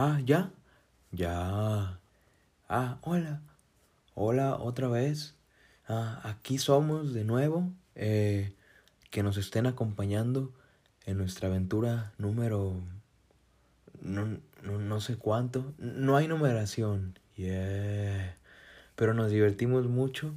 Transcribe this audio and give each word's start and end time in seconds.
Ah, 0.00 0.20
ya. 0.24 0.52
Ya. 1.10 1.98
Ah, 2.68 2.98
hola. 3.02 3.42
Hola 4.14 4.54
otra 4.54 4.86
vez. 4.86 5.34
Ah, 5.88 6.20
aquí 6.22 6.58
somos 6.58 7.12
de 7.12 7.24
nuevo. 7.24 7.72
Eh, 7.96 8.54
que 9.10 9.24
nos 9.24 9.36
estén 9.38 9.66
acompañando 9.66 10.52
en 11.04 11.18
nuestra 11.18 11.48
aventura 11.48 12.12
número... 12.16 12.80
No, 14.00 14.38
no, 14.62 14.78
no 14.78 15.00
sé 15.00 15.16
cuánto. 15.16 15.74
No 15.78 16.16
hay 16.16 16.28
numeración. 16.28 17.18
Yeah. 17.34 18.36
Pero 18.94 19.14
nos 19.14 19.32
divertimos 19.32 19.88
mucho. 19.88 20.32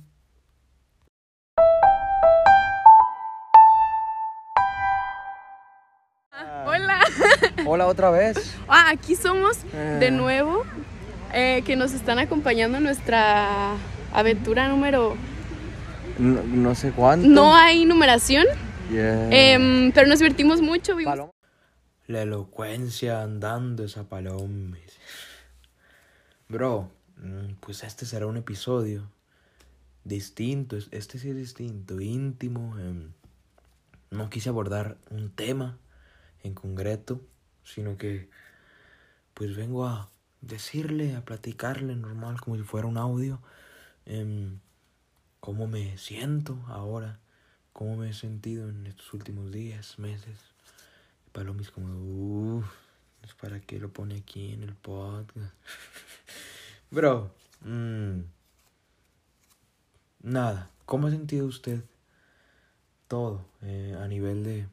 Hola 7.73 7.87
otra 7.87 8.09
vez. 8.11 8.53
Ah, 8.67 8.89
aquí 8.91 9.15
somos 9.15 9.63
de 9.71 10.07
Eh. 10.07 10.11
nuevo, 10.11 10.65
eh, 11.33 11.63
que 11.65 11.77
nos 11.77 11.93
están 11.93 12.19
acompañando 12.19 12.79
en 12.79 12.83
nuestra 12.83 13.77
aventura 14.11 14.67
número... 14.67 15.15
No, 16.19 16.43
no 16.43 16.75
sé 16.75 16.91
cuánto. 16.91 17.29
No 17.29 17.55
hay 17.55 17.85
numeración, 17.85 18.45
Yeah. 18.91 19.29
em, 19.31 19.93
pero 19.93 20.05
nos 20.07 20.19
divertimos 20.19 20.59
mucho. 20.59 20.97
vimos-. 20.97 21.29
La 22.07 22.23
elocuencia 22.23 23.21
andando 23.21 23.85
esa 23.85 24.03
paloma. 24.03 24.75
Bro, 26.49 26.91
mm, 27.23 27.53
pues 27.61 27.85
este 27.85 28.05
será 28.05 28.27
un 28.27 28.35
episodio 28.35 29.03
distinto. 30.03 30.75
es- 30.75 30.89
Este 30.91 31.19
sí 31.19 31.29
es 31.29 31.37
distinto, 31.37 32.01
íntimo. 32.01 32.77
em, 32.79 33.11
No 34.13 34.29
quise 34.29 34.49
abordar 34.49 34.97
un 35.09 35.29
tema 35.31 35.77
en 36.43 36.53
concreto, 36.53 37.21
sino 37.73 37.97
que 37.97 38.29
pues 39.33 39.55
vengo 39.55 39.85
a 39.85 40.09
decirle, 40.41 41.15
a 41.15 41.23
platicarle 41.23 41.95
normal, 41.95 42.41
como 42.41 42.57
si 42.57 42.63
fuera 42.63 42.87
un 42.87 42.97
audio, 42.97 43.39
em, 44.05 44.59
cómo 45.39 45.67
me 45.67 45.97
siento 45.97 46.59
ahora, 46.67 47.19
cómo 47.73 47.97
me 47.97 48.09
he 48.09 48.13
sentido 48.13 48.69
en 48.69 48.87
estos 48.87 49.13
últimos 49.13 49.51
días, 49.51 49.97
meses. 49.99 50.37
Palomis 51.31 51.71
como, 51.71 52.57
uff, 52.57 52.65
es 53.23 53.33
para 53.35 53.59
qué 53.61 53.79
lo 53.79 53.89
pone 53.89 54.17
aquí 54.17 54.53
en 54.53 54.63
el 54.63 54.75
podcast. 54.75 55.53
Bro, 56.91 57.33
mm, 57.61 58.19
nada, 60.23 60.69
¿cómo 60.85 61.07
ha 61.07 61.11
sentido 61.11 61.45
usted 61.45 61.83
todo 63.07 63.45
eh, 63.61 63.97
a 63.99 64.07
nivel 64.07 64.43
de 64.43 64.67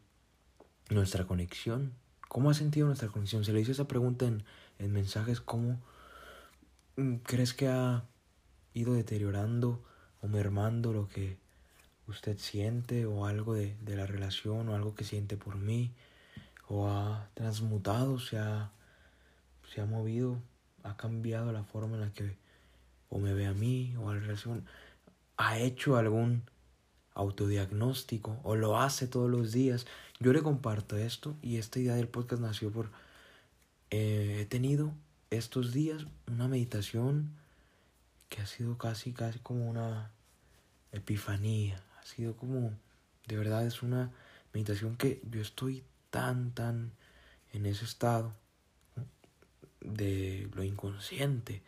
nuestra 0.91 1.27
conexión? 1.27 1.93
¿Cómo 2.29 2.51
ha 2.51 2.55
sentido 2.55 2.87
nuestra 2.87 3.09
conexión? 3.09 3.45
Se 3.45 3.53
le 3.53 3.61
hizo 3.61 3.73
esa 3.73 3.89
pregunta 3.89 4.27
en, 4.27 4.45
en 4.79 4.93
mensajes, 4.93 5.41
¿cómo 5.41 5.81
mm, 6.97 7.17
crees 7.17 7.55
que 7.55 7.69
ha 7.69 8.05
ido 8.75 8.95
deteriorando 8.95 9.83
o 10.21 10.29
mermando 10.29 10.93
lo 10.93 11.09
que 11.09 11.39
usted 12.07 12.39
siente 12.39 13.07
o 13.07 13.27
algo 13.27 13.55
de, 13.55 13.77
de 13.83 13.97
la 13.97 14.07
relación 14.07 14.69
o 14.69 14.75
algo 14.75 14.95
que 14.95 15.05
siente 15.05 15.37
por 15.37 15.57
mí? 15.57 15.93
o 16.69 16.89
ha 16.89 17.29
transmutado, 17.35 18.19
se 18.21 18.39
ha, 18.39 18.71
se 19.73 19.81
ha 19.81 19.87
movido, 19.87 20.39
ha 20.83 20.97
cambiado 20.97 21.53
la 21.53 21.65
forma 21.65 21.95
en 21.95 22.01
la 22.03 22.13
que 22.13 22.37
o 23.09 23.19
me 23.19 23.33
ve 23.33 23.47
a 23.47 23.55
mí 23.55 23.95
o 23.99 24.11
a 24.11 24.15
la 24.15 24.21
relación, 24.21 24.67
ha 25.39 25.59
hecho 25.59 25.97
algún 25.97 26.43
autodiagnóstico 27.19 28.39
o 28.45 28.55
lo 28.57 28.79
hace 28.79 29.09
todos 29.09 29.29
los 29.29 29.53
días. 29.53 29.87
Yo 30.21 30.33
le 30.33 30.43
comparto 30.43 30.97
esto 30.97 31.37
y 31.43 31.59
esta 31.59 31.81
idea 31.81 31.97
del 31.97 32.09
podcast 32.09 32.41
nació 32.41 32.71
por, 32.71 32.91
eh, 33.91 34.39
he 34.41 34.47
tenido 34.47 34.93
estos 35.31 35.73
días 35.73 36.07
una 36.27 36.49
meditación 36.49 37.33
que 38.29 38.41
ha 38.41 38.47
sido 38.47 38.79
casi, 38.79 39.13
casi 39.13 39.41
como 39.41 39.69
una 39.69 40.11
epifanía, 40.93 41.83
ha 42.01 42.07
sido 42.07 42.37
como, 42.37 42.73
de 43.27 43.37
verdad 43.37 43.67
es 43.67 43.83
una 43.83 44.13
meditación 44.55 44.97
que 44.97 45.21
yo 45.31 45.41
estoy 45.41 45.85
tan, 46.11 46.53
tan 46.53 46.93
en 47.53 47.67
ese 47.67 47.85
estado 47.85 48.33
de 49.81 50.49
lo 50.55 50.63
inconsciente 50.63 51.63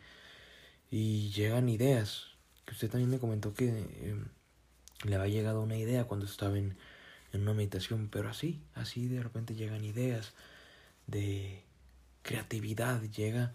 y 0.89 1.29
llegan 1.29 1.69
ideas, 1.69 2.27
que 2.65 2.73
usted 2.73 2.89
también 2.89 3.09
me 3.09 3.19
comentó 3.19 3.53
que 3.53 3.69
eh, 3.69 4.15
le 5.03 5.15
había 5.15 5.33
llegado 5.33 5.61
una 5.61 5.77
idea 5.77 6.05
cuando 6.05 6.25
estaba 6.25 6.57
en, 6.57 6.77
una 7.33 7.53
meditación, 7.53 8.09
pero 8.11 8.29
así, 8.29 8.59
así 8.75 9.07
de 9.07 9.23
repente 9.23 9.55
llegan 9.55 9.85
ideas 9.85 10.33
de 11.07 11.63
creatividad, 12.23 13.01
llega 13.03 13.53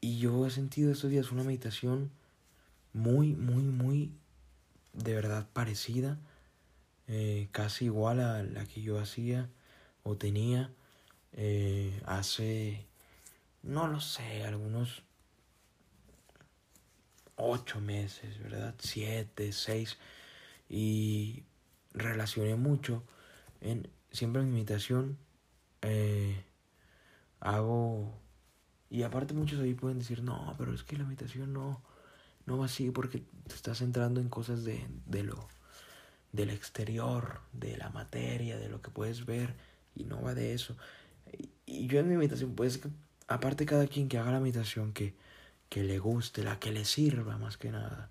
y 0.00 0.18
yo 0.18 0.46
he 0.46 0.50
sentido 0.50 0.92
estos 0.92 1.10
días 1.10 1.32
una 1.32 1.44
meditación 1.44 2.10
muy, 2.92 3.34
muy, 3.34 3.62
muy 3.62 4.12
de 4.92 5.14
verdad 5.14 5.46
parecida, 5.52 6.18
eh, 7.06 7.48
casi 7.52 7.86
igual 7.86 8.20
a 8.20 8.42
la 8.42 8.66
que 8.66 8.82
yo 8.82 9.00
hacía 9.00 9.48
o 10.02 10.16
tenía 10.16 10.70
eh, 11.32 12.00
hace, 12.04 12.84
no 13.62 13.86
lo 13.86 14.00
sé, 14.00 14.44
algunos 14.44 15.02
ocho 17.36 17.80
meses, 17.80 18.38
¿verdad? 18.42 18.74
Siete, 18.78 19.52
seis. 19.52 19.96
Y 20.68 21.44
relacioné 21.92 22.56
mucho. 22.56 23.04
En, 23.60 23.88
siempre 24.12 24.42
en 24.42 24.48
mi 24.48 24.54
meditación 24.54 25.18
eh, 25.82 26.44
hago... 27.40 28.20
Y 28.90 29.02
aparte 29.02 29.34
muchos 29.34 29.60
ahí 29.60 29.74
pueden 29.74 29.98
decir, 29.98 30.22
no, 30.22 30.54
pero 30.56 30.72
es 30.72 30.82
que 30.82 30.96
la 30.96 31.04
meditación 31.04 31.52
no, 31.52 31.82
no 32.46 32.56
va 32.56 32.64
así 32.64 32.90
porque 32.90 33.22
te 33.46 33.54
estás 33.54 33.78
centrando 33.78 34.20
en 34.20 34.30
cosas 34.30 34.64
de, 34.64 34.86
de 35.04 35.22
lo 35.24 35.48
del 36.32 36.50
exterior, 36.50 37.40
de 37.52 37.76
la 37.76 37.90
materia, 37.90 38.58
de 38.58 38.68
lo 38.68 38.80
que 38.82 38.90
puedes 38.90 39.26
ver, 39.26 39.54
y 39.94 40.04
no 40.04 40.20
va 40.22 40.34
de 40.34 40.54
eso. 40.54 40.76
Y, 41.66 41.86
yo 41.86 42.00
en 42.00 42.08
mi 42.08 42.16
meditación, 42.16 42.54
pues, 42.54 42.80
aparte 43.26 43.66
cada 43.66 43.86
quien 43.86 44.08
que 44.08 44.18
haga 44.18 44.32
la 44.32 44.40
meditación 44.40 44.92
que, 44.92 45.14
que 45.68 45.82
le 45.84 45.98
guste, 45.98 46.42
la 46.42 46.58
que 46.58 46.72
le 46.72 46.84
sirva 46.84 47.38
más 47.38 47.56
que 47.56 47.70
nada, 47.70 48.10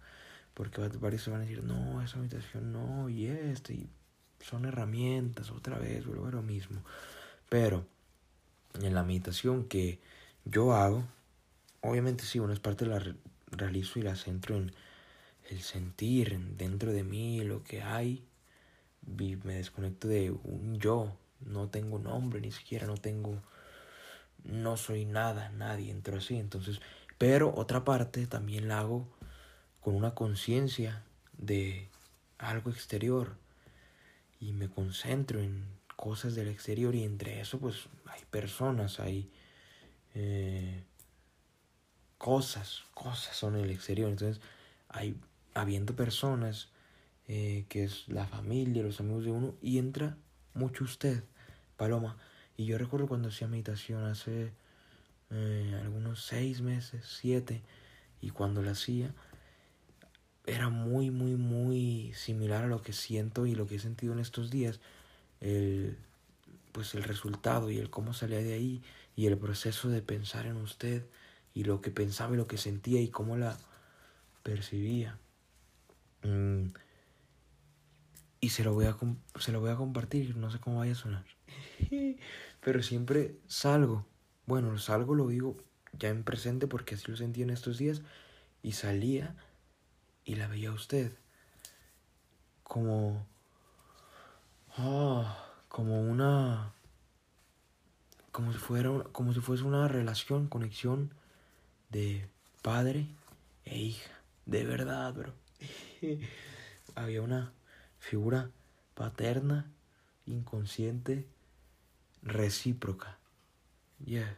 porque 0.57 0.81
varios 0.81 1.21
se 1.21 1.29
van 1.29 1.41
a 1.41 1.43
decir, 1.43 1.63
no, 1.63 2.01
esa 2.01 2.17
meditación 2.17 2.73
no, 2.73 3.09
y 3.09 3.27
este, 3.27 3.75
y 3.75 3.87
son 4.39 4.65
herramientas, 4.65 5.51
otra 5.51 5.77
vez, 5.77 6.03
vuelvo 6.03 6.25
a 6.25 6.31
lo 6.31 6.41
mismo. 6.41 6.81
Pero 7.47 7.85
en 8.81 8.95
la 8.95 9.03
meditación 9.03 9.65
que 9.65 9.99
yo 10.45 10.73
hago, 10.73 11.03
obviamente 11.81 12.23
sí, 12.23 12.39
una 12.39 12.55
parte 12.55 12.85
de 12.85 12.91
la 12.91 12.97
re 12.97 13.13
realizo 13.51 13.99
y 13.99 14.01
la 14.01 14.15
centro 14.15 14.55
en 14.57 14.73
el 15.51 15.61
sentir 15.61 16.33
en, 16.33 16.57
dentro 16.57 16.91
de 16.91 17.03
mí 17.03 17.43
lo 17.43 17.63
que 17.63 17.83
hay. 17.83 18.25
Me 19.05 19.53
desconecto 19.53 20.07
de 20.07 20.31
un 20.31 20.79
yo. 20.79 21.15
No 21.39 21.69
tengo 21.69 21.99
nombre 21.99 22.41
ni 22.41 22.51
siquiera, 22.51 22.87
no 22.87 22.97
tengo. 22.97 23.43
No 24.43 24.75
soy 24.75 25.05
nada, 25.05 25.51
nadie 25.51 25.91
entro 25.91 26.17
así. 26.17 26.35
Entonces, 26.35 26.81
pero 27.19 27.53
otra 27.55 27.85
parte 27.85 28.25
también 28.25 28.67
la 28.67 28.79
hago 28.79 29.07
con 29.81 29.95
una 29.95 30.13
conciencia 30.13 31.03
de 31.37 31.89
algo 32.37 32.69
exterior. 32.69 33.35
Y 34.39 34.53
me 34.53 34.69
concentro 34.69 35.41
en 35.41 35.65
cosas 35.95 36.35
del 36.35 36.47
exterior 36.47 36.93
y 36.93 37.03
entre 37.03 37.41
eso 37.41 37.59
pues 37.59 37.87
hay 38.05 38.21
personas, 38.29 38.99
hay 38.99 39.31
eh, 40.13 40.83
cosas, 42.17 42.83
cosas 42.93 43.35
son 43.35 43.55
el 43.55 43.71
exterior. 43.71 44.09
Entonces, 44.09 44.41
hay 44.89 45.15
habiendo 45.53 45.95
personas 45.95 46.69
eh, 47.27 47.65
que 47.67 47.83
es 47.83 48.07
la 48.07 48.25
familia, 48.25 48.83
los 48.83 48.99
amigos 48.99 49.25
de 49.25 49.31
uno, 49.31 49.55
y 49.61 49.79
entra 49.79 50.17
mucho 50.53 50.83
usted, 50.83 51.23
Paloma. 51.75 52.17
Y 52.55 52.65
yo 52.65 52.77
recuerdo 52.77 53.07
cuando 53.07 53.29
hacía 53.29 53.47
meditación 53.47 54.05
hace 54.05 54.53
eh, 55.29 55.79
algunos 55.83 56.23
seis 56.23 56.61
meses, 56.61 57.05
siete, 57.19 57.61
y 58.21 58.29
cuando 58.29 58.61
la 58.61 58.71
hacía, 58.71 59.13
era 60.47 60.69
muy, 60.69 61.11
muy, 61.11 61.35
muy 61.35 62.13
similar 62.15 62.63
a 62.63 62.67
lo 62.67 62.81
que 62.81 62.93
siento 62.93 63.45
y 63.45 63.53
lo 63.53 63.67
que 63.67 63.75
he 63.75 63.79
sentido 63.79 64.13
en 64.13 64.19
estos 64.19 64.49
días. 64.49 64.79
El, 65.41 65.97
pues 66.71 66.95
el 66.95 67.03
resultado 67.03 67.69
y 67.69 67.77
el 67.77 67.89
cómo 67.89 68.13
salía 68.13 68.39
de 68.39 68.53
ahí 68.53 68.81
y 69.15 69.27
el 69.27 69.37
proceso 69.37 69.89
de 69.89 70.01
pensar 70.01 70.45
en 70.45 70.55
usted 70.57 71.05
y 71.53 71.65
lo 71.65 71.81
que 71.81 71.91
pensaba 71.91 72.33
y 72.33 72.37
lo 72.37 72.47
que 72.47 72.57
sentía 72.57 73.01
y 73.01 73.09
cómo 73.09 73.35
la 73.35 73.57
percibía. 74.41 75.19
Mm. 76.23 76.67
Y 78.39 78.49
se 78.49 78.63
lo, 78.63 78.73
voy 78.73 78.85
a 78.85 78.95
se 79.39 79.51
lo 79.51 79.59
voy 79.59 79.71
a 79.71 79.75
compartir, 79.75 80.37
no 80.37 80.49
sé 80.49 80.59
cómo 80.59 80.79
vaya 80.79 80.93
a 80.93 80.95
sonar. 80.95 81.25
Pero 82.61 82.83
siempre 82.83 83.35
salgo. 83.47 84.05
Bueno, 84.45 84.77
salgo, 84.77 85.13
lo 85.13 85.27
digo 85.27 85.57
ya 85.93 86.09
en 86.09 86.23
presente 86.23 86.67
porque 86.67 86.95
así 86.95 87.11
lo 87.11 87.17
sentí 87.17 87.41
en 87.41 87.49
estos 87.49 87.77
días. 87.77 88.01
Y 88.61 88.73
salía 88.73 89.35
y 90.27 90.35
la 90.35 90.47
veía 90.47 90.71
usted. 90.71 91.11
Como... 92.61 93.25
Oh, 94.77 95.25
como 95.69 96.01
una... 96.01 96.73
como 98.31 98.51
si 98.51 98.59
fuera 98.59 98.91
como 99.11 99.33
si 99.33 99.39
fuese 99.39 99.63
una 99.63 99.87
relación, 99.87 100.47
conexión 100.49 101.13
de 101.89 102.29
padre 102.61 103.07
e 103.63 103.77
hija. 103.77 104.11
De 104.45 104.65
verdad, 104.65 105.13
bro. 105.13 105.33
Había 106.95 107.21
una 107.21 107.53
figura 107.97 108.51
paterna, 108.95 109.71
inconsciente, 110.25 111.25
recíproca. 112.21 113.17
Ya, 113.99 114.37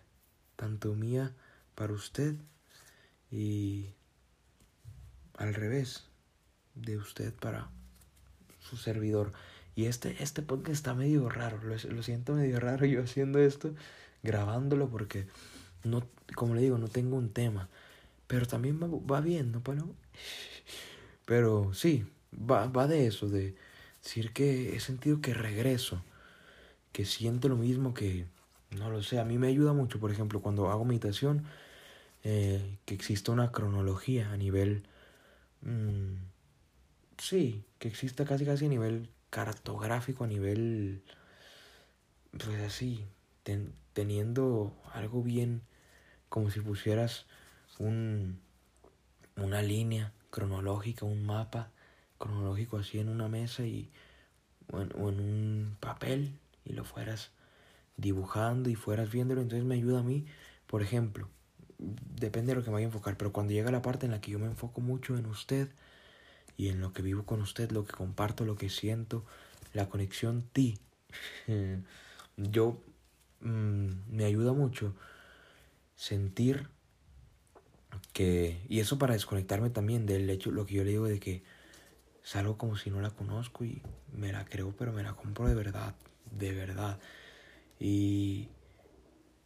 tanto 0.56 0.94
mía 0.94 1.34
para 1.74 1.94
usted 1.94 2.36
y 3.32 3.96
al 5.40 5.54
revés, 5.54 6.04
de 6.76 6.98
usted 6.98 7.34
para 7.34 7.70
su 8.60 8.78
servidor. 8.78 9.32
Y 9.76 9.86
este, 9.86 10.22
este 10.22 10.42
podcast 10.42 10.72
está 10.72 10.94
medio 10.94 11.30
raro, 11.30 11.60
lo, 11.64 12.04
siento 12.04 12.34
medio 12.34 12.60
raro 12.60 12.86
yo 12.86 13.02
haciendo 13.02 13.40
esto, 13.40 13.74
grabándolo 14.22 14.90
porque, 14.90 15.28
no, 15.84 16.06
como 16.36 16.56
le 16.56 16.62
digo, 16.62 16.78
no 16.78 16.90
tengo 16.90 17.16
un 17.16 17.32
tema. 17.32 17.70
Pero 18.28 18.46
también 18.46 18.80
va, 18.82 18.88
va 18.88 19.22
bien, 19.22 19.52
¿no? 19.54 19.64
Pero 21.26 21.74
sí, 21.74 22.06
va, 22.34 22.68
va 22.68 22.88
de 22.88 23.08
eso, 23.08 23.30
de 23.30 23.56
decir 24.04 24.34
que 24.34 24.76
he 24.76 24.80
sentido 24.82 25.22
que 25.22 25.34
regreso, 25.34 26.04
que 26.92 27.06
siento 27.06 27.48
lo 27.48 27.56
mismo 27.56 27.94
que, 27.94 28.26
no 28.72 28.90
lo 28.90 29.02
sé, 29.04 29.20
a 29.20 29.26
mí 29.26 29.38
me 29.38 29.48
ayuda 29.48 29.72
mucho, 29.72 30.00
por 30.00 30.12
ejemplo, 30.12 30.42
cuando 30.42 30.70
hago 30.70 30.84
meditación, 30.84 31.46
eh, 32.26 32.78
que 32.84 32.94
exista 32.94 33.32
una 33.32 33.54
cronología 33.54 34.34
a 34.34 34.36
nivel... 34.36 34.84
Mmm, 35.62 36.16
sí, 37.18 37.64
que 37.80 37.88
exista 37.88 38.26
casi 38.26 38.46
casi 38.46 38.66
a 38.66 38.70
nivel 38.70 39.10
cartográfico, 39.30 40.24
a 40.24 40.28
nivel... 40.28 41.04
Pues 42.32 42.62
así, 42.62 43.06
teniendo 43.94 44.74
algo 44.94 45.24
bien, 45.24 45.62
como 46.30 46.52
si 46.52 46.62
pusieras 46.62 47.26
un, 47.80 48.40
una 49.36 49.64
línea 49.64 50.14
cronológica, 50.30 51.06
un 51.06 51.26
mapa 51.26 51.72
cronológico 52.20 52.78
así 52.78 53.00
en 53.00 53.10
una 53.10 53.28
mesa 53.28 53.64
y, 53.66 53.90
o 54.72 54.82
en, 54.82 54.92
o 54.96 55.10
en 55.10 55.20
un 55.20 55.78
papel 55.80 56.38
y 56.66 56.74
lo 56.74 56.84
fueras 56.86 57.32
dibujando 57.98 58.70
y 58.70 58.76
fueras 58.76 59.12
viéndolo, 59.12 59.42
entonces 59.42 59.66
me 59.66 59.76
ayuda 59.76 60.00
a 60.00 60.04
mí, 60.04 60.26
por 60.68 60.84
ejemplo, 60.84 61.30
depende 61.80 62.52
de 62.52 62.56
lo 62.56 62.64
que 62.64 62.70
me 62.70 62.76
vaya 62.76 62.86
a 62.86 62.90
enfocar, 62.90 63.18
pero 63.18 63.32
cuando 63.32 63.54
llega 63.54 63.72
la 63.72 63.82
parte 63.82 64.06
en 64.06 64.12
la 64.12 64.22
que 64.22 64.32
yo 64.32 64.40
me 64.40 64.46
enfoco 64.46 64.82
mucho 64.82 65.18
en 65.18 65.26
usted 65.26 65.70
y 66.58 66.68
en 66.70 66.82
lo 66.82 66.94
que 66.94 67.02
vivo 67.02 67.24
con 67.24 67.42
usted, 67.42 67.72
lo 67.72 67.86
que 67.86 67.94
comparto, 67.94 68.46
lo 68.46 68.56
que 68.56 68.70
siento, 68.70 69.26
la 69.74 69.90
conexión 69.90 70.44
ti, 70.52 70.78
yo 72.38 72.78
mmm, 73.42 73.90
me 74.10 74.26
ayuda 74.26 74.54
mucho 74.54 74.94
sentir 75.96 76.68
que, 78.14 78.62
y 78.68 78.80
eso 78.80 78.98
para 78.98 79.14
desconectarme 79.14 79.70
también 79.70 80.06
del 80.06 80.30
hecho, 80.30 80.52
lo 80.52 80.66
que 80.66 80.76
yo 80.76 80.84
le 80.84 80.92
digo 80.92 81.06
de 81.06 81.20
que 81.20 81.44
salgo 82.24 82.58
como 82.58 82.76
si 82.76 82.90
no 82.90 83.02
la 83.02 83.12
conozco 83.12 83.64
y 83.64 83.82
me 84.14 84.32
la 84.32 84.46
creo, 84.46 84.76
pero 84.78 84.92
me 84.92 85.04
la 85.04 85.14
compro 85.14 85.48
de 85.48 85.56
verdad, 85.56 85.96
de 86.32 86.54
verdad. 86.54 87.00
Y 87.80 88.50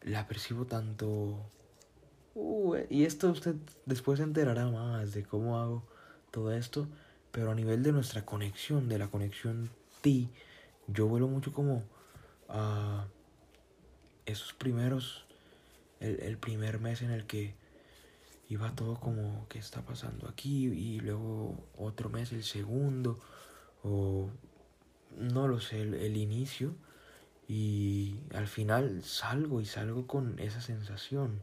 la 0.01 0.27
percibo 0.27 0.65
tanto 0.65 1.39
Uh, 2.35 2.77
y 2.89 3.05
esto 3.05 3.29
usted 3.29 3.55
después 3.85 4.17
se 4.17 4.23
enterará 4.23 4.67
más 4.67 5.13
de 5.13 5.23
cómo 5.23 5.59
hago 5.59 5.83
todo 6.31 6.51
esto, 6.51 6.87
pero 7.31 7.51
a 7.51 7.55
nivel 7.55 7.83
de 7.83 7.91
nuestra 7.91 8.25
conexión, 8.25 8.89
de 8.89 8.97
la 8.97 9.07
conexión 9.07 9.69
ti, 10.01 10.29
yo 10.87 11.07
vuelo 11.07 11.27
mucho 11.27 11.53
como 11.53 11.83
a 12.49 13.05
esos 14.25 14.53
primeros, 14.53 15.25
el, 15.99 16.19
el 16.21 16.37
primer 16.37 16.79
mes 16.79 17.01
en 17.01 17.11
el 17.11 17.25
que 17.25 17.55
iba 18.49 18.73
todo 18.75 18.99
como 18.99 19.47
que 19.47 19.59
está 19.59 19.81
pasando 19.81 20.27
aquí 20.27 20.65
y 20.67 20.99
luego 20.99 21.55
otro 21.77 22.09
mes 22.09 22.31
el 22.31 22.43
segundo 22.43 23.19
o 23.83 24.29
no 25.17 25.47
lo 25.47 25.59
sé, 25.59 25.81
el 25.81 26.17
inicio 26.17 26.75
y 27.47 28.19
al 28.33 28.47
final 28.47 29.03
salgo 29.03 29.61
y 29.61 29.65
salgo 29.65 30.07
con 30.07 30.39
esa 30.39 30.61
sensación 30.61 31.41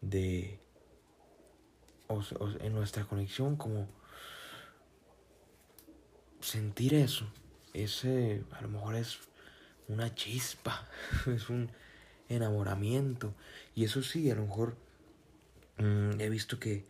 de 0.00 0.60
en 2.60 2.72
nuestra 2.72 3.04
conexión 3.04 3.56
como 3.56 3.88
sentir 6.40 6.94
eso. 6.94 7.26
Ese 7.74 8.42
a 8.52 8.62
lo 8.62 8.68
mejor 8.68 8.96
es 8.96 9.18
una 9.88 10.14
chispa 10.14 10.88
es 11.26 11.48
un 11.50 11.70
enamoramiento. 12.28 13.34
Y 13.74 13.84
eso 13.84 14.02
sí 14.02 14.30
a 14.30 14.34
lo 14.34 14.42
mejor 14.42 14.76
mmm, 15.78 16.20
he 16.20 16.28
visto 16.28 16.58
que 16.58 16.84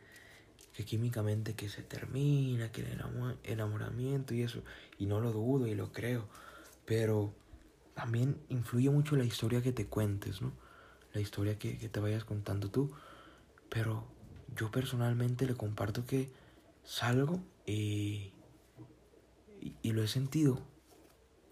que 0.73 0.85
químicamente 0.85 1.55
que 1.55 1.69
se 1.69 1.83
termina 1.83 2.71
que 2.71 2.83
el 2.83 3.03
enamoramiento 3.43 4.33
y 4.33 4.43
eso 4.43 4.63
y 4.97 5.07
no 5.07 5.21
lo 5.21 5.33
dudo 5.33 5.67
y 5.67 5.75
lo 5.75 5.93
creo. 5.93 6.29
Pero 6.85 7.35
también 7.95 8.41
influye 8.49 8.89
mucho 8.89 9.17
la 9.17 9.25
historia 9.25 9.61
que 9.61 9.73
te 9.73 9.87
cuentes 9.87 10.41
no 10.41 10.53
la 11.13 11.21
historia 11.21 11.59
que, 11.59 11.75
te 11.75 12.01
vayas 12.01 12.25
contando 12.25 12.71
tú. 12.71 12.91
Pero 13.69 14.07
yo 14.57 14.71
personalmente 14.71 15.47
le 15.47 15.55
comparto 15.55 16.07
que 16.07 16.31
salgo 16.85 17.41
y, 17.67 18.33
y, 19.61 19.75
y, 19.83 19.93
lo 19.93 20.03
he 20.03 20.09
sentido 20.09 20.63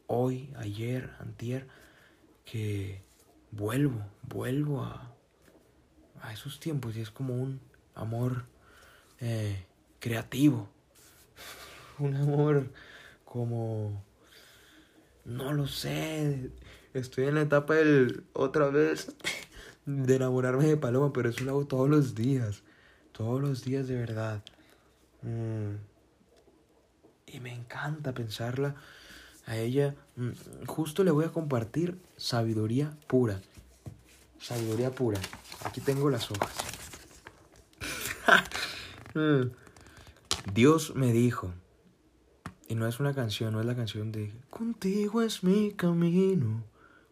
hoy, 0.06 0.52
ayer, 0.56 1.10
antier, 1.18 1.66
que 2.44 3.02
vuelvo, 3.50 4.06
vuelvo 4.22 4.82
a, 4.82 5.14
a 6.22 6.32
esos 6.32 6.60
tiempos 6.60 6.96
y 6.96 7.00
es 7.00 7.10
como 7.10 7.34
un 7.34 7.60
amor 7.94 8.44
eh, 9.20 9.64
creativo, 9.98 10.68
un 11.98 12.16
amor 12.16 12.70
como, 13.24 14.04
no 15.24 15.52
lo 15.52 15.66
sé, 15.66 16.50
estoy 16.94 17.24
en 17.24 17.36
la 17.36 17.42
etapa 17.42 17.74
del 17.74 18.24
otra 18.32 18.68
vez 18.68 19.14
de 19.86 20.16
enamorarme 20.16 20.66
de 20.66 20.76
Paloma, 20.76 21.12
pero 21.12 21.30
eso 21.30 21.44
lo 21.44 21.52
hago 21.52 21.66
todos 21.66 21.88
los 21.88 22.14
días. 22.14 22.62
Todos 23.12 23.40
los 23.40 23.64
días 23.64 23.86
de 23.86 23.96
verdad. 23.96 24.42
Mm. 25.22 25.76
Y 27.26 27.40
me 27.40 27.54
encanta 27.54 28.12
pensarla 28.12 28.74
a 29.46 29.56
ella. 29.56 29.94
Mm. 30.16 30.66
Justo 30.66 31.04
le 31.04 31.12
voy 31.12 31.24
a 31.24 31.32
compartir 31.32 31.98
sabiduría 32.16 32.96
pura. 33.06 33.40
Sabiduría 34.40 34.90
pura. 34.90 35.20
Aquí 35.64 35.80
tengo 35.80 36.10
las 36.10 36.30
hojas. 36.30 36.52
Mm. 39.14 39.50
Dios 40.52 40.94
me 40.94 41.10
dijo. 41.10 41.54
Y 42.68 42.74
no 42.74 42.86
es 42.86 43.00
una 43.00 43.14
canción, 43.14 43.54
no 43.54 43.60
es 43.60 43.66
la 43.66 43.74
canción 43.74 44.12
de 44.12 44.34
Contigo 44.50 45.22
es 45.22 45.42
mi 45.42 45.72
camino. 45.72 46.62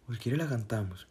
Pues 0.05 0.19
quiere 0.19 0.37
la 0.37 0.47
cantamos 0.47 1.07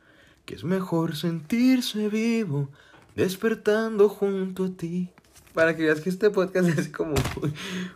que 0.46 0.56
es 0.56 0.64
mejor 0.64 1.16
sentirse 1.16 2.10
vivo 2.10 2.70
despertando 3.16 4.10
junto 4.10 4.66
a 4.66 4.70
ti. 4.70 5.10
Para 5.54 5.76
que 5.76 5.84
veas 5.84 6.02
que 6.02 6.10
este 6.10 6.30
podcast 6.30 6.68
es 6.80 6.90
como, 6.90 7.14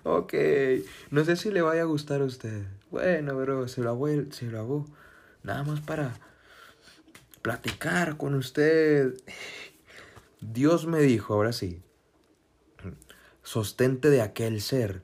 ok, 0.04 0.34
no 1.10 1.26
sé 1.26 1.36
si 1.36 1.52
le 1.52 1.62
vaya 1.62 1.82
a 1.82 1.86
gustar 1.86 2.22
a 2.22 2.26
usted. 2.26 2.66
Bueno, 2.92 3.36
pero 3.38 3.68
se 3.68 3.82
lo 3.82 3.90
hago, 3.90 4.08
se 4.32 4.46
lo 4.46 4.60
hago 4.60 4.86
nada 5.44 5.64
más 5.64 5.82
para 5.82 6.14
platicar 7.42 8.18
con 8.18 8.36
usted. 8.36 9.16
Dios 10.40 10.86
me 10.86 11.00
dijo, 11.00 11.34
ahora 11.34 11.52
sí, 11.52 11.82
sostente 13.42 14.10
de 14.10 14.22
aquel 14.22 14.62
ser 14.62 15.02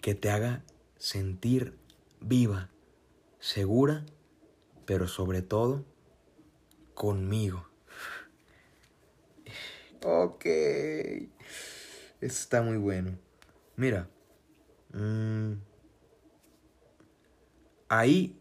que 0.00 0.14
te 0.14 0.30
haga 0.30 0.64
sentir 0.96 1.76
viva, 2.20 2.70
segura, 3.38 4.06
pero 4.86 5.08
sobre 5.08 5.42
todo 5.42 5.84
conmigo. 7.00 7.66
Ok. 10.04 10.44
Está 12.20 12.60
muy 12.60 12.76
bueno. 12.76 13.18
Mira. 13.74 14.06
Mmm, 14.92 15.52
ahí, 17.88 18.38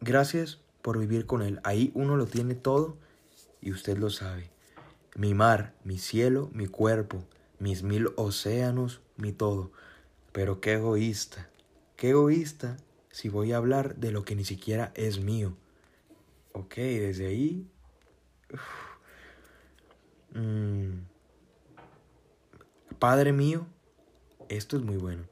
gracias 0.00 0.60
por 0.82 0.98
vivir 0.98 1.26
con 1.26 1.40
él. 1.40 1.60
Ahí 1.62 1.92
uno 1.94 2.16
lo 2.16 2.26
tiene 2.26 2.56
todo 2.56 2.96
y 3.60 3.70
usted 3.70 3.96
lo 3.96 4.10
sabe. 4.10 4.50
Mi 5.14 5.34
mar, 5.34 5.72
mi 5.84 5.98
cielo, 5.98 6.50
mi 6.52 6.66
cuerpo, 6.66 7.22
mis 7.60 7.84
mil 7.84 8.08
océanos, 8.16 9.02
mi 9.16 9.30
todo. 9.30 9.70
Pero 10.32 10.60
qué 10.60 10.72
egoísta. 10.72 11.48
Qué 11.94 12.10
egoísta 12.10 12.76
si 13.12 13.28
voy 13.28 13.52
a 13.52 13.58
hablar 13.58 13.94
de 13.94 14.10
lo 14.10 14.24
que 14.24 14.34
ni 14.34 14.44
siquiera 14.44 14.90
es 14.96 15.20
mío. 15.20 15.56
Ok, 16.58 16.74
desde 16.74 17.26
ahí... 17.26 17.66
Mm. 20.34 21.04
Padre 22.98 23.32
mío, 23.32 23.66
esto 24.48 24.76
es 24.76 24.82
muy 24.82 24.96
bueno. 24.96 25.24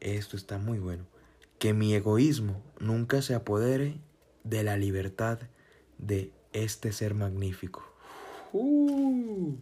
Esto 0.00 0.36
está 0.36 0.56
muy 0.58 0.78
bueno. 0.78 1.06
Que 1.58 1.74
mi 1.74 1.94
egoísmo 1.94 2.62
nunca 2.80 3.20
se 3.20 3.34
apodere 3.34 4.00
de 4.42 4.62
la 4.62 4.78
libertad 4.78 5.38
de 5.98 6.32
este 6.54 6.92
ser 6.92 7.14
magnífico. 7.14 7.84
Uh. 8.52 9.54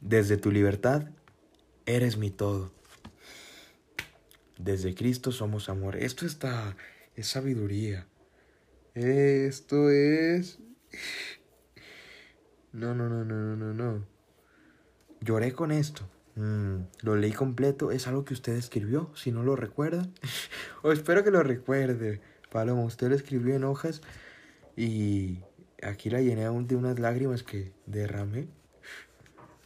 Desde 0.00 0.38
tu 0.38 0.50
libertad, 0.50 1.10
eres 1.84 2.16
mi 2.16 2.30
todo. 2.30 2.72
Desde 4.56 4.94
Cristo 4.94 5.30
somos 5.30 5.68
amor. 5.68 5.96
Esto 5.96 6.24
está, 6.24 6.74
es 7.16 7.26
sabiduría. 7.26 8.06
Esto 8.94 9.90
es... 9.90 10.58
No, 12.72 12.94
no, 12.94 13.08
no, 13.08 13.24
no, 13.24 13.34
no, 13.34 13.56
no, 13.56 13.74
no. 13.74 14.06
Lloré 15.20 15.52
con 15.52 15.72
esto. 15.72 16.08
Mm, 16.36 16.84
lo 17.02 17.16
leí 17.16 17.32
completo. 17.32 17.90
Es 17.90 18.06
algo 18.06 18.24
que 18.24 18.34
usted 18.34 18.54
escribió, 18.54 19.10
si 19.14 19.32
no 19.32 19.42
lo 19.42 19.56
recuerda. 19.56 20.08
o 20.82 20.92
espero 20.92 21.24
que 21.24 21.30
lo 21.30 21.42
recuerde. 21.42 22.20
Paloma, 22.50 22.82
usted 22.84 23.08
lo 23.08 23.14
escribió 23.14 23.54
en 23.54 23.64
hojas 23.64 24.02
y 24.76 25.40
aquí 25.82 26.10
la 26.10 26.20
llené 26.20 26.44
aún 26.44 26.66
de 26.66 26.76
unas 26.76 26.98
lágrimas 26.98 27.42
que 27.42 27.72
derramé. 27.86 28.48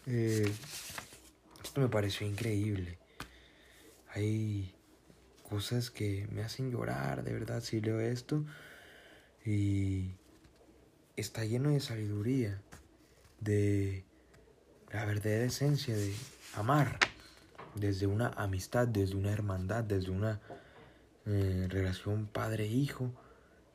Eh, 0.07 0.49
esto 1.65 1.81
me 1.81 1.89
pareció 1.89 2.27
increíble. 2.27 2.99
Hay 4.15 4.73
cosas 5.49 5.91
que 5.91 6.29
me 6.33 6.43
hacen 6.43 6.71
llorar, 6.71 7.25
de 7.25 7.33
verdad, 7.33 7.61
si 7.61 7.81
leo 7.81 8.01
esto. 8.01 8.45
Y 9.47 10.11
está 11.15 11.45
lleno 11.45 11.71
de 11.71 11.79
sabiduría, 11.79 12.61
de 13.41 14.05
la 14.93 15.05
verdadera 15.05 15.45
esencia 15.45 15.97
de 15.97 16.13
amar, 16.55 16.99
desde 17.77 18.09
una 18.09 18.31
amistad, 18.31 18.89
desde 18.89 19.15
una 19.15 19.31
hermandad, 19.31 19.85
desde 19.85 20.11
una 20.11 20.41
eh, 21.27 21.69
relación 21.71 22.27
padre-hijo. 22.27 23.13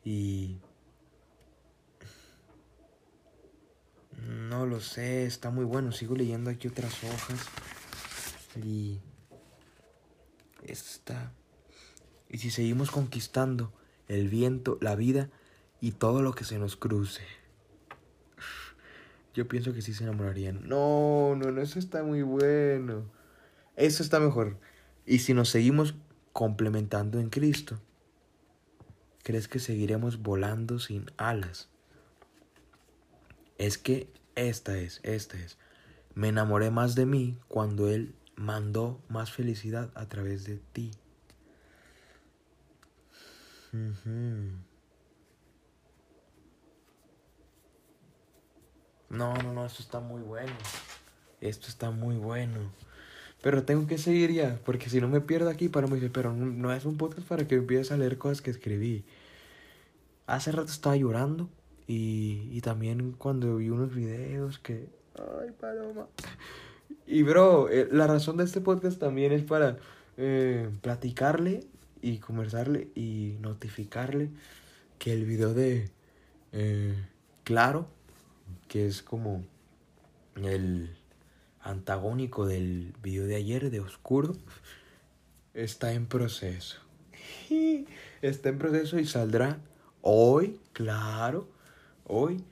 Y 0.04 0.58
no 4.18 4.66
lo 4.66 4.80
sé, 4.80 5.24
está 5.24 5.50
muy 5.50 5.64
bueno. 5.64 5.90
Sigo 5.92 6.14
leyendo 6.14 6.50
aquí 6.50 6.68
otras 6.68 7.02
hojas. 7.02 7.46
Y 8.62 9.00
está. 10.64 11.32
Y 12.28 12.38
si 12.38 12.50
seguimos 12.50 12.90
conquistando 12.90 13.72
el 14.08 14.28
viento, 14.28 14.76
la 14.82 14.96
vida 14.96 15.30
y 15.82 15.90
todo 15.90 16.22
lo 16.22 16.32
que 16.32 16.44
se 16.44 16.60
nos 16.60 16.76
cruce. 16.76 17.24
Yo 19.34 19.48
pienso 19.48 19.74
que 19.74 19.82
sí 19.82 19.92
se 19.92 20.04
enamorarían. 20.04 20.68
No, 20.68 21.34
no, 21.36 21.50
no, 21.50 21.60
eso 21.60 21.80
está 21.80 22.04
muy 22.04 22.22
bueno. 22.22 23.02
Eso 23.74 24.04
está 24.04 24.20
mejor. 24.20 24.58
Y 25.06 25.18
si 25.18 25.34
nos 25.34 25.48
seguimos 25.48 25.96
complementando 26.32 27.18
en 27.18 27.30
Cristo, 27.30 27.80
¿crees 29.24 29.48
que 29.48 29.58
seguiremos 29.58 30.22
volando 30.22 30.78
sin 30.78 31.10
alas? 31.16 31.68
Es 33.58 33.76
que 33.76 34.08
esta 34.36 34.78
es, 34.78 35.00
esta 35.02 35.36
es. 35.36 35.58
Me 36.14 36.28
enamoré 36.28 36.70
más 36.70 36.94
de 36.94 37.06
mí 37.06 37.40
cuando 37.48 37.88
Él 37.88 38.14
mandó 38.36 39.02
más 39.08 39.32
felicidad 39.32 39.90
a 39.96 40.08
través 40.08 40.44
de 40.44 40.60
ti. 40.72 40.92
No, 49.12 49.34
no, 49.36 49.52
no, 49.52 49.66
esto 49.66 49.82
está 49.82 50.00
muy 50.00 50.22
bueno. 50.22 50.52
Esto 51.40 51.68
está 51.68 51.90
muy 51.90 52.16
bueno. 52.16 52.58
Pero 53.42 53.64
tengo 53.64 53.86
que 53.86 53.98
seguir 53.98 54.32
ya, 54.32 54.58
porque 54.64 54.88
si 54.88 55.00
no 55.00 55.08
me 55.08 55.20
pierdo 55.20 55.50
aquí 55.50 55.68
para 55.68 55.86
dice, 55.86 56.10
pero 56.10 56.32
no, 56.32 56.72
es 56.72 56.84
un 56.84 56.96
podcast 56.96 57.28
para 57.28 57.46
que 57.46 57.56
empieces 57.56 57.92
a 57.92 57.96
leer 57.96 58.16
cosas 58.16 58.40
que 58.40 58.50
escribí. 58.50 59.04
Hace 60.26 60.52
rato 60.52 60.70
estaba 60.70 60.96
llorando 60.96 61.48
y, 61.86 62.48
y 62.52 62.60
también 62.62 63.12
cuando 63.12 63.56
vi 63.56 63.68
unos 63.68 63.94
videos 63.94 64.58
que... 64.58 64.88
Ay, 65.16 65.50
paloma. 65.60 66.06
Y 67.06 67.22
bro, 67.22 67.68
eh, 67.68 67.88
la 67.90 68.06
razón 68.06 68.38
de 68.38 68.44
este 68.44 68.60
podcast 68.60 68.98
también 68.98 69.32
es 69.32 69.42
para 69.42 69.76
eh, 70.16 70.70
platicarle 70.80 71.66
y 72.00 72.18
conversarle 72.18 72.88
y 72.94 73.36
notificarle 73.40 74.30
que 74.98 75.12
el 75.12 75.24
video 75.24 75.52
de 75.52 75.90
eh, 76.52 76.94
Claro, 77.44 77.88
que 78.72 78.86
es 78.86 79.02
como 79.02 79.44
el 80.34 80.96
antagónico 81.60 82.46
del 82.46 82.94
video 83.02 83.26
de 83.26 83.36
ayer 83.36 83.70
de 83.70 83.80
Oscuro, 83.80 84.32
está 85.52 85.92
en 85.92 86.06
proceso. 86.06 86.80
Está 88.22 88.48
en 88.48 88.56
proceso 88.56 88.98
y 88.98 89.04
saldrá 89.04 89.58
hoy, 90.00 90.58
claro, 90.72 91.50
hoy, 92.06 92.42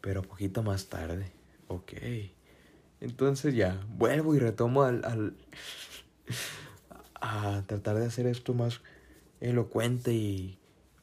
pero 0.00 0.22
poquito 0.22 0.62
más 0.62 0.86
tarde. 0.86 1.32
Ok. 1.66 1.92
Entonces 3.02 3.54
ya, 3.54 3.84
vuelvo 3.90 4.34
y 4.34 4.38
retomo 4.38 4.84
al, 4.84 5.04
al 5.04 5.34
a 7.20 7.62
tratar 7.66 7.96
de 7.96 8.06
hacer 8.06 8.26
esto 8.26 8.54
más 8.54 8.80
elocuente 9.40 10.14
y 10.14 10.58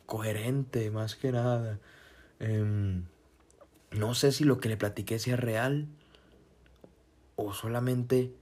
coherente, 0.08 0.90
más 0.90 1.16
que 1.16 1.32
nada. 1.32 1.78
Em, 2.40 3.04
no 3.98 4.14
sé 4.16 4.32
si 4.32 4.44
lo 4.44 4.60
que 4.60 4.70
le 4.70 4.78
platiqué 4.78 5.20
sea 5.20 5.36
real 5.36 5.88
o 7.36 7.54
solamente, 7.54 8.34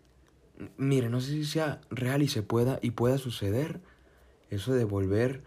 mire, 0.77 1.10
no 1.10 1.22
sé 1.22 1.31
si 1.31 1.45
sea 1.45 1.81
real 1.89 2.22
y 2.22 2.27
se 2.27 2.43
pueda 2.43 2.79
y 2.81 2.91
pueda 2.91 3.17
suceder 3.17 3.79
eso 4.50 4.74
de 4.74 4.83
volver 4.83 5.43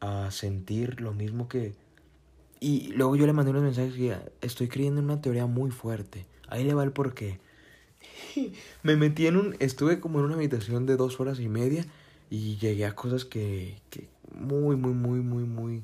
a 0.00 0.30
sentir 0.30 1.00
lo 1.00 1.12
mismo 1.12 1.48
que... 1.48 1.74
Y 2.60 2.88
luego 2.92 3.14
yo 3.14 3.26
le 3.26 3.32
mandé 3.32 3.52
unos 3.52 3.62
mensajes 3.62 3.94
que 3.94 4.16
estoy 4.40 4.66
creyendo 4.66 4.98
en 5.00 5.04
una 5.04 5.20
teoría 5.20 5.46
muy 5.46 5.70
fuerte 5.70 6.26
Ahí 6.48 6.64
le 6.64 6.74
va 6.74 6.82
el 6.82 6.92
porqué. 6.92 7.38
Me 8.82 8.96
metí 8.96 9.26
en 9.26 9.36
un. 9.36 9.56
Estuve 9.58 10.00
como 10.00 10.18
en 10.18 10.26
una 10.26 10.34
habitación 10.34 10.86
de 10.86 10.96
dos 10.96 11.20
horas 11.20 11.40
y 11.40 11.48
media 11.48 11.84
y 12.30 12.56
llegué 12.56 12.86
a 12.86 12.94
cosas 12.94 13.24
que. 13.24 13.80
que 13.90 14.08
muy, 14.34 14.76
muy, 14.76 14.92
muy, 14.92 15.20
muy, 15.20 15.44
muy 15.44 15.82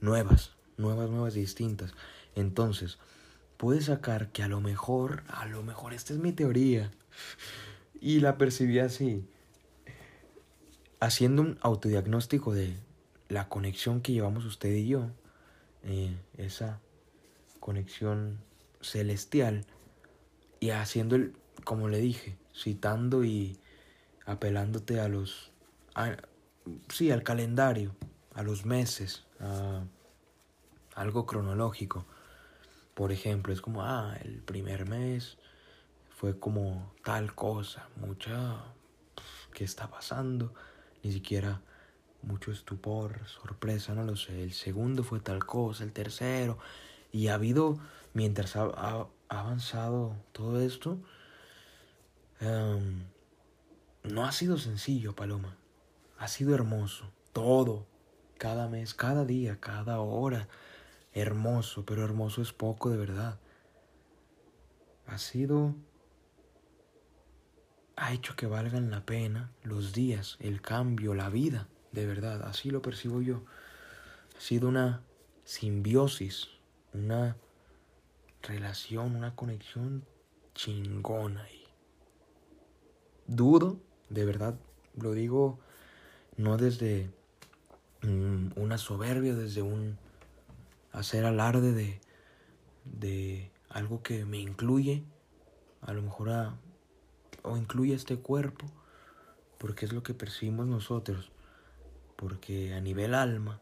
nuevas. 0.00 0.52
Nuevas, 0.76 1.10
nuevas, 1.10 1.34
distintas. 1.34 1.92
Entonces, 2.34 2.98
pude 3.56 3.80
sacar 3.80 4.30
que 4.32 4.42
a 4.42 4.48
lo 4.48 4.60
mejor. 4.60 5.22
A 5.28 5.46
lo 5.46 5.62
mejor 5.62 5.92
esta 5.92 6.12
es 6.12 6.18
mi 6.18 6.32
teoría. 6.32 6.90
Y 8.00 8.20
la 8.20 8.38
percibí 8.38 8.78
así. 8.78 9.24
Haciendo 11.00 11.42
un 11.42 11.58
autodiagnóstico 11.60 12.54
de 12.54 12.76
la 13.28 13.48
conexión 13.48 14.00
que 14.00 14.12
llevamos 14.12 14.44
usted 14.44 14.72
y 14.74 14.88
yo. 14.88 15.10
Eh, 15.82 16.14
esa 16.36 16.80
conexión 17.58 18.38
celestial 18.80 19.64
y 20.60 20.70
haciendo 20.70 21.16
el, 21.16 21.34
como 21.64 21.88
le 21.88 21.98
dije, 21.98 22.36
citando 22.54 23.24
y 23.24 23.58
apelándote 24.26 25.00
a 25.00 25.08
los, 25.08 25.52
sí, 26.88 27.10
al 27.10 27.22
calendario, 27.22 27.94
a 28.34 28.42
los 28.42 28.64
meses, 28.66 29.24
a 29.40 29.82
algo 30.94 31.26
cronológico. 31.26 32.04
Por 33.00 33.12
ejemplo, 33.12 33.50
es 33.50 33.62
como, 33.62 33.82
ah, 33.82 34.14
el 34.22 34.42
primer 34.42 34.86
mes 34.86 35.38
fue 36.10 36.38
como 36.38 36.92
tal 37.02 37.34
cosa, 37.34 37.88
mucha, 37.96 38.62
¿qué 39.54 39.64
está 39.64 39.88
pasando? 39.88 40.52
Ni 41.02 41.10
siquiera 41.10 41.62
mucho 42.20 42.52
estupor, 42.52 43.26
sorpresa, 43.26 43.94
no 43.94 44.04
lo 44.04 44.16
sé. 44.16 44.42
El 44.42 44.52
segundo 44.52 45.02
fue 45.02 45.18
tal 45.20 45.46
cosa, 45.46 45.82
el 45.82 45.94
tercero. 45.94 46.58
Y 47.10 47.28
ha 47.28 47.36
habido, 47.36 47.78
mientras 48.12 48.54
ha, 48.54 49.06
avanzado 49.30 50.14
todo 50.32 50.60
esto, 50.60 50.98
em, 52.40 53.04
no 54.02 54.26
ha 54.26 54.32
sido 54.32 54.58
sencillo, 54.58 55.16
Paloma. 55.16 55.56
Ha 56.18 56.28
sido 56.28 56.54
hermoso. 56.54 57.10
Todo. 57.32 57.86
Cada 58.36 58.68
mes, 58.68 58.92
cada 58.92 59.24
día, 59.24 59.58
cada 59.58 60.00
hora. 60.00 60.48
Hermoso, 61.12 61.84
pero 61.84 62.04
hermoso 62.04 62.42
es 62.42 62.52
poco 62.52 62.90
de 62.90 62.96
verdad. 62.96 63.38
Ha 65.06 65.18
sido... 65.18 65.74
Ha 67.96 68.12
hecho 68.12 68.34
que 68.34 68.46
valgan 68.46 68.90
la 68.90 69.04
pena 69.04 69.52
los 69.62 69.92
días, 69.92 70.38
el 70.40 70.62
cambio, 70.62 71.14
la 71.14 71.28
vida, 71.28 71.68
de 71.92 72.06
verdad. 72.06 72.42
Así 72.44 72.70
lo 72.70 72.80
percibo 72.80 73.20
yo. 73.20 73.44
Ha 74.36 74.40
sido 74.40 74.68
una 74.68 75.02
simbiosis, 75.44 76.48
una 76.94 77.36
relación, 78.42 79.16
una 79.16 79.34
conexión 79.34 80.06
chingona. 80.54 81.46
Y 81.50 81.64
dudo, 83.26 83.80
de 84.08 84.24
verdad, 84.24 84.58
lo 84.96 85.12
digo 85.12 85.58
no 86.36 86.56
desde 86.56 87.10
mm, 88.02 88.52
una 88.56 88.78
soberbia, 88.78 89.34
desde 89.34 89.62
un 89.62 89.98
hacer 90.92 91.24
alarde 91.24 91.72
de, 91.72 92.00
de 92.84 93.50
algo 93.68 94.02
que 94.02 94.24
me 94.24 94.38
incluye, 94.38 95.04
a 95.80 95.92
lo 95.92 96.02
mejor 96.02 96.30
a, 96.30 96.54
o 97.42 97.56
incluye 97.56 97.94
este 97.94 98.16
cuerpo, 98.16 98.66
porque 99.58 99.86
es 99.86 99.92
lo 99.92 100.02
que 100.02 100.14
percibimos 100.14 100.66
nosotros, 100.66 101.30
porque 102.16 102.74
a 102.74 102.80
nivel 102.80 103.14
alma 103.14 103.60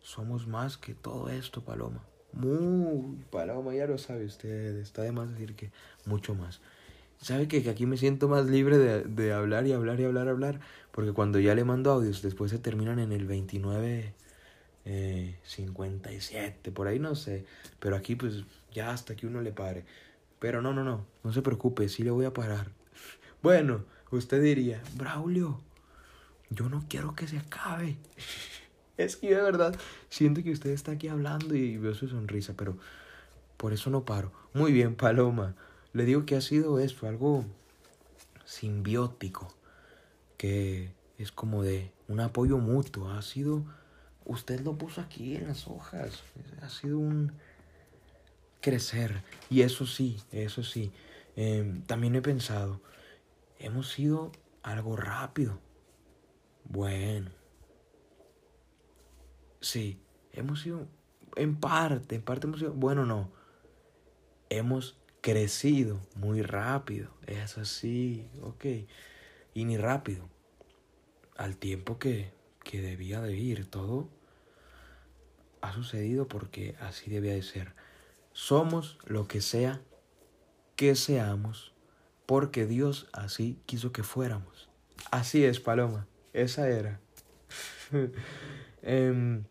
somos 0.00 0.46
más 0.46 0.76
que 0.76 0.94
todo 0.94 1.28
esto, 1.28 1.62
Paloma. 1.62 2.04
Muy, 2.32 3.24
Paloma, 3.30 3.74
ya 3.74 3.86
lo 3.86 3.98
sabe 3.98 4.24
usted, 4.24 4.76
está 4.76 5.02
de 5.02 5.12
más 5.12 5.30
decir 5.30 5.56
que 5.56 5.72
mucho 6.04 6.34
más. 6.34 6.60
¿Sabe 7.20 7.48
que, 7.48 7.68
aquí 7.68 7.84
me 7.84 7.98
siento 7.98 8.28
más 8.28 8.46
libre 8.46 8.78
de, 8.78 9.02
de, 9.02 9.32
hablar 9.32 9.66
y 9.66 9.72
hablar 9.72 10.00
y 10.00 10.04
hablar, 10.04 10.28
hablar? 10.28 10.60
Porque 10.90 11.12
cuando 11.12 11.38
ya 11.38 11.54
le 11.54 11.64
mando 11.64 11.90
audios, 11.90 12.22
después 12.22 12.50
se 12.50 12.58
terminan 12.58 12.98
en 12.98 13.12
el 13.12 13.26
29, 13.26 14.14
eh, 14.84 15.38
57, 15.44 16.72
por 16.72 16.88
ahí 16.88 16.98
no 16.98 17.14
sé. 17.14 17.44
Pero 17.78 17.96
aquí 17.96 18.16
pues 18.16 18.44
ya 18.72 18.90
hasta 18.90 19.16
que 19.16 19.26
uno 19.26 19.40
le 19.40 19.52
pare. 19.52 19.84
Pero 20.38 20.62
no, 20.62 20.72
no, 20.72 20.84
no, 20.84 21.06
no 21.22 21.32
se 21.32 21.42
preocupe, 21.42 21.88
sí 21.88 22.02
le 22.02 22.10
voy 22.10 22.26
a 22.26 22.32
parar. 22.32 22.70
Bueno, 23.42 23.86
usted 24.10 24.42
diría, 24.42 24.82
Braulio, 24.96 25.58
yo 26.50 26.68
no 26.68 26.84
quiero 26.88 27.14
que 27.14 27.26
se 27.26 27.38
acabe. 27.38 27.96
Es 28.98 29.16
que 29.16 29.34
de 29.34 29.40
verdad 29.40 29.74
siento 30.10 30.42
que 30.42 30.50
usted 30.50 30.68
está 30.68 30.92
aquí 30.92 31.08
hablando 31.08 31.54
y 31.54 31.78
veo 31.78 31.94
su 31.94 32.06
sonrisa, 32.06 32.52
pero 32.54 32.76
por 33.56 33.72
eso 33.72 33.88
no 33.88 34.04
paro. 34.04 34.30
Muy 34.52 34.72
bien, 34.72 34.94
Paloma. 34.94 35.54
Le 35.94 36.04
digo 36.04 36.26
que 36.26 36.36
ha 36.36 36.42
sido 36.42 36.78
eso, 36.78 37.08
algo 37.08 37.46
simbiótico, 38.44 39.48
que 40.36 40.92
es 41.18 41.32
como 41.32 41.62
de 41.62 41.92
un 42.08 42.20
apoyo 42.20 42.58
mutuo. 42.58 43.10
Ha 43.10 43.22
sido, 43.22 43.64
usted 44.24 44.60
lo 44.60 44.76
puso 44.76 45.00
aquí 45.00 45.36
en 45.36 45.48
las 45.48 45.66
hojas, 45.66 46.22
ha 46.62 46.68
sido 46.68 46.98
un 46.98 47.32
crecer. 48.60 49.22
Y 49.48 49.62
eso 49.62 49.86
sí, 49.86 50.20
eso 50.30 50.62
sí, 50.62 50.92
em, 51.36 51.82
también 51.82 52.14
he 52.14 52.22
pensado, 52.22 52.80
hemos 53.58 53.90
sido 53.90 54.32
algo 54.62 54.96
rápido. 54.96 55.58
Bueno, 56.64 57.30
sí, 59.60 60.00
hemos 60.32 60.60
sido, 60.60 60.86
en 61.36 61.56
parte, 61.56 62.14
en 62.14 62.22
parte 62.22 62.46
hemos 62.46 62.60
sido, 62.60 62.72
bueno, 62.72 63.04
no, 63.06 63.30
hemos 64.48 64.98
crecido 65.20 66.00
muy 66.14 66.42
rápido, 66.42 67.10
es 67.26 67.58
así, 67.58 68.28
ok, 68.42 68.64
y 69.54 69.64
ni 69.64 69.76
rápido, 69.76 70.28
al 71.36 71.56
tiempo 71.56 71.98
que, 71.98 72.32
que 72.70 72.80
debía 72.80 73.20
de 73.20 73.36
ir, 73.36 73.68
todo 73.68 74.08
ha 75.60 75.72
sucedido 75.72 76.28
porque 76.28 76.76
así 76.78 77.10
debía 77.10 77.32
de 77.32 77.42
ser. 77.42 77.74
Somos 78.32 78.96
lo 79.06 79.26
que 79.26 79.40
sea 79.40 79.80
que 80.76 80.94
seamos, 80.94 81.72
porque 82.26 82.66
Dios 82.66 83.08
así 83.12 83.58
quiso 83.66 83.90
que 83.90 84.04
fuéramos. 84.04 84.68
Así 85.10 85.44
es, 85.44 85.58
Paloma, 85.58 86.06
esa 86.32 86.68
era. 86.68 87.00
Em, 88.82 89.44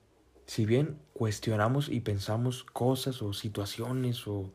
si 0.48 0.66
bien 0.66 0.98
cuestionamos 1.14 1.90
y 1.90 2.00
pensamos 2.00 2.64
cosas 2.64 3.22
o 3.22 3.34
situaciones 3.34 4.28
o 4.28 4.52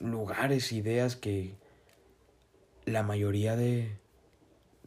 lugares, 0.00 0.72
ideas 0.72 1.14
que 1.14 1.54
la 2.84 3.04
mayoría 3.04 3.54
de 3.54 3.96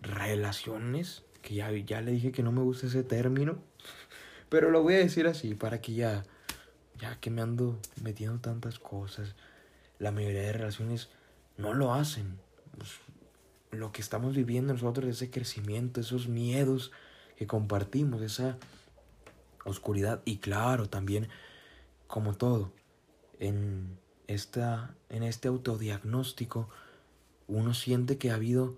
relaciones, 0.01 1.24
que 1.45 1.53
ya, 1.53 1.71
ya 1.71 2.01
le 2.01 2.11
dije 2.11 2.31
que 2.31 2.41
no 2.41 2.51
me 2.51 2.61
gusta 2.61 2.87
ese 2.87 3.03
término, 3.03 3.59
pero 4.49 4.71
lo 4.71 4.81
voy 4.81 4.95
a 4.95 4.97
decir 4.97 5.27
así 5.27 5.53
para 5.53 5.79
que 5.79 5.93
ya, 5.93 6.23
ya 6.97 7.19
que 7.19 7.29
me 7.29 7.43
ando 7.43 7.79
metiendo 8.01 8.39
tantas 8.39 8.79
cosas, 8.79 9.35
la 9.99 10.11
mayoría 10.11 10.41
de 10.41 10.53
relaciones 10.53 11.09
no 11.57 11.75
lo 11.75 11.93
hacen. 11.93 12.39
Pues, 12.75 12.93
lo 13.69 13.91
que 13.91 14.01
estamos 14.01 14.35
viviendo 14.35 14.73
nosotros, 14.73 15.05
ese 15.05 15.29
crecimiento, 15.29 16.01
esos 16.01 16.27
miedos 16.27 16.91
que 17.37 17.45
compartimos, 17.45 18.23
esa 18.23 18.57
oscuridad 19.65 20.23
y 20.25 20.37
claro, 20.37 20.89
también 20.89 21.27
como 22.07 22.33
todo, 22.33 22.71
en 23.39 23.99
esta, 24.25 24.95
en 25.09 25.21
este 25.21 25.47
autodiagnóstico, 25.47 26.69
uno 27.47 27.75
siente 27.75 28.17
que 28.17 28.31
ha 28.31 28.35
habido 28.35 28.77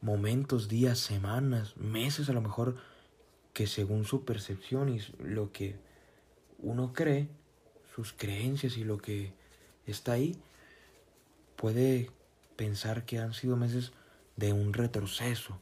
momentos, 0.00 0.68
días, 0.68 0.98
semanas, 0.98 1.76
meses 1.76 2.28
a 2.28 2.32
lo 2.32 2.40
mejor, 2.40 2.76
que 3.52 3.66
según 3.66 4.04
su 4.04 4.24
percepción 4.24 4.88
y 4.88 5.00
lo 5.18 5.50
que 5.52 5.76
uno 6.58 6.92
cree, 6.92 7.28
sus 7.94 8.12
creencias 8.12 8.76
y 8.76 8.84
lo 8.84 8.98
que 8.98 9.32
está 9.86 10.12
ahí, 10.12 10.36
puede 11.56 12.10
pensar 12.56 13.04
que 13.04 13.18
han 13.18 13.32
sido 13.32 13.56
meses 13.56 13.92
de 14.36 14.52
un 14.52 14.72
retroceso. 14.72 15.58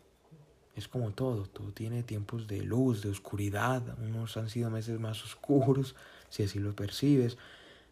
Es 0.77 0.88
como 0.88 1.12
todo, 1.12 1.44
todo 1.44 1.70
tiene 1.70 2.03
tiempos 2.03 2.49
de 2.49 2.62
luz, 2.62 3.03
de 3.03 3.11
oscuridad, 3.11 3.83
unos 4.01 4.37
han 4.37 4.51
sido 4.51 4.70
meses 4.70 4.99
más 4.99 5.23
oscuros, 5.23 5.94
si 6.31 6.42
así 6.42 6.59
lo 6.59 6.75
percibes, 6.75 7.38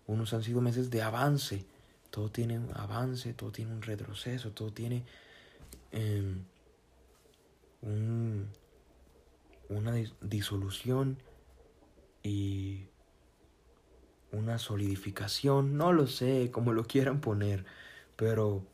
unos 0.09 0.35
han 0.35 0.43
sido 0.43 0.61
meses 0.61 0.91
de 0.91 1.03
avance. 1.03 1.65
Todo 2.11 2.29
tiene 2.29 2.59
un 2.59 2.71
avance, 2.75 3.33
todo 3.35 3.53
tiene 3.53 3.73
un 3.73 3.83
retroceso, 3.83 4.51
todo 4.51 4.73
tiene 4.73 5.05
em, 5.93 6.45
una 9.69 9.95
disolución 10.21 11.19
y 12.23 12.89
una 14.33 14.59
solidificación. 14.59 15.77
No 15.77 15.93
lo 15.93 16.07
sé, 16.07 16.51
como 16.51 16.73
lo 16.73 16.85
quieran 16.85 17.21
poner, 17.21 17.65
pero 18.17 18.65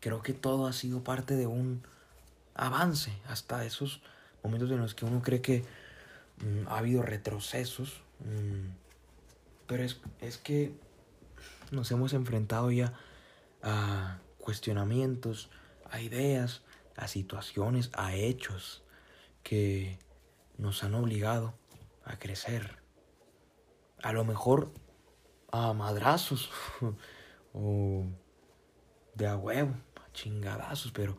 creo 0.00 0.22
que 0.22 0.32
todo 0.32 0.66
ha 0.66 0.72
sido 0.72 1.02
parte 1.02 1.36
de 1.36 1.46
un 1.46 1.82
avance 2.54 3.12
hasta 3.26 3.64
esos 3.64 4.02
momentos 4.42 4.70
en 4.70 4.78
los 4.78 4.94
que 4.94 5.04
uno 5.04 5.22
cree 5.22 5.40
que 5.40 5.64
mm, 6.38 6.68
ha 6.68 6.78
habido 6.78 7.02
retrocesos. 7.02 8.02
Mm, 8.20 8.70
pero 9.66 9.82
es, 9.82 10.00
es 10.20 10.38
que 10.38 10.74
nos 11.70 11.90
hemos 11.90 12.12
enfrentado 12.12 12.70
ya 12.70 12.92
a 13.62 14.18
cuestionamientos, 14.38 15.50
a 15.90 16.00
ideas, 16.00 16.62
a 16.96 17.08
situaciones, 17.08 17.90
a 17.94 18.14
hechos 18.14 18.82
que 19.42 19.98
nos 20.58 20.84
han 20.84 20.94
obligado 20.94 21.54
a 22.04 22.18
crecer. 22.18 22.78
A 24.02 24.12
lo 24.12 24.24
mejor 24.24 24.72
a 25.50 25.72
madrazos 25.72 26.50
o 27.54 28.04
de 29.14 29.26
a 29.26 29.36
huevo, 29.36 29.74
a 29.96 30.12
chingadazos, 30.12 30.92
pero 30.92 31.16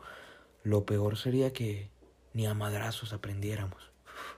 lo 0.62 0.84
peor 0.84 1.16
sería 1.16 1.52
que 1.52 1.90
ni 2.32 2.46
a 2.46 2.54
madrazos 2.54 3.12
aprendiéramos, 3.12 3.90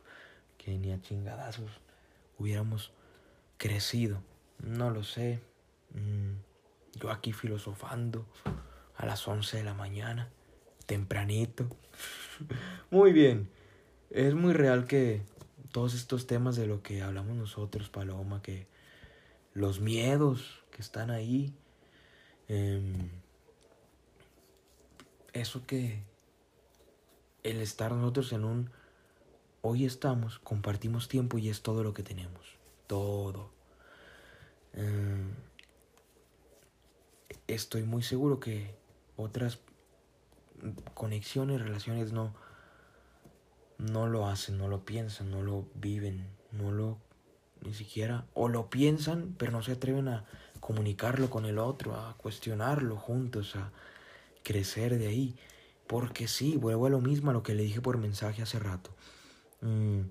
que 0.58 0.78
ni 0.78 0.92
a 0.92 1.00
chingadazos 1.00 1.70
hubiéramos 2.38 2.92
crecido. 3.56 4.22
No 4.58 4.90
lo 4.90 5.02
sé. 5.02 5.40
Mm, 5.94 6.34
yo 7.00 7.10
aquí 7.10 7.32
filosofando 7.32 8.26
a 8.98 9.06
las 9.06 9.26
11 9.26 9.56
de 9.56 9.64
la 9.64 9.72
mañana, 9.72 10.28
tempranito. 10.84 11.66
Muy 12.90 13.12
bien. 13.12 13.48
Es 14.10 14.34
muy 14.34 14.54
real 14.54 14.86
que 14.86 15.22
todos 15.70 15.94
estos 15.94 16.26
temas 16.26 16.56
de 16.56 16.66
lo 16.66 16.82
que 16.82 17.02
hablamos 17.02 17.36
nosotros, 17.36 17.90
Paloma, 17.90 18.40
que 18.40 18.66
los 19.52 19.80
miedos 19.80 20.62
que 20.70 20.80
están 20.80 21.10
ahí, 21.10 21.52
em, 22.48 23.10
eso 25.34 25.66
que 25.66 26.02
el 27.42 27.60
estar 27.60 27.92
nosotros 27.92 28.32
en 28.32 28.44
un 28.44 28.70
hoy 29.60 29.84
estamos, 29.84 30.38
compartimos 30.38 31.08
tiempo 31.08 31.36
y 31.36 31.50
es 31.50 31.60
todo 31.60 31.82
lo 31.82 31.92
que 31.92 32.02
tenemos 32.02 32.58
todo. 32.88 33.50
Em, 34.72 35.34
estoy 37.46 37.84
muy 37.84 38.02
seguro 38.02 38.40
que 38.40 38.74
otras 39.18 39.58
conexiones, 40.94 41.60
relaciones 41.60 42.12
no, 42.12 42.32
no 43.76 44.06
lo 44.06 44.26
hacen, 44.28 44.56
no 44.56 44.68
lo 44.68 44.84
piensan, 44.84 45.30
no 45.30 45.42
lo 45.42 45.66
viven, 45.74 46.26
no 46.52 46.70
lo 46.70 46.98
ni 47.60 47.74
siquiera, 47.74 48.24
o 48.34 48.48
lo 48.48 48.70
piensan, 48.70 49.34
pero 49.36 49.50
no 49.50 49.62
se 49.62 49.72
atreven 49.72 50.06
a 50.08 50.24
comunicarlo 50.60 51.28
con 51.28 51.44
el 51.44 51.58
otro, 51.58 51.96
a 51.96 52.16
cuestionarlo 52.16 52.96
juntos, 52.96 53.56
a 53.56 53.72
crecer 54.44 54.96
de 54.98 55.08
ahí. 55.08 55.36
Porque 55.88 56.28
sí, 56.28 56.56
vuelvo 56.56 56.86
a 56.86 56.90
lo 56.90 57.00
mismo 57.00 57.30
a 57.30 57.34
lo 57.34 57.42
que 57.42 57.54
le 57.54 57.64
dije 57.64 57.80
por 57.80 57.98
mensaje 57.98 58.42
hace 58.42 58.60
rato. 58.60 58.90
Mm, 59.62 60.02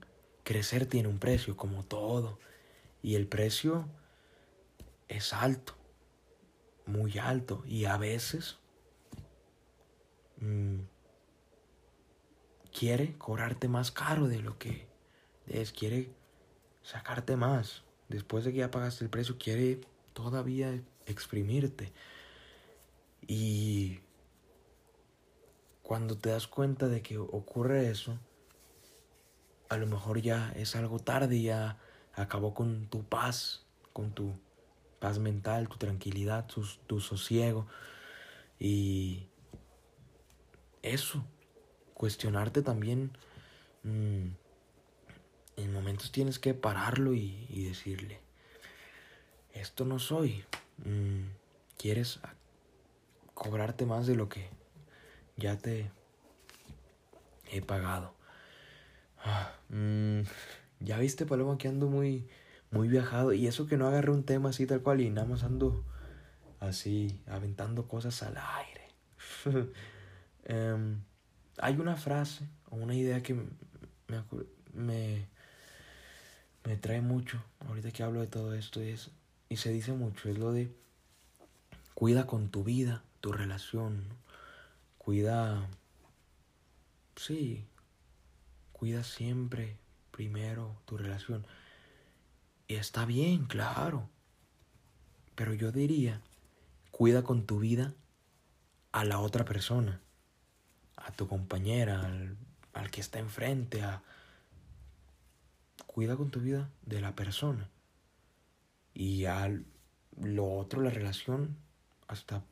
crecer 0.44 0.86
tiene 0.86 1.08
un 1.08 1.20
precio, 1.20 1.56
como 1.56 1.86
todo. 1.86 2.40
Y 3.02 3.16
el 3.16 3.28
precio 3.28 3.88
es 5.08 5.32
alto, 5.32 5.76
muy 6.86 7.18
alto. 7.18 7.64
Y 7.66 7.86
a 7.86 7.96
veces 7.96 8.58
quiere 12.72 13.18
cobrarte 13.18 13.68
más 13.68 13.92
caro 13.92 14.28
de 14.28 14.40
lo 14.40 14.58
que 14.58 14.88
es, 15.48 15.72
quiere 15.72 16.12
sacarte 16.82 17.36
más. 17.36 17.84
Después 18.10 18.46
de 18.46 18.52
que 18.52 18.60
ya 18.60 18.72
pagaste 18.72 19.04
el 19.04 19.10
precio, 19.10 19.38
quiere 19.38 19.82
todavía 20.14 20.82
exprimirte. 21.06 21.92
Y 23.28 24.00
cuando 25.82 26.18
te 26.18 26.30
das 26.30 26.48
cuenta 26.48 26.88
de 26.88 27.02
que 27.02 27.18
ocurre 27.18 27.90
eso, 27.90 28.18
a 29.70 29.78
lo 29.78 29.88
mejor 29.88 30.22
ya 30.22 30.52
es 30.56 30.76
algo 30.76 31.00
tarde, 31.00 31.42
ya 31.42 31.78
acabó 32.14 32.54
con 32.54 32.88
tu 32.88 33.04
paz, 33.04 33.66
con 33.94 34.12
tu 34.12 34.34
paz 35.00 35.20
mental, 35.20 35.68
tu 35.68 35.78
tranquilidad, 35.78 36.48
tu, 36.48 37.00
sosiego. 37.00 37.68
Y 38.60 39.27
eso, 40.88 41.24
cuestionarte 41.94 42.62
también. 42.62 43.12
Mm, 43.84 44.30
en 45.58 45.74
momentos 45.74 46.12
tienes 46.12 46.40
que 46.40 46.54
pararlo 46.54 47.14
y, 47.14 47.66
decirle, 47.68 48.20
esto 49.54 49.86
no 49.86 50.00
soy. 50.00 50.44
Mm, 50.86 51.30
¿Quieres 51.78 52.20
cobrarte 53.34 53.86
más 53.86 54.08
de 54.08 54.16
lo 54.16 54.30
que 54.30 54.50
ya 55.36 55.58
te 55.58 55.92
he 57.52 57.62
pagado? 57.62 58.14
Ah, 59.24 59.54
mm, 59.70 60.22
ya 60.80 61.00
viste, 61.00 61.26
Paloma, 61.26 61.58
que 61.58 61.68
ando 61.68 61.88
muy, 61.88 62.28
muy 62.72 62.88
viajado. 62.88 63.34
Y 63.34 63.48
eso 63.48 63.66
que 63.66 63.78
no 63.78 63.88
agarré 63.88 64.12
un 64.12 64.24
tema 64.24 64.50
así 64.50 64.68
tal 64.68 64.82
cual 64.82 65.02
y 65.02 65.10
nada 65.10 65.28
más 65.28 65.44
ando 65.44 65.84
así, 66.60 67.22
aventando 67.28 67.88
cosas 67.88 68.22
al 68.24 68.38
aire. 68.38 68.88
Em, 70.50 71.02
hay 71.58 71.76
una 71.76 71.98
frase 71.98 72.48
o 72.70 72.78
una 72.78 72.96
idea 72.96 73.22
que 73.22 73.34
me, 73.34 73.44
me, 74.74 75.28
me, 76.64 76.78
trae 76.78 77.02
mucho 77.02 77.44
ahorita 77.68 77.92
que 77.92 78.04
hablo 78.04 78.22
de 78.22 78.28
todo 78.28 78.54
esto 78.54 78.80
es, 78.80 79.12
y 79.50 79.58
se 79.58 79.74
dice 79.74 79.92
mucho, 79.92 80.30
es 80.30 80.38
lo 80.38 80.54
de 80.54 80.74
cuida 81.94 82.26
con 82.28 82.50
tu 82.50 82.64
vida, 82.64 83.04
tu 83.20 83.34
relación, 83.34 84.06
cuida, 84.98 85.68
sí, 87.18 87.66
cuida 88.72 89.04
siempre 89.04 89.76
primero 90.12 90.80
tu 90.86 90.98
relación. 90.98 91.46
Y 92.70 92.76
está 92.76 93.06
bien, 93.06 93.48
claro. 93.48 94.10
Pero 95.36 95.54
yo 95.54 95.74
diría, 95.74 96.22
cuida 96.92 97.24
con 97.24 97.46
tu 97.46 97.60
vida 97.60 97.94
a 98.94 99.04
la 99.04 99.20
otra 99.20 99.44
persona, 99.44 100.02
a 100.98 101.12
tu 101.12 101.28
compañera, 101.28 102.06
al, 102.74 102.92
que 102.92 103.02
está 103.02 103.20
enfrente, 103.20 103.82
a... 103.82 104.04
Cuida 105.86 106.16
con 106.16 106.30
tu 106.30 106.40
vida 106.42 106.70
de 106.86 107.02
la 107.02 107.16
persona. 107.16 107.70
Y 108.94 109.26
a 109.26 109.50
lo 110.22 110.54
otro, 110.54 110.82
la 110.82 110.90
relación, 110.90 111.58
hasta 112.08 112.44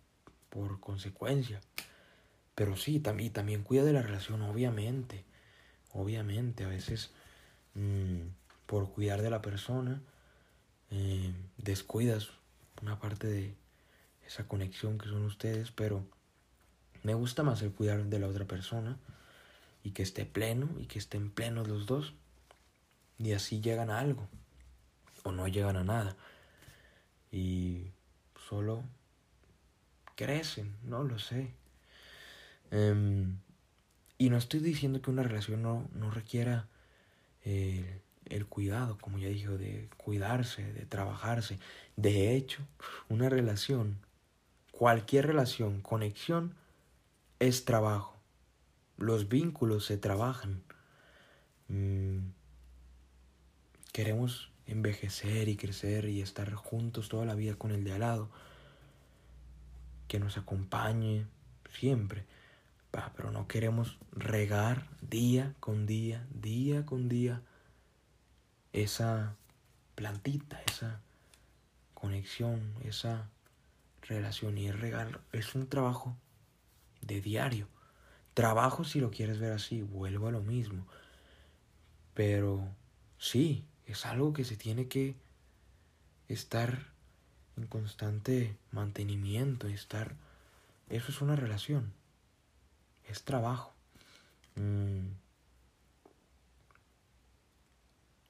por 0.50 0.80
consecuencia. 0.80 1.62
Pero 2.56 2.78
sí, 2.78 3.00
también, 3.00 3.34
también 3.34 3.64
cuida 3.64 3.84
de 3.84 3.94
la 3.94 4.02
relación, 4.02 4.42
obviamente. 4.42 5.26
Obviamente, 5.92 6.64
a 6.64 6.70
veces 6.70 7.12
mm, 7.74 8.22
por 8.66 8.92
cuidar 8.92 9.22
de 9.22 9.30
la 9.30 9.42
persona, 9.42 10.02
eh, 10.92 11.34
descuidas 11.58 12.30
una 12.82 13.00
parte 13.00 13.28
de 13.28 13.56
esa 14.26 14.48
conexión 14.48 14.98
que 14.98 15.08
son 15.08 15.24
ustedes, 15.26 15.72
pero 15.72 16.06
me 17.06 17.14
gusta 17.14 17.44
más 17.44 17.62
el 17.62 17.72
cuidar 17.72 18.06
de 18.06 18.18
la 18.18 18.28
otra 18.28 18.46
persona 18.46 18.98
y 19.84 19.92
que 19.92 20.02
esté 20.02 20.26
pleno 20.26 20.68
y 20.80 20.88
que 20.88 20.98
estén 20.98 21.30
plenos 21.30 21.68
los 21.68 21.86
dos 21.86 22.16
y 23.20 23.34
así 23.34 23.62
llegan 23.62 23.92
a 23.92 24.00
algo 24.00 24.28
o 25.22 25.32
no 25.32 25.48
llegan 25.48 25.78
a 25.78 25.84
nada 25.84 26.16
y 27.32 27.92
solo 28.50 28.84
crecen, 30.16 30.76
no 30.84 31.04
lo 31.04 31.20
sé. 31.20 31.52
Em, 32.72 33.38
y 34.18 34.32
no 34.32 34.38
estoy 34.38 34.62
diciendo 34.62 35.00
que 35.04 35.12
una 35.12 35.22
relación 35.22 35.62
no, 35.62 35.88
no 35.94 36.10
requiera 36.10 36.66
eh, 37.44 38.02
el 38.26 38.48
cuidado, 38.48 38.98
como 39.00 39.20
ya 39.20 39.28
dije, 39.28 39.50
de 39.50 39.90
cuidarse, 39.98 40.74
de 40.74 40.88
trabajarse. 40.88 41.60
De 41.98 42.36
hecho, 42.36 42.64
una 43.10 43.30
relación, 43.30 44.00
cualquier 44.72 45.28
relación, 45.28 45.82
conexión, 45.82 46.56
es 47.40 47.66
trabajo. 47.66 48.16
Los 48.98 49.28
vínculos 49.28 49.86
se 49.86 49.98
trabajan. 49.98 50.64
Mm, 51.68 52.30
queremos 53.92 54.52
envejecer 54.68 55.50
y 55.50 55.58
crecer 55.58 56.06
y 56.06 56.22
estar 56.22 56.54
juntos 56.54 57.10
toda 57.10 57.26
la 57.26 57.36
vida 57.36 57.56
con 57.56 57.72
el 57.72 57.84
de 57.84 57.94
al 57.94 58.02
lado. 58.02 58.30
Que 60.08 60.20
nos 60.20 60.38
acompañe 60.38 61.26
siempre. 61.72 62.26
pero 63.18 63.30
no 63.30 63.48
queremos 63.48 63.98
regar 64.14 64.88
día 65.02 65.54
con 65.60 65.86
día, 65.86 66.26
día 66.32 66.86
con 66.86 67.10
día 67.10 67.42
esa 68.72 69.36
plantita, 69.96 70.62
esa 70.68 71.02
conexión, 71.94 72.74
esa 72.84 73.30
relación 74.02 74.58
y 74.58 74.68
el 74.68 74.78
regalo 74.78 75.20
es 75.34 75.56
un 75.56 75.68
trabajo 75.68 76.16
de 77.06 77.22
diario. 77.22 77.68
Trabajo 78.34 78.84
si 78.84 79.00
lo 79.00 79.12
quieres 79.12 79.40
ver 79.40 79.54
así, 79.54 79.82
vuelvo 79.82 80.28
a 80.28 80.32
lo 80.32 80.42
mismo. 80.42 80.86
Pero 82.14 82.68
sí, 83.18 83.66
es 83.86 84.06
algo 84.06 84.34
que 84.34 84.44
se 84.44 84.58
tiene 84.58 84.88
que 84.88 85.16
estar 86.28 86.88
en 87.58 87.68
constante 87.68 88.58
mantenimiento, 88.72 89.68
estar... 89.68 90.16
Eso 90.90 91.12
es 91.12 91.22
una 91.22 91.36
relación, 91.36 91.94
es 93.08 93.24
trabajo. 93.24 93.74
Mm. 94.56 95.08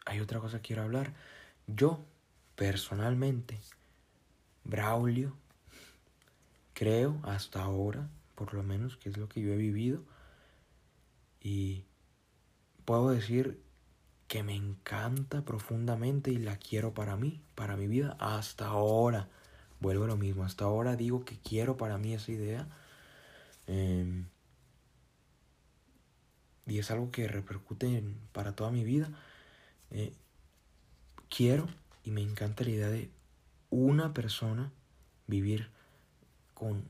hay 0.06 0.20
otra 0.20 0.40
cosa 0.40 0.58
que 0.58 0.68
quiero 0.68 0.84
hablar. 0.84 1.14
Yo, 1.68 2.04
personalmente, 2.56 3.60
Braulio, 4.64 5.36
creo 6.74 7.20
hasta 7.24 7.62
ahora, 7.62 8.08
por 8.36 8.54
lo 8.54 8.64
menos, 8.64 8.98
que 8.98 9.10
es 9.10 9.18
lo 9.18 9.28
que 9.30 9.42
yo 9.42 9.54
he 9.54 9.58
vivido, 9.58 10.04
y 11.42 11.86
puedo 12.86 13.10
decir 13.10 13.62
que 14.28 14.44
me 14.44 14.56
encanta 14.56 15.44
profundamente 15.44 16.32
y 16.32 16.38
la 16.38 16.58
quiero 16.58 16.94
para 16.94 17.16
mí, 17.16 17.42
para 17.56 17.78
mi 17.78 17.88
vida, 17.88 18.18
hasta 18.20 18.68
ahora. 18.68 19.30
Vuelvo 19.80 20.06
a 20.06 20.08
lo 20.08 20.18
mismo, 20.18 20.44
hasta 20.44 20.66
ahora 20.66 20.96
digo 20.96 21.26
que 21.26 21.38
quiero 21.38 21.78
para 21.78 21.98
mí 21.98 22.14
esa 22.14 22.32
idea. 22.32 22.68
Em, 23.68 24.26
y 26.68 26.80
es 26.80 26.90
algo 26.92 27.12
que 27.12 27.28
repercute 27.28 28.04
para 28.32 28.56
toda 28.56 28.72
mi 28.72 28.84
vida. 28.84 29.10
Eh, 29.92 30.14
quiero 31.30 31.68
y 32.04 32.12
me 32.12 32.22
encanta 32.22 32.64
la 32.64 32.70
idea 32.72 32.90
de 32.90 33.10
una 33.70 34.14
persona 34.14 34.72
vivir 35.28 35.70
con 36.54 36.84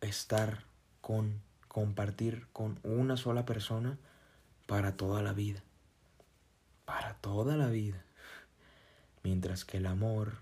estar 0.00 0.64
con 1.00 1.40
compartir 1.68 2.46
con 2.52 2.78
una 2.82 3.16
sola 3.16 3.44
persona 3.44 3.98
para 4.66 4.96
toda 4.96 5.22
la 5.22 5.32
vida. 5.32 5.62
Para 6.84 7.14
toda 7.14 7.56
la 7.56 7.68
vida. 7.68 8.02
Mientras 9.22 9.64
que 9.64 9.78
el 9.78 9.86
amor, 9.86 10.38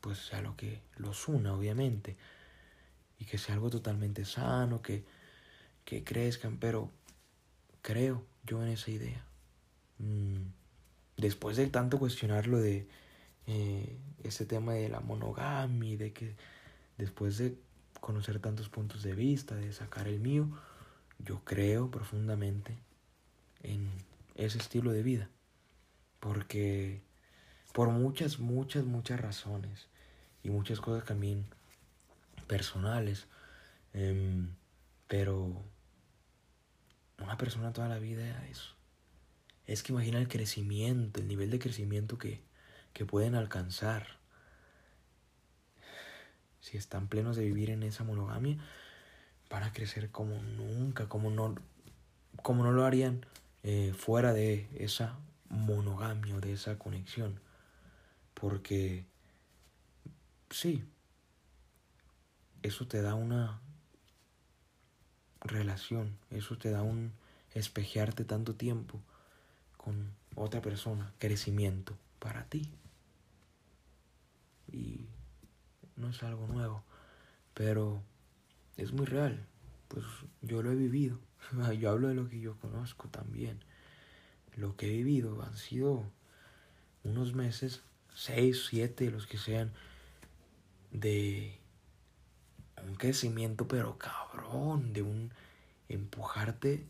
pues 0.00 0.18
sea 0.18 0.42
lo 0.42 0.56
que 0.56 0.80
los 0.96 1.28
una, 1.28 1.54
obviamente. 1.54 2.16
Y 3.18 3.24
que 3.24 3.38
sea 3.38 3.54
algo 3.54 3.70
totalmente 3.70 4.24
sano, 4.24 4.82
que, 4.82 5.04
que 5.84 6.04
crezcan, 6.04 6.58
pero 6.58 6.90
creo 7.82 8.24
yo 8.44 8.62
en 8.62 8.68
esa 8.68 8.90
idea. 8.90 9.24
Mm 9.98 10.62
después 11.16 11.56
de 11.56 11.66
tanto 11.68 11.98
cuestionarlo 11.98 12.58
de 12.58 12.86
eh, 13.46 13.96
ese 14.24 14.44
tema 14.44 14.74
de 14.74 14.88
la 14.88 15.00
monogamia, 15.00 15.96
de 15.96 16.12
que 16.12 16.34
después 16.98 17.38
de 17.38 17.56
conocer 18.02 18.38
tantos 18.38 18.68
puntos 18.68 19.02
de 19.02 19.14
vista, 19.14 19.54
de 19.54 19.72
sacar 19.72 20.06
el 20.08 20.20
mío, 20.20 20.46
yo 21.18 21.42
creo 21.44 21.90
profundamente 21.90 22.76
en 23.62 23.88
ese 24.34 24.58
estilo 24.58 24.92
de 24.92 25.02
vida. 25.02 25.30
Porque 26.20 27.00
por 27.72 27.88
muchas, 27.88 28.38
muchas, 28.38 28.84
muchas 28.84 29.18
razones 29.18 29.88
y 30.42 30.50
muchas 30.50 30.82
cosas 30.82 31.06
también 31.06 31.46
personales, 32.46 33.26
em, 33.94 34.54
pero 35.08 35.64
una 37.18 37.38
persona 37.38 37.72
toda 37.72 37.88
la 37.88 37.98
vida 37.98 38.44
es 38.50 38.74
es 39.66 39.82
que 39.82 39.92
imagina 39.92 40.18
el 40.18 40.28
crecimiento, 40.28 41.20
el 41.20 41.28
nivel 41.28 41.50
de 41.50 41.58
crecimiento 41.58 42.18
que, 42.18 42.40
que 42.92 43.06
pueden 43.06 43.34
alcanzar. 43.34 44.18
Si 46.62 46.76
están 46.76 47.08
plenos 47.08 47.36
de 47.36 47.44
vivir 47.44 47.70
en 47.70 47.82
esa 47.82 48.04
monogamia, 48.04 48.56
van 49.50 49.64
a 49.64 49.72
crecer 49.72 50.10
como 50.10 50.40
nunca, 50.42 51.08
como 51.08 51.28
no, 51.28 51.56
como 52.42 52.62
no 52.62 52.70
lo 52.70 52.86
harían 52.86 53.26
eh, 53.64 53.92
fuera 53.94 54.32
de 54.32 54.68
esa 54.76 55.18
monogamia 55.50 56.36
o 56.36 56.40
de 56.40 56.52
esa 56.52 56.78
conexión. 56.78 57.40
Porque, 58.34 59.04
sí, 60.50 60.84
eso 62.62 62.86
te 62.86 63.02
da 63.02 63.16
una 63.16 63.60
relación, 65.40 66.16
eso 66.30 66.56
te 66.56 66.70
da 66.70 66.82
un 66.82 67.12
espejearte 67.54 68.24
tanto 68.24 68.54
tiempo 68.54 69.00
con 69.76 70.14
otra 70.36 70.62
persona, 70.62 71.12
crecimiento 71.18 71.98
para 72.20 72.44
ti. 72.44 72.72
Y 74.72 75.06
no 75.96 76.08
es 76.10 76.22
algo 76.22 76.46
nuevo, 76.46 76.84
pero 77.54 78.02
es 78.76 78.92
muy 78.92 79.06
real, 79.06 79.46
pues 79.88 80.04
yo 80.40 80.62
lo 80.62 80.70
he 80.72 80.76
vivido. 80.76 81.18
Yo 81.78 81.90
hablo 81.90 82.08
de 82.08 82.14
lo 82.14 82.28
que 82.28 82.40
yo 82.40 82.56
conozco 82.60 83.08
también. 83.08 83.64
Lo 84.54 84.76
que 84.76 84.86
he 84.86 84.96
vivido 84.96 85.42
han 85.42 85.56
sido 85.56 86.04
unos 87.04 87.34
meses, 87.34 87.82
seis, 88.14 88.66
siete, 88.68 89.10
los 89.10 89.26
que 89.26 89.38
sean, 89.38 89.72
de 90.92 91.58
un 92.86 92.94
crecimiento, 92.94 93.66
pero 93.66 93.98
cabrón, 93.98 94.92
de 94.92 95.02
un 95.02 95.32
empujarte 95.88 96.86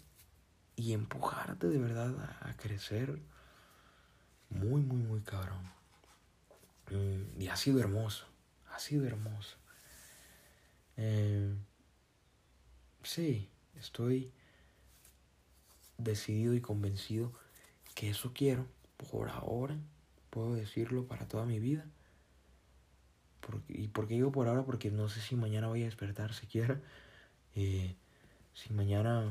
y 0.77 0.93
empujarte 0.93 1.69
de 1.69 1.79
verdad 1.79 2.15
a, 2.41 2.57
crecer 2.57 3.21
muy, 4.51 4.83
muy, 4.83 5.03
muy 5.03 5.21
cabrón. 5.21 5.71
Mm, 6.91 7.41
y 7.41 7.49
ha 7.49 7.57
sido 7.57 7.81
hermoso, 7.81 8.27
ha 8.73 8.79
sido 8.79 9.07
hermoso. 9.07 9.57
Eh, 10.97 11.55
sí, 13.03 13.49
estoy 13.77 14.33
decidido 15.99 16.55
y 16.55 16.61
convencido 16.61 17.33
que 17.95 18.11
eso 18.11 18.33
quiero 18.35 18.67
por 19.11 19.29
ahora, 19.29 19.77
puedo 20.31 20.55
decirlo 20.55 21.07
para 21.07 21.29
toda 21.29 21.45
mi 21.45 21.59
vida. 21.59 21.87
¿Y 23.69 23.89
por 23.89 24.07
qué 24.07 24.15
digo 24.15 24.31
por 24.31 24.49
ahora? 24.49 24.65
Porque 24.65 24.91
no 24.91 25.09
sé 25.09 25.21
si 25.21 25.35
mañana 25.35 25.67
voy 25.67 25.83
a 25.83 25.87
despertar 25.87 26.33
siquiera. 26.33 26.81
Eh, 27.55 27.97
si 28.55 28.73
mañana 28.73 29.31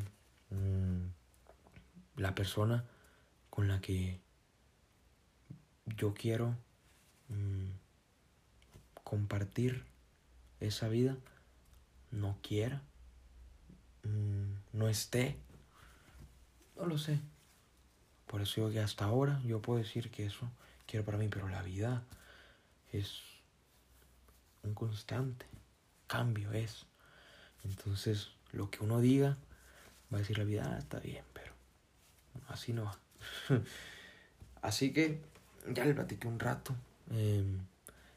mm, 0.52 1.06
la 2.18 2.36
persona 2.36 2.86
con 3.50 3.68
la 3.68 3.82
que 3.82 4.20
yo 5.98 6.14
quiero 6.14 6.56
mm, 7.30 7.81
compartir 9.12 9.84
esa 10.62 10.88
vida 10.88 11.18
no 12.12 12.38
quiera, 12.42 12.82
mm, 14.04 14.78
no 14.78 14.88
esté, 14.88 15.36
no 16.78 16.86
lo 16.86 16.98
sé. 16.98 17.20
Por 18.26 18.42
eso 18.42 18.62
yo 18.62 18.72
que 18.72 18.80
hasta 18.80 19.04
ahora 19.04 19.42
yo 19.44 19.62
puedo 19.62 19.80
decir 19.80 20.12
que 20.12 20.26
eso 20.26 20.50
quiero 20.88 21.06
para 21.06 21.18
mí, 21.18 21.28
pero 21.28 21.50
la 21.50 21.62
vida 21.62 22.06
es 22.94 23.22
un 24.64 24.74
constante 24.74 25.46
cambio 26.08 26.54
es. 26.54 26.86
Entonces, 27.66 28.30
lo 28.54 28.72
que 28.72 28.82
uno 28.82 29.02
diga, 29.02 29.38
va 30.10 30.20
a 30.20 30.22
decir 30.22 30.38
la 30.38 30.46
vida, 30.46 30.72
ah, 30.74 30.78
está 30.78 31.02
bien, 31.02 31.26
pero 31.34 31.52
así 32.48 32.72
no 32.72 32.86
va. 32.86 32.98
así 34.62 34.94
que 34.94 35.20
ya 35.68 35.84
le 35.84 35.94
platiqué 35.94 36.30
un 36.30 36.40
rato. 36.40 36.74
Em, 37.10 37.60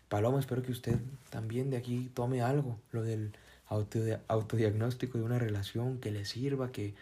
Paloma, 0.09 0.39
espero 0.41 0.63
que 0.63 0.73
usted 0.73 0.99
también 1.31 1.71
de 1.71 1.77
aquí 1.77 2.11
tome 2.15 2.43
algo, 2.43 2.79
lo 2.93 3.03
del 3.03 3.37
autodiagnóstico 3.67 5.19
de 5.19 5.25
una 5.25 5.39
relación, 5.39 5.99
que 5.99 6.11
le 6.11 6.25
sirva, 6.25 6.73
que 6.73 6.95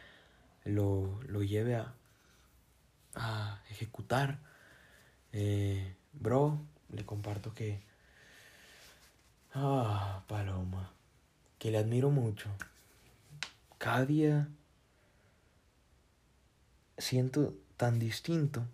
lo, 0.65 1.21
lo 1.29 1.43
lleve 1.43 1.77
a, 1.77 1.95
a 3.15 3.61
ejecutar. 3.71 4.39
Eh, 5.33 5.95
bro, 6.13 6.61
le 6.91 7.05
comparto 7.05 7.55
que 7.55 7.81
Ah, 9.55 10.23
Paloma, 10.29 10.91
que 11.59 11.71
le 11.71 11.77
admiro 11.77 12.11
mucho. 12.11 12.49
Cada 13.77 14.07
día 14.07 14.49
siento 16.97 17.55
tan 17.77 17.99
distinto. 17.99 18.65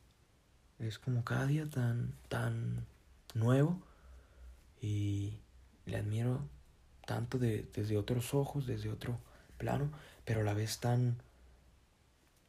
Es 0.78 1.00
como 1.00 1.24
cada 1.24 1.46
día 1.46 1.68
tan, 1.68 2.14
tan 2.28 2.86
nuevo. 3.34 3.82
Y 4.80 5.40
le 5.86 5.96
admiro 5.96 6.40
tanto 7.06 7.38
desde 7.38 7.96
otros 7.96 8.34
ojos, 8.34 8.66
desde 8.66 8.90
otro 8.90 9.18
plano, 9.56 9.90
pero 10.24 10.40
a 10.40 10.44
la 10.44 10.54
vez 10.54 10.78
tan 10.78 11.22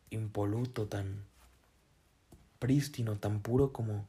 impoluto, 0.09 0.87
tan 0.87 1.25
prístino, 2.59 3.17
tan 3.17 3.41
puro 3.41 3.71
como 3.71 4.07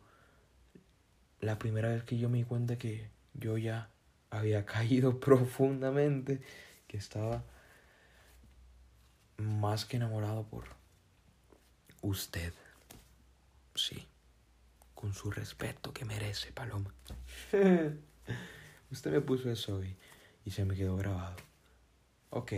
la 1.41 1.59
primera 1.59 1.89
vez 1.89 2.03
que 2.05 2.19
yo 2.19 2.29
me 2.29 2.39
di 2.39 2.45
cuenta 2.45 2.77
que 2.77 3.09
yo 3.35 3.57
ya 3.59 3.91
había 4.31 4.67
caído 4.75 5.21
profundamente, 5.21 6.41
que 6.87 6.97
estaba 6.97 7.45
más 9.37 9.85
que 9.85 9.97
enamorado 9.97 10.45
por 10.45 10.65
usted. 12.03 12.53
Sí, 13.75 14.07
con 14.95 15.15
su 15.15 15.31
respeto 15.31 15.93
que 15.93 16.05
merece, 16.05 16.53
Paloma. 16.53 16.93
usted 18.91 19.13
me 19.13 19.21
puso 19.21 19.51
eso 19.51 19.77
hoy 19.77 19.97
y 20.45 20.51
se 20.51 20.65
me 20.65 20.75
quedó 20.75 20.97
grabado. 20.97 21.37
Ok, 22.31 22.53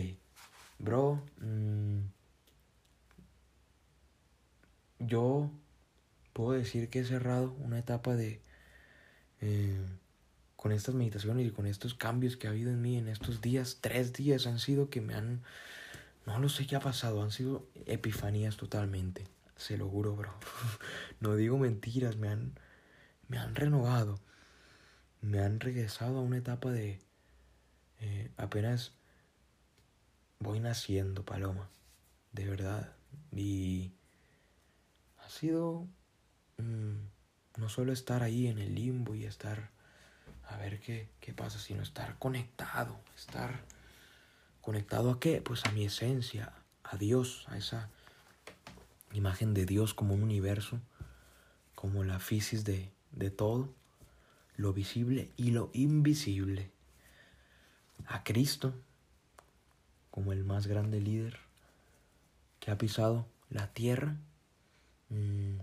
bro. 0.79 1.23
Mm, 1.39 2.01
yo 4.99 5.51
puedo 6.33 6.53
decir 6.53 6.89
que 6.91 7.01
he 7.01 7.05
cerrado 7.05 7.53
una 7.61 7.79
etapa 7.79 8.15
de... 8.15 8.41
Eh, 9.41 9.81
con 10.63 10.71
estas 10.71 10.95
meditaciones 10.95 11.45
y 11.49 11.51
con 11.51 11.67
estos 11.67 11.95
cambios 11.95 12.37
que 12.37 12.47
ha 12.47 12.51
habido 12.51 12.71
en 12.71 12.81
mí 12.81 12.97
en 12.97 13.09
estos 13.09 13.41
días, 13.41 13.79
tres 13.81 14.13
días 14.13 14.47
han 14.47 14.61
sido 14.61 14.91
que 14.91 15.01
me 15.01 15.15
han, 15.15 15.43
no 16.25 16.39
lo 16.39 16.49
sé 16.49 16.69
qué 16.69 16.79
pasado, 16.79 17.21
han 17.21 17.33
sido 17.33 17.67
epifanías 17.85 18.57
totalmente, 18.57 19.27
se 19.57 19.77
lo 19.77 19.89
juro, 19.89 20.15
bro. 20.15 20.33
no 21.21 21.35
digo 21.35 21.59
mentiras, 21.59 22.17
me 22.17 22.29
han, 22.29 22.53
me 23.27 23.39
han 23.39 23.57
renovado, 23.57 24.21
me 25.23 25.41
han 25.41 25.61
regresado 25.61 26.19
a 26.19 26.23
una 26.23 26.37
etapa 26.37 26.71
de 26.71 27.01
eh, 28.01 28.31
apenas 28.37 28.93
voy 30.41 30.59
naciendo, 30.59 31.25
Paloma, 31.25 31.71
de 32.33 32.47
verdad. 32.47 32.93
Y 33.31 33.93
ha 35.25 35.29
sido 35.29 35.87
mm, 36.59 37.61
no 37.61 37.69
solo 37.69 37.93
estar 37.93 38.23
ahí 38.23 38.49
en 38.49 38.59
el 38.59 38.75
limbo 38.75 39.15
y 39.15 39.25
estar 39.25 39.71
a 40.49 40.57
ver 40.57 40.81
qué, 40.81 41.09
qué 41.21 41.33
pasa, 41.33 41.59
sino 41.59 41.83
estar 41.83 42.19
conectado, 42.19 42.99
estar 43.17 43.65
conectado 44.61 45.13
a 45.13 45.21
qué? 45.21 45.41
Pues 45.41 45.65
a 45.65 45.71
mi 45.71 45.85
esencia, 45.85 46.53
a 46.83 46.97
Dios, 46.97 47.47
a 47.49 47.57
esa 47.57 47.89
imagen 49.13 49.55
de 49.55 49.67
Dios 49.67 49.95
como 49.95 50.15
un 50.15 50.25
universo, 50.25 50.81
como 51.77 52.03
la 52.03 52.19
fisis 52.19 52.65
de, 52.65 52.91
de 53.13 53.31
todo, 53.31 53.73
lo 54.57 54.73
visible 54.73 55.31
y 55.37 55.51
lo 55.51 55.71
invisible, 55.73 56.71
a 58.07 58.25
Cristo 58.25 58.75
como 60.11 60.33
el 60.33 60.45
más 60.45 60.67
grande 60.67 61.01
líder 61.01 61.39
que 62.61 62.71
ha 62.71 62.79
pisado 62.79 63.27
la 63.51 63.73
tierra, 63.73 64.17
mm, 65.09 65.57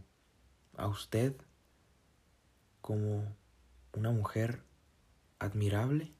a 0.78 0.88
usted 0.88 1.36
como 2.82 3.36
una 3.94 4.12
mujer 4.12 4.64
admirable, 5.38 6.12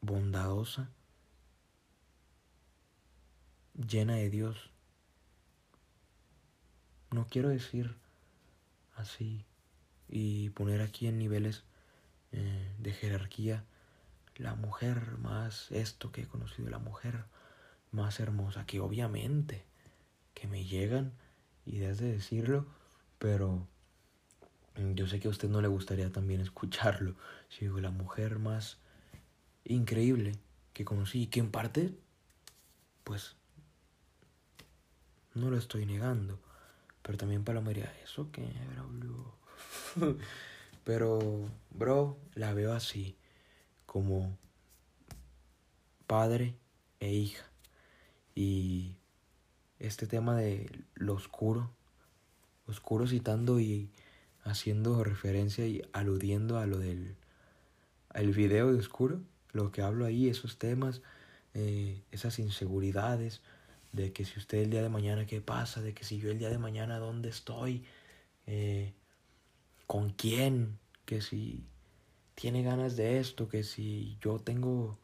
bondadosa, 0.00 0.90
llena 3.74 4.14
de 4.14 4.30
Dios. 4.30 4.70
No 7.10 7.26
quiero 7.26 7.48
decir 7.48 7.96
así 8.94 9.44
y 10.12 10.50
poner 10.50 10.82
aquí 10.82 11.06
en 11.06 11.18
niveles 11.18 11.64
eh, 12.32 12.70
de 12.78 12.92
jerarquía 12.92 13.64
la 14.36 14.54
mujer 14.54 15.18
más 15.18 15.70
esto 15.70 16.12
que 16.12 16.22
he 16.22 16.26
conocido, 16.26 16.68
la 16.68 16.78
mujer 16.78 17.24
más 17.90 18.20
hermosa, 18.20 18.66
que 18.66 18.80
obviamente 18.80 19.64
que 20.34 20.46
me 20.46 20.64
llegan 20.64 21.12
ideas 21.64 21.98
de 21.98 22.12
decirlo, 22.12 22.66
pero 23.18 23.66
yo 24.94 25.06
sé 25.06 25.18
que 25.18 25.28
a 25.28 25.30
usted 25.30 25.48
no 25.48 25.60
le 25.60 25.68
gustaría 25.68 26.10
también 26.10 26.40
escucharlo. 26.40 27.14
Si 27.48 27.66
digo, 27.66 27.80
la 27.80 27.90
mujer 27.90 28.38
más 28.38 28.78
increíble 29.64 30.38
que 30.72 30.84
conocí 30.84 31.22
y 31.22 31.26
que 31.26 31.40
en 31.40 31.50
parte, 31.50 31.94
pues, 33.04 33.36
no 35.34 35.50
lo 35.50 35.56
estoy 35.56 35.86
negando. 35.86 36.38
Pero 37.02 37.18
también 37.18 37.44
para 37.44 37.60
María, 37.60 37.92
eso 38.02 38.30
que. 38.30 38.42
Pero, 40.84 41.48
bro, 41.70 42.18
la 42.34 42.54
veo 42.54 42.72
así, 42.72 43.16
como 43.86 44.36
padre 46.06 46.56
e 47.00 47.12
hija. 47.12 47.44
Y 48.34 48.96
este 49.78 50.06
tema 50.06 50.36
de 50.36 50.70
lo 50.94 51.14
oscuro, 51.14 51.70
oscuro 52.66 53.06
citando 53.06 53.60
y 53.60 53.90
haciendo 54.44 55.04
referencia 55.04 55.66
y 55.66 55.82
aludiendo 55.92 56.58
a 56.58 56.66
lo 56.66 56.78
del 56.78 57.16
el 58.14 58.32
video 58.32 58.72
de 58.72 58.78
oscuro, 58.78 59.20
lo 59.52 59.72
que 59.72 59.82
hablo 59.82 60.04
ahí, 60.04 60.28
esos 60.28 60.58
temas, 60.58 61.02
eh, 61.54 62.02
esas 62.10 62.38
inseguridades, 62.38 63.40
de 63.92 64.12
que 64.12 64.24
si 64.24 64.38
usted 64.38 64.58
el 64.58 64.70
día 64.70 64.82
de 64.82 64.88
mañana 64.88 65.26
qué 65.26 65.40
pasa, 65.40 65.80
de 65.80 65.94
que 65.94 66.04
si 66.04 66.18
yo 66.18 66.30
el 66.30 66.38
día 66.38 66.50
de 66.50 66.58
mañana 66.58 66.98
dónde 66.98 67.28
estoy, 67.28 67.84
eh, 68.46 68.92
con 69.92 70.08
quién, 70.08 70.78
que 71.04 71.20
si 71.20 71.66
tiene 72.34 72.62
ganas 72.62 72.96
de 72.96 73.18
esto, 73.18 73.50
que 73.50 73.62
si 73.62 74.16
yo 74.22 74.38
tengo 74.38 74.98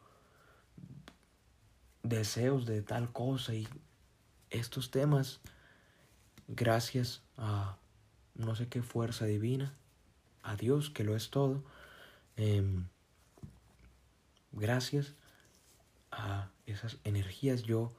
deseos 2.02 2.64
de 2.64 2.80
tal 2.80 3.12
cosa 3.12 3.52
y 3.52 3.68
estos 4.48 4.90
temas, 4.90 5.40
gracias 6.46 7.20
a 7.36 7.76
no 8.34 8.54
sé 8.54 8.68
qué 8.68 8.80
fuerza 8.80 9.26
divina, 9.26 9.74
a 10.42 10.56
Dios 10.56 10.88
que 10.88 11.04
lo 11.04 11.14
es 11.16 11.28
todo, 11.28 11.62
em, 12.36 12.88
gracias 14.52 15.12
a 16.10 16.48
esas 16.64 16.96
energías 17.04 17.62
yo 17.64 17.92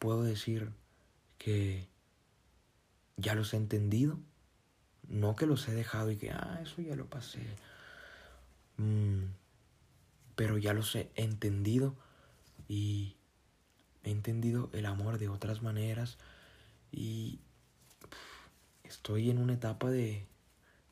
puedo 0.00 0.24
decir 0.24 0.72
que 1.38 1.86
ya 3.16 3.36
los 3.36 3.54
he 3.54 3.58
entendido, 3.58 4.18
no 5.08 5.36
que 5.36 5.46
los 5.46 5.68
he 5.68 5.72
dejado 5.72 6.10
y 6.10 6.16
que, 6.16 6.30
ah, 6.30 6.60
eso 6.62 6.82
ya 6.82 6.96
lo 6.96 7.06
pasé, 7.06 7.40
mm, 8.78 9.24
pero 10.36 10.58
ya 10.58 10.72
los 10.72 10.94
he 10.94 11.10
entendido 11.14 11.94
y 12.68 13.16
he 14.02 14.10
entendido 14.10 14.70
el 14.72 14.86
amor 14.86 15.18
de 15.18 15.28
otras 15.28 15.62
maneras 15.62 16.18
y 16.92 17.40
estoy 18.84 19.30
en 19.30 19.38
una 19.38 19.54
etapa 19.54 19.90
de 19.90 20.26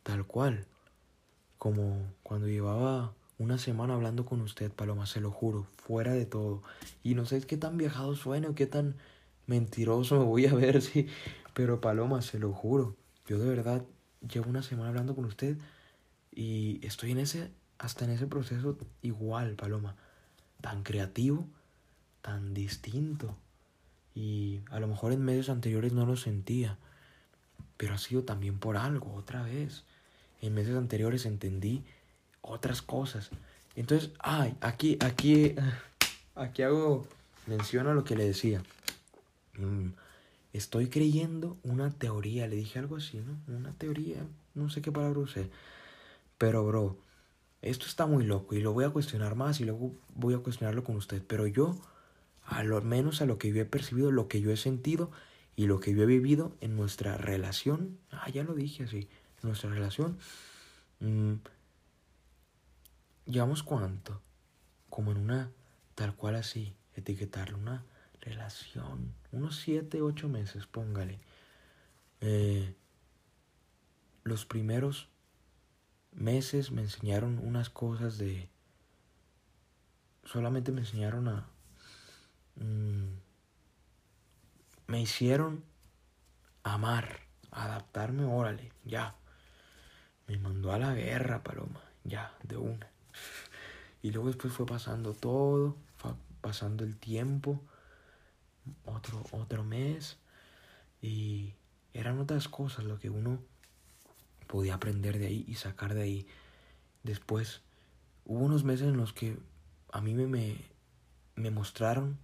tal 0.02 0.26
cual, 0.26 0.66
como 1.58 2.12
cuando 2.22 2.48
llevaba 2.48 3.14
una 3.38 3.58
semana 3.58 3.94
hablando 3.94 4.24
con 4.24 4.40
usted, 4.40 4.70
Paloma, 4.72 5.06
se 5.06 5.20
lo 5.20 5.30
juro, 5.30 5.66
fuera 5.76 6.12
de 6.12 6.26
todo. 6.26 6.62
Y 7.02 7.14
no 7.14 7.26
sé 7.26 7.40
qué 7.42 7.56
tan 7.56 7.76
viajado 7.76 8.14
suena 8.14 8.48
o 8.48 8.54
qué 8.54 8.66
tan 8.66 8.96
mentiroso 9.46 10.18
me 10.18 10.24
voy 10.26 10.46
a 10.46 10.54
ver, 10.54 10.82
sí. 10.82 11.08
Pero 11.54 11.80
Paloma, 11.80 12.22
se 12.22 12.38
lo 12.38 12.52
juro, 12.52 12.96
yo 13.26 13.38
de 13.38 13.48
verdad 13.48 13.84
llevo 14.28 14.50
una 14.50 14.62
semana 14.62 14.88
hablando 14.88 15.14
con 15.14 15.24
usted 15.24 15.56
y 16.30 16.84
estoy 16.86 17.12
en 17.12 17.18
ese, 17.18 17.50
hasta 17.78 18.04
en 18.04 18.12
ese 18.12 18.26
proceso 18.26 18.76
igual, 19.02 19.54
Paloma, 19.54 19.96
tan 20.60 20.82
creativo, 20.82 21.46
tan 22.20 22.54
distinto. 22.54 23.36
Y 24.14 24.60
a 24.70 24.80
lo 24.80 24.88
mejor 24.88 25.12
en 25.12 25.24
medios 25.24 25.48
anteriores 25.48 25.92
no 25.92 26.06
lo 26.06 26.16
sentía, 26.16 26.78
pero 27.76 27.94
ha 27.94 27.98
sido 27.98 28.22
también 28.22 28.58
por 28.58 28.76
algo, 28.76 29.14
otra 29.14 29.42
vez. 29.42 29.84
En 30.40 30.54
meses 30.54 30.76
anteriores 30.76 31.26
entendí 31.26 31.84
otras 32.40 32.82
cosas. 32.82 33.30
Entonces, 33.74 34.10
ay, 34.18 34.54
aquí, 34.60 34.98
aquí, 35.00 35.54
aquí 36.34 36.62
hago 36.62 37.06
mención 37.46 37.86
a 37.86 37.94
lo 37.94 38.04
que 38.04 38.16
le 38.16 38.24
decía. 38.24 38.62
Mm, 39.56 39.88
estoy 40.52 40.88
creyendo 40.88 41.58
una 41.62 41.90
teoría, 41.90 42.46
le 42.46 42.56
dije 42.56 42.78
algo 42.78 42.96
así, 42.96 43.18
¿no? 43.18 43.38
Una 43.54 43.72
teoría, 43.72 44.26
no 44.54 44.68
sé 44.70 44.82
qué 44.82 44.92
palabra 44.92 45.20
usé. 45.20 45.50
Pero, 46.38 46.66
bro, 46.66 46.98
esto 47.62 47.86
está 47.86 48.06
muy 48.06 48.24
loco 48.24 48.54
y 48.54 48.60
lo 48.60 48.72
voy 48.72 48.84
a 48.84 48.90
cuestionar 48.90 49.34
más 49.34 49.60
y 49.60 49.64
luego 49.64 49.94
voy 50.14 50.34
a 50.34 50.38
cuestionarlo 50.38 50.84
con 50.84 50.96
usted. 50.96 51.22
Pero 51.26 51.46
yo, 51.46 51.80
a 52.44 52.64
lo 52.64 52.80
menos 52.82 53.22
a 53.22 53.26
lo 53.26 53.38
que 53.38 53.52
yo 53.52 53.60
he 53.60 53.64
percibido, 53.64 54.10
lo 54.10 54.28
que 54.28 54.40
yo 54.40 54.50
he 54.50 54.56
sentido 54.56 55.10
y 55.56 55.66
lo 55.66 55.80
que 55.80 55.94
yo 55.94 56.02
he 56.02 56.06
vivido 56.06 56.56
en 56.60 56.76
nuestra 56.76 57.16
relación, 57.16 57.98
ah, 58.10 58.28
ya 58.30 58.42
lo 58.42 58.54
dije 58.54 58.84
así, 58.84 59.08
en 59.42 59.48
nuestra 59.48 59.70
relación, 59.70 60.18
mm, 61.00 61.34
llevamos 63.26 63.62
cuánto, 63.62 64.20
como 64.90 65.12
en 65.12 65.18
una, 65.18 65.50
tal 65.94 66.14
cual 66.16 66.36
así, 66.36 66.74
etiquetarlo, 66.94 67.58
una 67.58 67.84
relación, 68.22 69.12
unos 69.32 69.56
siete, 69.56 70.00
ocho 70.00 70.28
meses, 70.28 70.66
póngale. 70.66 71.18
Eh, 72.20 72.74
los 74.24 74.46
primeros 74.46 75.08
meses 76.12 76.70
me 76.70 76.82
enseñaron 76.82 77.38
unas 77.38 77.68
cosas 77.68 78.18
de... 78.18 78.48
Solamente 80.24 80.72
me 80.72 80.80
enseñaron 80.80 81.28
a... 81.28 81.48
Mm, 82.56 83.18
me 84.86 85.00
hicieron 85.00 85.64
amar, 86.62 87.20
adaptarme, 87.50 88.24
órale, 88.24 88.72
ya. 88.84 89.16
Me 90.28 90.38
mandó 90.38 90.72
a 90.72 90.78
la 90.78 90.94
guerra, 90.94 91.42
Paloma, 91.42 91.80
ya, 92.04 92.34
de 92.42 92.56
una. 92.56 92.88
Y 94.04 94.10
luego 94.10 94.26
después 94.26 94.52
fue 94.52 94.66
pasando 94.66 95.12
todo, 95.12 95.76
fue 95.96 96.10
pasando 96.40 96.82
el 96.82 96.96
tiempo, 96.96 97.60
otro, 98.84 99.24
otro 99.32 99.64
mes, 99.64 100.18
y 101.00 101.54
eran 101.94 102.18
otras 102.18 102.48
cosas 102.48 102.84
lo 102.84 102.98
que 102.98 103.10
uno 103.10 103.40
podía 104.46 104.74
aprender 104.74 105.18
de 105.18 105.26
ahí 105.26 105.44
y 105.48 105.54
sacar 105.54 105.94
de 105.94 106.02
ahí. 106.02 106.26
Después 107.02 107.62
hubo 108.24 108.40
unos 108.40 108.64
meses 108.64 108.88
en 108.88 108.96
los 108.96 109.12
que 109.12 109.36
a 109.90 110.00
mí 110.00 110.14
me, 110.14 110.26
me, 110.26 110.56
me 111.36 111.50
mostraron, 111.50 112.18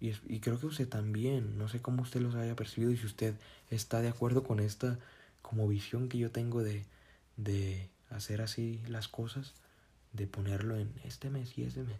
y, 0.00 0.14
y, 0.26 0.40
creo 0.40 0.58
que 0.58 0.66
usted 0.66 0.88
también, 0.88 1.56
no 1.58 1.68
sé 1.68 1.80
cómo 1.80 2.02
usted 2.02 2.20
los 2.20 2.34
haya 2.34 2.56
percibido 2.56 2.90
y 2.90 2.96
si 2.96 3.06
usted 3.06 3.36
está 3.70 4.00
de 4.00 4.08
acuerdo 4.08 4.42
con 4.42 4.58
esta 4.58 4.98
como 5.42 5.68
visión 5.68 6.08
que 6.08 6.18
yo 6.18 6.32
tengo 6.32 6.64
de, 6.64 6.84
de 7.36 7.88
hacer 8.10 8.42
así 8.42 8.80
las 8.88 9.08
cosas, 9.08 9.54
de 10.12 10.26
ponerlo 10.26 10.76
en 10.76 10.92
este 11.04 11.30
mes 11.30 11.56
y 11.56 11.62
este 11.62 11.82
mes. 11.82 11.98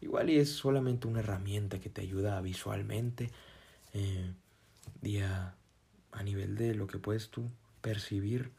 Igual 0.00 0.30
y 0.30 0.38
es 0.38 0.50
solamente 0.50 1.08
una 1.08 1.20
herramienta 1.20 1.80
que 1.80 1.90
te 1.90 2.02
ayuda 2.02 2.40
visualmente 2.40 3.30
eh, 3.92 4.32
a, 5.22 6.22
nivel 6.22 6.56
de 6.56 6.74
lo 6.74 6.86
que 6.86 6.98
puedes 6.98 7.30
tú 7.30 7.50
percibir 7.80 8.52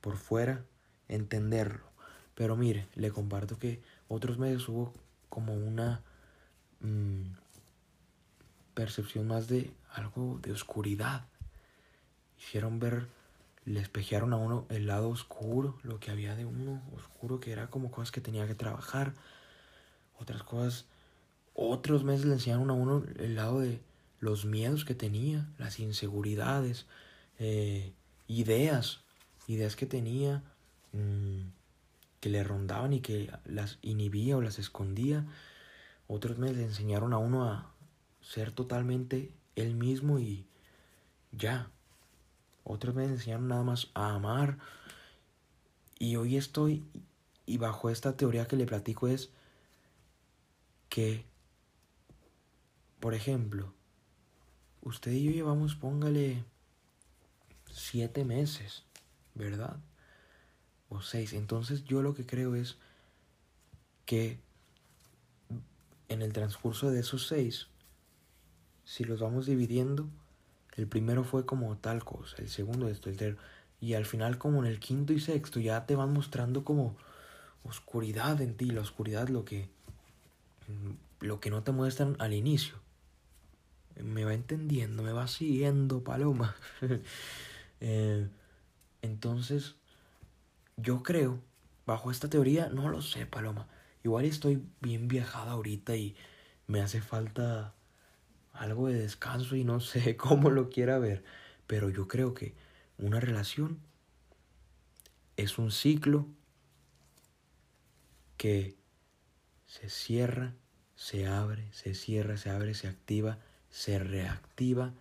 por 0.00 0.16
fuera, 0.16 0.64
entenderlo. 1.08 1.86
Pero 2.34 2.56
mire, 2.56 2.88
le 2.94 3.10
comparto 3.10 3.58
que 3.58 3.80
otros 4.08 4.38
meses 4.38 4.68
hubo 4.68 4.92
como 5.28 5.54
una 5.54 6.02
mm, 6.80 7.22
percepción 8.74 9.26
más 9.26 9.48
de 9.48 9.72
algo 9.92 10.38
de 10.42 10.52
oscuridad. 10.52 11.26
Hicieron 12.38 12.78
ver 12.78 13.08
le 13.66 13.80
espejearon 13.80 14.32
a 14.32 14.36
uno 14.36 14.64
el 14.68 14.86
lado 14.86 15.08
oscuro, 15.08 15.76
lo 15.82 15.98
que 15.98 16.12
había 16.12 16.36
de 16.36 16.46
uno 16.46 16.80
oscuro, 16.94 17.40
que 17.40 17.50
era 17.50 17.66
como 17.66 17.90
cosas 17.90 18.12
que 18.12 18.20
tenía 18.20 18.46
que 18.46 18.54
trabajar, 18.54 19.12
otras 20.18 20.42
cosas, 20.42 20.86
otros 21.54 22.04
meses 22.04 22.26
le 22.26 22.34
enseñaron 22.34 22.70
a 22.70 22.74
uno 22.74 23.04
el 23.18 23.34
lado 23.34 23.60
de 23.60 23.80
los 24.20 24.44
miedos 24.44 24.84
que 24.84 24.94
tenía, 24.94 25.48
las 25.58 25.78
inseguridades, 25.78 26.86
eh, 27.38 27.92
ideas, 28.26 29.00
ideas 29.46 29.76
que 29.76 29.86
tenía, 29.86 30.42
mmm, 30.92 31.48
que 32.20 32.28
le 32.30 32.42
rondaban 32.42 32.92
y 32.92 33.00
que 33.00 33.30
las 33.44 33.78
inhibía 33.82 34.36
o 34.36 34.42
las 34.42 34.58
escondía. 34.58 35.24
Otros 36.08 36.38
meses 36.38 36.56
le 36.56 36.64
enseñaron 36.64 37.12
a 37.12 37.18
uno 37.18 37.44
a 37.44 37.72
ser 38.20 38.52
totalmente 38.52 39.32
él 39.54 39.74
mismo 39.74 40.18
y 40.18 40.46
ya, 41.32 41.70
otros 42.64 42.94
me 42.94 43.04
enseñaron 43.04 43.48
nada 43.48 43.62
más 43.62 43.90
a 43.94 44.14
amar. 44.14 44.58
Y 45.98 46.16
hoy 46.16 46.36
estoy, 46.36 46.84
y 47.46 47.58
bajo 47.58 47.90
esta 47.90 48.16
teoría 48.16 48.46
que 48.46 48.56
le 48.56 48.66
platico 48.66 49.08
es 49.08 49.30
que, 50.96 51.26
por 53.00 53.12
ejemplo, 53.12 53.74
usted 54.80 55.12
y 55.12 55.24
yo 55.24 55.30
llevamos, 55.30 55.74
póngale, 55.74 56.42
siete 57.70 58.24
meses, 58.24 58.82
¿verdad? 59.34 59.76
O 60.88 61.02
seis. 61.02 61.34
Entonces 61.34 61.84
yo 61.84 62.00
lo 62.00 62.14
que 62.14 62.24
creo 62.24 62.54
es 62.54 62.78
que 64.06 64.40
en 66.08 66.22
el 66.22 66.32
transcurso 66.32 66.90
de 66.90 67.00
esos 67.00 67.26
seis, 67.26 67.66
si 68.86 69.04
los 69.04 69.20
vamos 69.20 69.44
dividiendo, 69.44 70.08
el 70.76 70.86
primero 70.86 71.24
fue 71.24 71.44
como 71.44 71.76
tal 71.76 72.04
cosa, 72.06 72.38
el 72.38 72.48
segundo 72.48 72.88
esto, 72.88 73.10
el 73.10 73.18
tercero. 73.18 73.42
Y 73.82 73.92
al 73.92 74.06
final 74.06 74.38
como 74.38 74.64
en 74.64 74.70
el 74.70 74.80
quinto 74.80 75.12
y 75.12 75.20
sexto 75.20 75.60
ya 75.60 75.84
te 75.84 75.94
van 75.94 76.14
mostrando 76.14 76.64
como 76.64 76.96
oscuridad 77.64 78.40
en 78.40 78.56
ti, 78.56 78.70
la 78.70 78.80
oscuridad 78.80 79.28
lo 79.28 79.44
que 79.44 79.75
lo 81.20 81.40
que 81.40 81.50
no 81.50 81.62
te 81.62 81.72
muestran 81.72 82.16
al 82.18 82.32
inicio. 82.32 82.76
Me 84.02 84.24
va 84.24 84.34
entendiendo, 84.34 85.02
me 85.02 85.12
va 85.12 85.26
siguiendo, 85.28 86.02
Paloma. 86.02 86.56
Eh, 87.78 88.26
entonces, 89.02 89.74
yo 90.78 91.02
creo, 91.02 91.38
bajo 91.84 92.10
esta 92.10 92.30
teoría, 92.30 92.70
no 92.70 92.88
lo 92.88 93.02
sé, 93.02 93.26
Paloma. 93.26 93.68
Igual 94.02 94.24
estoy 94.24 94.62
bien 94.80 95.08
viajada 95.08 95.52
ahorita 95.52 95.94
y 95.94 96.16
me 96.66 96.80
hace 96.80 97.02
falta 97.02 97.74
algo 98.54 98.88
de 98.88 98.94
descanso 98.94 99.56
y 99.56 99.64
no 99.64 99.80
sé 99.80 100.16
cómo 100.16 100.50
lo 100.50 100.70
quiera 100.70 100.98
ver, 100.98 101.22
pero 101.66 101.90
yo 101.90 102.08
creo 102.08 102.34
que 102.34 102.54
una 102.98 103.20
relación 103.20 103.78
es 105.36 105.58
un 105.58 105.70
ciclo 105.70 106.26
que 108.36 108.76
se 109.80 109.90
cierra, 109.90 110.54
se 110.94 111.26
abre, 111.26 111.70
se 111.72 111.94
cierra, 111.94 112.38
se 112.38 112.50
abre, 112.50 112.74
se 112.74 112.88
activa, 112.88 113.38
se 113.68 113.98
reactiva 113.98 114.94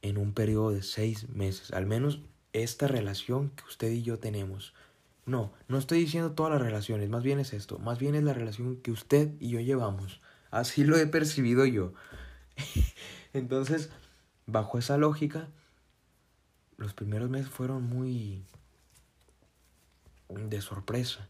en 0.00 0.16
un 0.16 0.32
periodo 0.32 0.70
de 0.70 0.82
seis 0.82 1.28
meses. 1.28 1.72
Al 1.72 1.86
menos 1.86 2.20
esta 2.54 2.88
relación 2.88 3.50
que 3.50 3.64
usted 3.64 3.90
y 3.90 4.02
yo 4.02 4.18
tenemos. 4.18 4.74
No, 5.26 5.52
no 5.68 5.76
estoy 5.76 6.00
diciendo 6.00 6.32
todas 6.32 6.52
las 6.52 6.62
relaciones, 6.62 7.10
más 7.10 7.22
bien 7.22 7.38
es 7.38 7.52
esto, 7.52 7.78
más 7.78 7.98
bien 7.98 8.14
es 8.14 8.22
la 8.22 8.32
relación 8.32 8.76
que 8.76 8.90
usted 8.90 9.34
y 9.38 9.50
yo 9.50 9.60
llevamos. 9.60 10.22
Así 10.50 10.84
lo 10.84 10.96
he 10.96 11.06
percibido 11.06 11.66
yo. 11.66 11.92
Entonces, 13.34 13.90
bajo 14.46 14.78
esa 14.78 14.96
lógica, 14.96 15.48
los 16.78 16.94
primeros 16.94 17.28
meses 17.28 17.50
fueron 17.50 17.82
muy 17.82 18.46
de 20.30 20.62
sorpresa, 20.62 21.28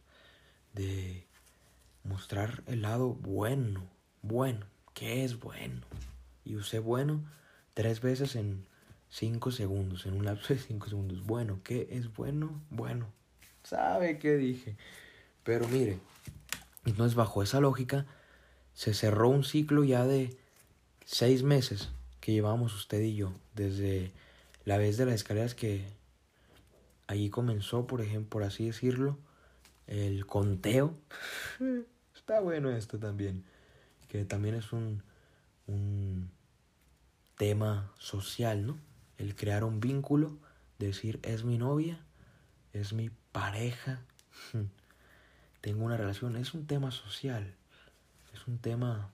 de 0.72 1.27
mostrar 2.04 2.62
el 2.66 2.82
lado 2.82 3.14
bueno, 3.14 3.82
bueno, 4.22 4.66
que 4.94 5.24
es 5.24 5.38
bueno. 5.38 5.82
Y 6.44 6.56
usé 6.56 6.78
bueno 6.78 7.22
tres 7.74 8.00
veces 8.00 8.36
en 8.36 8.66
cinco 9.10 9.50
segundos, 9.50 10.06
en 10.06 10.14
un 10.14 10.24
lapso 10.24 10.54
de 10.54 10.60
cinco 10.60 10.88
segundos. 10.88 11.24
Bueno, 11.24 11.60
¿qué 11.64 11.88
es 11.92 12.12
bueno? 12.12 12.60
Bueno, 12.70 13.06
¿sabe 13.62 14.18
qué 14.18 14.36
dije? 14.36 14.76
Pero 15.44 15.68
mire, 15.68 15.98
entonces 16.84 17.14
bajo 17.14 17.42
esa 17.42 17.60
lógica 17.60 18.06
se 18.74 18.94
cerró 18.94 19.28
un 19.28 19.44
ciclo 19.44 19.84
ya 19.84 20.04
de 20.04 20.36
seis 21.04 21.42
meses 21.42 21.90
que 22.20 22.32
llevamos 22.32 22.74
usted 22.74 23.00
y 23.00 23.16
yo, 23.16 23.32
desde 23.54 24.12
la 24.64 24.78
vez 24.78 24.96
de 24.98 25.06
las 25.06 25.14
escaleras 25.14 25.54
que 25.54 25.86
allí 27.06 27.30
comenzó, 27.30 27.86
por 27.86 28.02
ejemplo, 28.02 28.28
por 28.28 28.42
así 28.42 28.66
decirlo, 28.66 29.18
el 29.88 30.26
conteo. 30.26 30.94
Está 32.14 32.40
bueno 32.40 32.70
esto 32.70 32.98
también, 32.98 33.44
que 34.08 34.24
también 34.24 34.54
es 34.54 34.72
un, 34.72 35.02
un 35.66 36.30
tema 37.36 37.90
social, 37.98 38.66
¿no? 38.66 38.78
El 39.16 39.34
crear 39.34 39.64
un 39.64 39.80
vínculo, 39.80 40.36
decir, 40.78 41.18
es 41.22 41.44
mi 41.44 41.58
novia, 41.58 41.98
es 42.72 42.92
mi 42.92 43.10
pareja, 43.32 44.00
tengo 45.60 45.84
una 45.84 45.96
relación, 45.96 46.36
es 46.36 46.54
un 46.54 46.66
tema 46.66 46.90
social, 46.90 47.54
es 48.34 48.46
un 48.46 48.58
tema, 48.58 49.10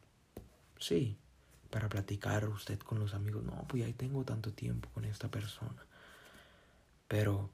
sí, 0.78 1.16
para 1.70 1.88
platicar 1.88 2.48
usted 2.48 2.78
con 2.80 2.98
los 2.98 3.14
amigos, 3.14 3.44
no, 3.44 3.64
pues 3.68 3.84
ahí 3.84 3.92
tengo 3.92 4.24
tanto 4.24 4.52
tiempo 4.52 4.88
con 4.92 5.04
esta 5.04 5.30
persona. 5.30 5.86
Pero, 7.08 7.50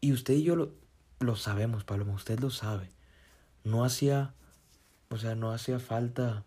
y 0.00 0.12
usted 0.12 0.34
y 0.34 0.42
yo 0.42 0.56
lo, 0.56 0.72
lo 1.20 1.36
sabemos, 1.36 1.84
Paloma, 1.84 2.14
usted 2.14 2.40
lo 2.40 2.50
sabe. 2.50 2.88
No 3.62 3.84
hacía, 3.84 4.32
o 5.10 5.18
sea, 5.18 5.34
no 5.34 5.52
hacía 5.52 5.78
falta 5.78 6.44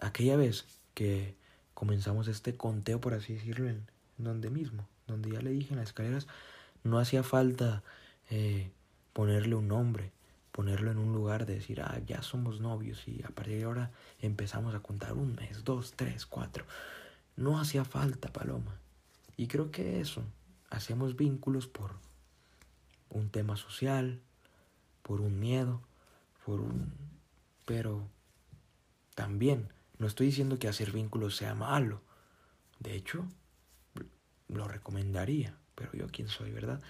aquella 0.00 0.36
vez 0.36 0.64
que 0.94 1.34
comenzamos 1.74 2.28
este 2.28 2.56
conteo, 2.56 3.00
por 3.00 3.14
así 3.14 3.34
decirlo, 3.34 3.68
en, 3.68 3.86
donde 4.16 4.48
mismo, 4.48 4.86
donde 5.06 5.30
ya 5.30 5.40
le 5.40 5.50
dije 5.50 5.72
en 5.72 5.80
las 5.80 5.88
escaleras, 5.88 6.28
no 6.84 6.98
hacía 6.98 7.22
falta 7.22 7.82
eh, 8.28 8.70
ponerle 9.12 9.56
un 9.56 9.66
nombre, 9.66 10.12
ponerlo 10.52 10.92
en 10.92 10.98
un 10.98 11.12
lugar 11.12 11.44
de 11.46 11.54
decir, 11.54 11.80
ah, 11.80 12.00
ya 12.06 12.22
somos 12.22 12.60
novios 12.60 13.08
y 13.08 13.22
a 13.24 13.28
partir 13.28 13.58
de 13.58 13.64
ahora 13.64 13.90
empezamos 14.20 14.74
a 14.74 14.80
contar 14.80 15.14
un 15.14 15.34
mes, 15.34 15.64
dos, 15.64 15.94
tres, 15.96 16.26
cuatro. 16.26 16.64
No 17.36 17.58
hacía 17.58 17.84
falta, 17.84 18.32
Paloma. 18.32 18.78
Y 19.36 19.48
creo 19.48 19.70
que 19.70 20.00
eso, 20.00 20.22
hacemos 20.68 21.16
vínculos 21.16 21.66
por 21.66 21.92
un 23.10 23.30
tema 23.30 23.56
social, 23.56 24.20
por 25.02 25.20
un 25.20 25.38
miedo, 25.38 25.82
por 26.44 26.60
un... 26.60 26.92
Pero 27.66 28.08
también 29.14 29.68
no 29.98 30.06
estoy 30.06 30.26
diciendo 30.26 30.58
que 30.58 30.68
hacer 30.68 30.92
vínculos 30.92 31.36
sea 31.36 31.54
malo. 31.54 32.00
De 32.78 32.94
hecho, 32.94 33.26
lo 34.48 34.66
recomendaría. 34.66 35.54
Pero 35.74 35.92
yo 35.92 36.06
quién 36.08 36.28
soy, 36.28 36.50
¿verdad? 36.50 36.80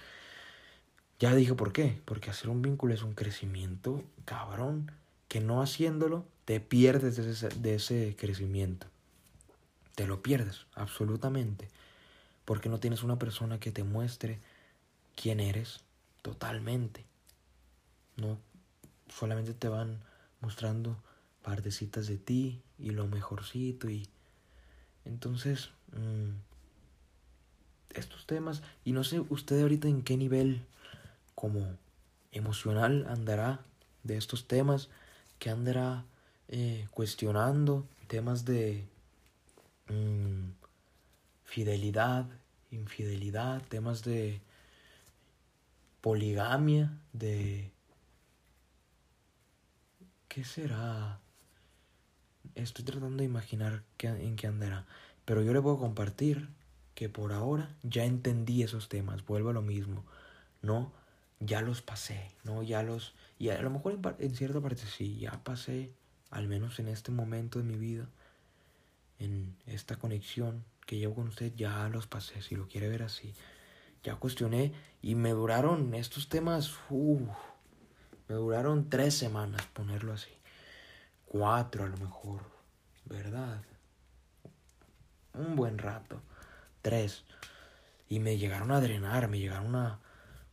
Ya 1.18 1.34
dije 1.34 1.54
por 1.54 1.72
qué. 1.72 2.00
Porque 2.04 2.30
hacer 2.30 2.48
un 2.48 2.62
vínculo 2.62 2.94
es 2.94 3.02
un 3.02 3.14
crecimiento 3.14 4.04
cabrón. 4.24 4.92
Que 5.28 5.40
no 5.40 5.62
haciéndolo 5.62 6.26
te 6.44 6.60
pierdes 6.60 7.16
de 7.16 7.30
ese, 7.30 7.48
de 7.48 7.74
ese 7.74 8.16
crecimiento. 8.18 8.86
Te 9.94 10.06
lo 10.06 10.22
pierdes, 10.22 10.66
absolutamente. 10.74 11.68
Porque 12.44 12.68
no 12.68 12.80
tienes 12.80 13.02
una 13.02 13.18
persona 13.18 13.60
que 13.60 13.72
te 13.72 13.84
muestre 13.84 14.40
quién 15.14 15.40
eres 15.40 15.84
totalmente. 16.22 17.04
No 18.16 18.38
solamente 19.08 19.54
te 19.54 19.68
van 19.68 20.00
mostrando 20.40 20.96
partecitas 21.42 22.06
de 22.06 22.18
ti 22.18 22.62
y 22.78 22.90
lo 22.90 23.06
mejorcito 23.06 23.88
y 23.88 24.08
entonces 25.04 25.70
mm, 25.92 26.30
estos 27.94 28.26
temas 28.26 28.62
y 28.84 28.92
no 28.92 29.04
sé 29.04 29.20
usted 29.20 29.60
ahorita 29.62 29.88
en 29.88 30.02
qué 30.02 30.16
nivel 30.16 30.62
como 31.34 31.66
emocional 32.32 33.06
andará 33.08 33.60
de 34.02 34.16
estos 34.16 34.46
temas 34.46 34.88
que 35.38 35.50
andará 35.50 36.04
eh, 36.48 36.88
cuestionando 36.90 37.86
temas 38.06 38.44
de 38.44 38.86
mm, 39.88 40.50
fidelidad 41.44 42.26
infidelidad 42.70 43.62
temas 43.68 44.04
de 44.04 44.40
poligamia 46.00 46.98
de 47.12 47.72
qué 50.28 50.44
será 50.44 51.20
estoy 52.54 52.84
tratando 52.84 53.18
de 53.18 53.24
imaginar 53.24 53.82
en 53.98 54.36
qué 54.36 54.46
andará. 54.46 54.86
Pero 55.24 55.42
yo 55.42 55.52
le 55.52 55.62
puedo 55.62 55.78
compartir 55.78 56.48
que 56.94 57.08
por 57.08 57.32
ahora 57.32 57.74
ya 57.82 58.04
entendí 58.04 58.62
esos 58.62 58.88
temas. 58.88 59.24
Vuelvo 59.24 59.50
a 59.50 59.52
lo 59.52 59.62
mismo. 59.62 60.04
No, 60.62 60.92
ya 61.38 61.60
los 61.62 61.82
pasé. 61.82 62.30
No, 62.44 62.62
ya 62.62 62.82
los... 62.82 63.14
Y 63.38 63.50
a 63.50 63.60
lo 63.62 63.70
mejor 63.70 63.98
en, 64.18 64.34
cierta 64.34 64.60
parte 64.60 64.82
sí, 64.86 65.18
ya 65.18 65.42
pasé, 65.42 65.92
al 66.30 66.48
menos 66.48 66.78
en 66.78 66.88
este 66.88 67.10
momento 67.10 67.58
de 67.58 67.64
mi 67.64 67.76
vida, 67.76 68.06
en 69.18 69.56
esta 69.66 69.96
conexión 69.96 70.64
que 70.86 70.98
llevo 70.98 71.14
con 71.14 71.28
usted, 71.28 71.54
ya 71.54 71.88
los 71.88 72.06
pasé, 72.06 72.42
si 72.42 72.56
lo 72.56 72.68
quiere 72.68 72.88
ver 72.88 73.02
así. 73.02 73.32
Ya 74.02 74.16
cuestioné 74.16 74.72
y 75.02 75.14
me 75.14 75.30
duraron 75.30 75.94
estos 75.94 76.28
temas, 76.28 76.72
me 76.90 78.34
duraron 78.34 78.88
tres 78.88 79.14
semanas 79.14 79.62
ponerlo 79.72 80.12
así 80.12 80.30
cuatro 81.30 81.84
a 81.84 81.88
lo 81.88 81.96
mejor, 81.96 82.40
¿verdad? 83.04 83.62
Un 85.32 85.54
buen 85.54 85.78
rato, 85.78 86.20
tres. 86.82 87.22
Y 88.08 88.18
me 88.18 88.36
llegaron 88.36 88.72
a 88.72 88.80
drenar, 88.80 89.28
me 89.28 89.38
llegaron 89.38 89.76
a 89.76 90.00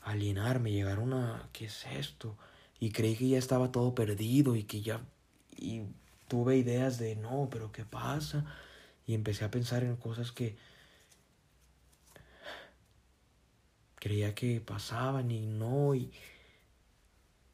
alienar, 0.04 0.60
me 0.60 0.72
llegaron 0.72 1.14
a... 1.14 1.50
¿Qué 1.52 1.66
es 1.66 1.88
esto? 1.88 2.38
Y 2.80 2.92
creí 2.92 3.16
que 3.16 3.28
ya 3.28 3.40
estaba 3.40 3.72
todo 3.72 3.96
perdido 3.96 4.56
y 4.56 4.64
que 4.64 4.82
ya... 4.82 5.02
Y 5.58 5.82
tuve 6.28 6.58
ideas 6.58 7.00
de, 7.00 7.16
no, 7.16 7.48
pero 7.52 7.72
¿qué 7.72 7.84
pasa? 7.84 8.46
Y 9.08 9.16
empecé 9.16 9.46
a 9.46 9.52
pensar 9.52 9.84
en 9.84 9.96
cosas 9.96 10.32
que 10.32 10.56
creía 14.00 14.36
que 14.36 14.62
pasaban 14.62 15.32
y 15.32 15.46
no, 15.46 15.96
y 15.96 16.12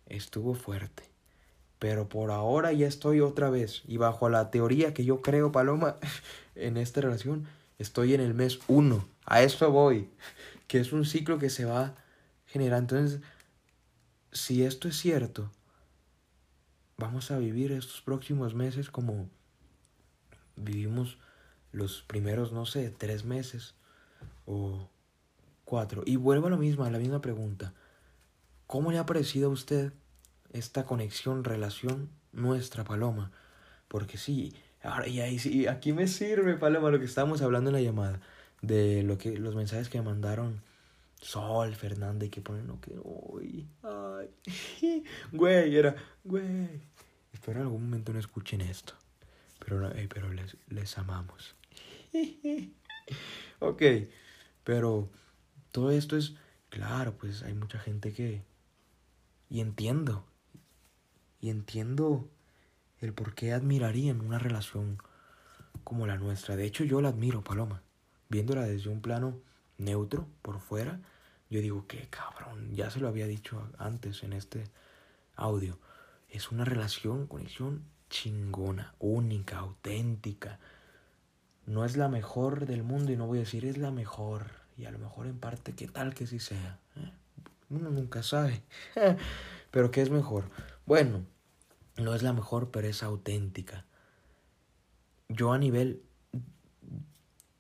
estuvo 0.08 0.54
fuerte. 0.54 1.04
Pero 1.80 2.08
por 2.08 2.32
ahora 2.32 2.72
ya 2.72 2.88
estoy 2.88 3.20
otra 3.20 3.50
vez. 3.50 3.84
Y 3.88 3.98
bajo 3.98 4.30
la 4.30 4.52
teoría 4.52 4.94
que 4.94 5.06
yo 5.06 5.22
creo, 5.22 5.52
Paloma, 5.52 5.98
en 6.56 6.78
esta 6.78 7.02
relación, 7.02 7.48
estoy 7.78 8.14
en 8.14 8.22
el 8.22 8.34
mes 8.34 8.60
uno. 8.68 9.08
A 9.26 9.42
eso 9.42 9.70
voy. 9.72 10.10
Que 10.68 10.80
es 10.80 10.92
un 10.92 11.06
ciclo 11.06 11.38
que 11.38 11.52
se 11.52 11.66
va 11.66 11.94
generando. 12.48 12.96
Entonces, 12.96 13.22
si 14.32 14.64
esto 14.64 14.88
es 14.88 14.98
cierto, 14.98 15.52
vamos 16.98 17.30
a 17.30 17.38
vivir 17.38 17.72
estos 17.72 18.02
próximos 18.02 18.56
meses 18.56 18.90
como 18.90 19.30
vivimos 20.56 21.18
los 21.72 22.02
primeros, 22.04 22.54
no 22.54 22.66
sé, 22.66 22.90
tres 22.90 23.26
meses 23.26 23.76
o 24.46 24.90
cuatro. 25.74 26.04
Y 26.06 26.18
vuelvo 26.18 26.46
a 26.46 26.50
lo 26.52 26.58
mismo, 26.58 26.86
a 26.86 26.92
la 26.92 27.00
misma 27.00 27.20
pregunta. 27.20 27.74
¿Cómo 28.68 28.92
le 28.92 29.00
ha 29.00 29.08
parecido 29.08 29.50
a 29.50 29.54
usted 29.54 29.92
esta 30.52 30.84
conexión, 30.84 31.44
relación 31.44 32.12
nuestra, 32.32 32.84
Paloma. 32.84 33.32
Porque 33.88 34.20
sí, 34.20 34.54
ahora 34.84 35.08
y 35.08 35.20
ahí 35.20 35.40
sí, 35.40 35.66
aquí 35.66 35.92
me 35.92 36.08
sirve, 36.08 36.58
Paloma, 36.58 36.92
lo 36.92 37.00
que 37.00 37.06
estábamos 37.06 37.42
hablando 37.42 37.72
en 37.72 37.74
la 37.78 37.82
llamada. 37.82 38.22
De 38.62 39.02
lo 39.02 39.18
que, 39.18 39.36
los 39.36 39.56
mensajes 39.56 39.90
que 39.90 39.98
me 39.98 40.06
mandaron 40.06 40.62
Sol, 41.20 41.74
Fernanda, 41.74 42.24
y 42.28 42.30
que 42.30 42.42
ponen, 42.42 42.68
no, 42.68 42.80
que, 42.80 42.94
uy, 43.02 43.66
ay, 43.82 45.04
güey, 45.32 45.76
era, 45.76 45.96
güey. 46.24 46.70
Espero 47.34 47.62
en 47.62 47.66
algún 47.66 47.86
momento 47.86 48.14
no 48.14 48.20
escuchen 48.20 48.62
esto. 48.62 48.94
Pero, 49.58 49.90
eh, 49.90 50.08
pero 50.14 50.32
les, 50.32 50.56
les 50.68 50.96
amamos. 51.00 51.56
ok, 53.60 53.82
pero 54.64 55.10
todo 55.74 55.90
esto 55.90 56.16
es, 56.16 56.36
claro, 56.70 57.18
pues 57.18 57.42
hay 57.42 57.56
mucha 57.56 57.80
gente 57.80 58.14
que... 58.14 58.44
Y 59.50 59.60
entiendo, 59.60 60.26
y 61.42 61.50
entiendo 61.50 62.30
el 63.00 63.12
por 63.14 63.34
qué 63.34 63.54
admirarían 63.54 64.22
una 64.22 64.38
relación 64.40 65.00
como 65.84 66.06
la 66.08 66.16
nuestra. 66.18 66.56
De 66.56 66.66
hecho, 66.66 66.84
yo 66.84 67.02
la 67.02 67.10
admiro, 67.10 67.44
Paloma. 67.44 67.82
Viéndola 68.30 68.62
desde 68.62 68.90
un 68.90 69.02
plano 69.02 69.42
neutro, 69.78 70.28
por 70.44 70.60
fuera, 70.60 71.02
yo 71.50 71.60
digo, 71.60 71.88
qué 71.88 72.08
cabrón, 72.10 72.76
ya 72.76 72.92
se 72.92 73.00
lo 73.00 73.08
había 73.08 73.28
dicho 73.28 73.68
antes 73.80 74.24
en 74.24 74.34
este 74.34 74.70
audio. 75.36 75.80
Es 76.30 76.52
una 76.52 76.66
relación, 76.66 77.26
conexión 77.26 77.84
chingona, 78.12 78.94
única, 79.00 79.58
auténtica. 79.58 80.60
No 81.66 81.84
es 81.84 81.98
la 81.98 82.10
mejor 82.10 82.68
del 82.68 82.84
mundo 82.84 83.12
y 83.12 83.18
no 83.18 83.26
voy 83.26 83.40
a 83.40 83.42
decir 83.42 83.66
es 83.66 83.78
la 83.80 83.90
mejor. 83.90 84.63
Y 84.78 84.86
a 84.86 84.92
lo 84.92 85.00
mejor 85.00 85.28
en 85.28 85.40
parte, 85.40 85.74
¿qué 85.74 85.88
tal 85.88 86.14
que 86.14 86.28
sí 86.28 86.40
sea? 86.40 86.80
¿Eh? 86.96 87.12
Uno 87.70 87.90
nunca 87.90 88.24
sabe. 88.24 88.62
pero 89.72 89.92
¿qué 89.92 90.02
es 90.02 90.10
mejor? 90.10 90.46
Bueno, 90.86 91.26
no 91.98 92.14
es 92.16 92.24
la 92.24 92.34
mejor, 92.34 92.72
pero 92.72 92.88
es 92.88 93.04
auténtica. 93.04 93.86
Yo 95.30 95.54
a 95.54 95.58
nivel... 95.58 96.02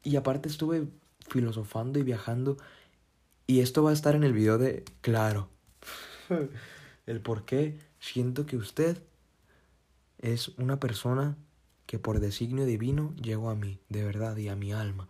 Y 0.04 0.16
aparte 0.18 0.50
estuve 0.50 0.88
filosofando 1.30 2.00
y 2.00 2.04
viajando. 2.04 2.58
Y 3.48 3.62
esto 3.62 3.84
va 3.84 3.92
a 3.92 3.94
estar 3.94 4.16
en 4.16 4.24
el 4.24 4.34
video 4.34 4.58
de... 4.58 4.84
Claro. 5.02 5.50
el 7.06 7.22
por 7.22 7.46
qué 7.46 7.80
siento 8.00 8.46
que 8.46 8.58
usted 8.58 9.02
es 10.20 10.50
una 10.58 10.80
persona 10.80 11.36
que 11.86 12.00
por 12.00 12.20
designio 12.20 12.66
divino 12.66 13.14
llegó 13.22 13.50
a 13.50 13.56
mí, 13.56 13.80
de 13.90 14.04
verdad, 14.04 14.38
y 14.38 14.48
a 14.48 14.56
mi 14.56 14.74
alma. 14.74 15.08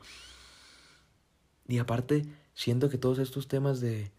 Y 1.68 1.80
aparte, 1.80 2.26
siento 2.54 2.90
que 2.90 2.98
todos 2.98 3.20
estos 3.20 3.48
temas 3.48 3.80
de... 3.80 4.12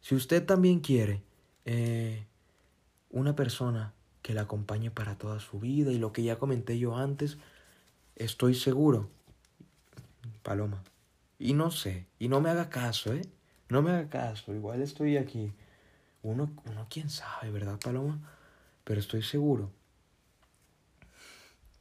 Si 0.00 0.14
usted 0.14 0.44
también 0.44 0.80
quiere 0.80 1.22
eh, 1.64 2.24
una 3.10 3.34
persona 3.34 3.94
que 4.22 4.34
la 4.34 4.42
acompañe 4.42 4.90
para 4.90 5.16
toda 5.16 5.40
su 5.40 5.60
vida 5.60 5.92
y 5.92 5.98
lo 5.98 6.12
que 6.12 6.22
ya 6.22 6.38
comenté 6.38 6.78
yo 6.78 6.96
antes, 6.96 7.38
estoy 8.16 8.54
seguro, 8.54 9.08
Paloma, 10.42 10.82
y 11.38 11.52
no 11.54 11.70
sé, 11.70 12.06
y 12.18 12.28
no 12.28 12.40
me 12.40 12.50
haga 12.50 12.70
caso, 12.70 13.12
¿eh? 13.12 13.22
No 13.68 13.82
me 13.82 13.90
haga 13.90 14.08
caso, 14.08 14.54
igual 14.54 14.82
estoy 14.82 15.16
aquí. 15.16 15.52
Uno, 16.22 16.50
uno 16.64 16.86
quién 16.88 17.10
sabe, 17.10 17.50
¿verdad, 17.50 17.78
Paloma? 17.78 18.18
Pero 18.84 19.00
estoy 19.00 19.22
seguro. 19.22 19.70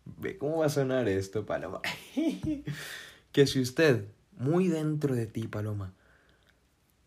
Ve 0.05 0.37
cómo 0.37 0.59
va 0.59 0.65
a 0.65 0.69
sonar 0.69 1.07
esto, 1.07 1.45
Paloma. 1.45 1.81
que 3.31 3.47
si 3.47 3.61
usted, 3.61 4.05
muy 4.37 4.67
dentro 4.67 5.15
de 5.15 5.27
ti, 5.27 5.47
Paloma, 5.47 5.93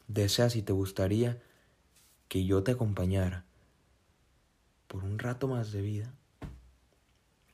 deseas 0.09 0.57
y 0.57 0.63
te 0.63 0.73
gustaría 0.73 1.41
que 2.29 2.45
yo 2.45 2.63
te 2.63 2.73
acompañara 2.73 3.45
por 4.89 5.05
un 5.05 5.19
rato 5.19 5.49
más 5.49 5.73
de 5.73 5.83
vida, 5.83 6.13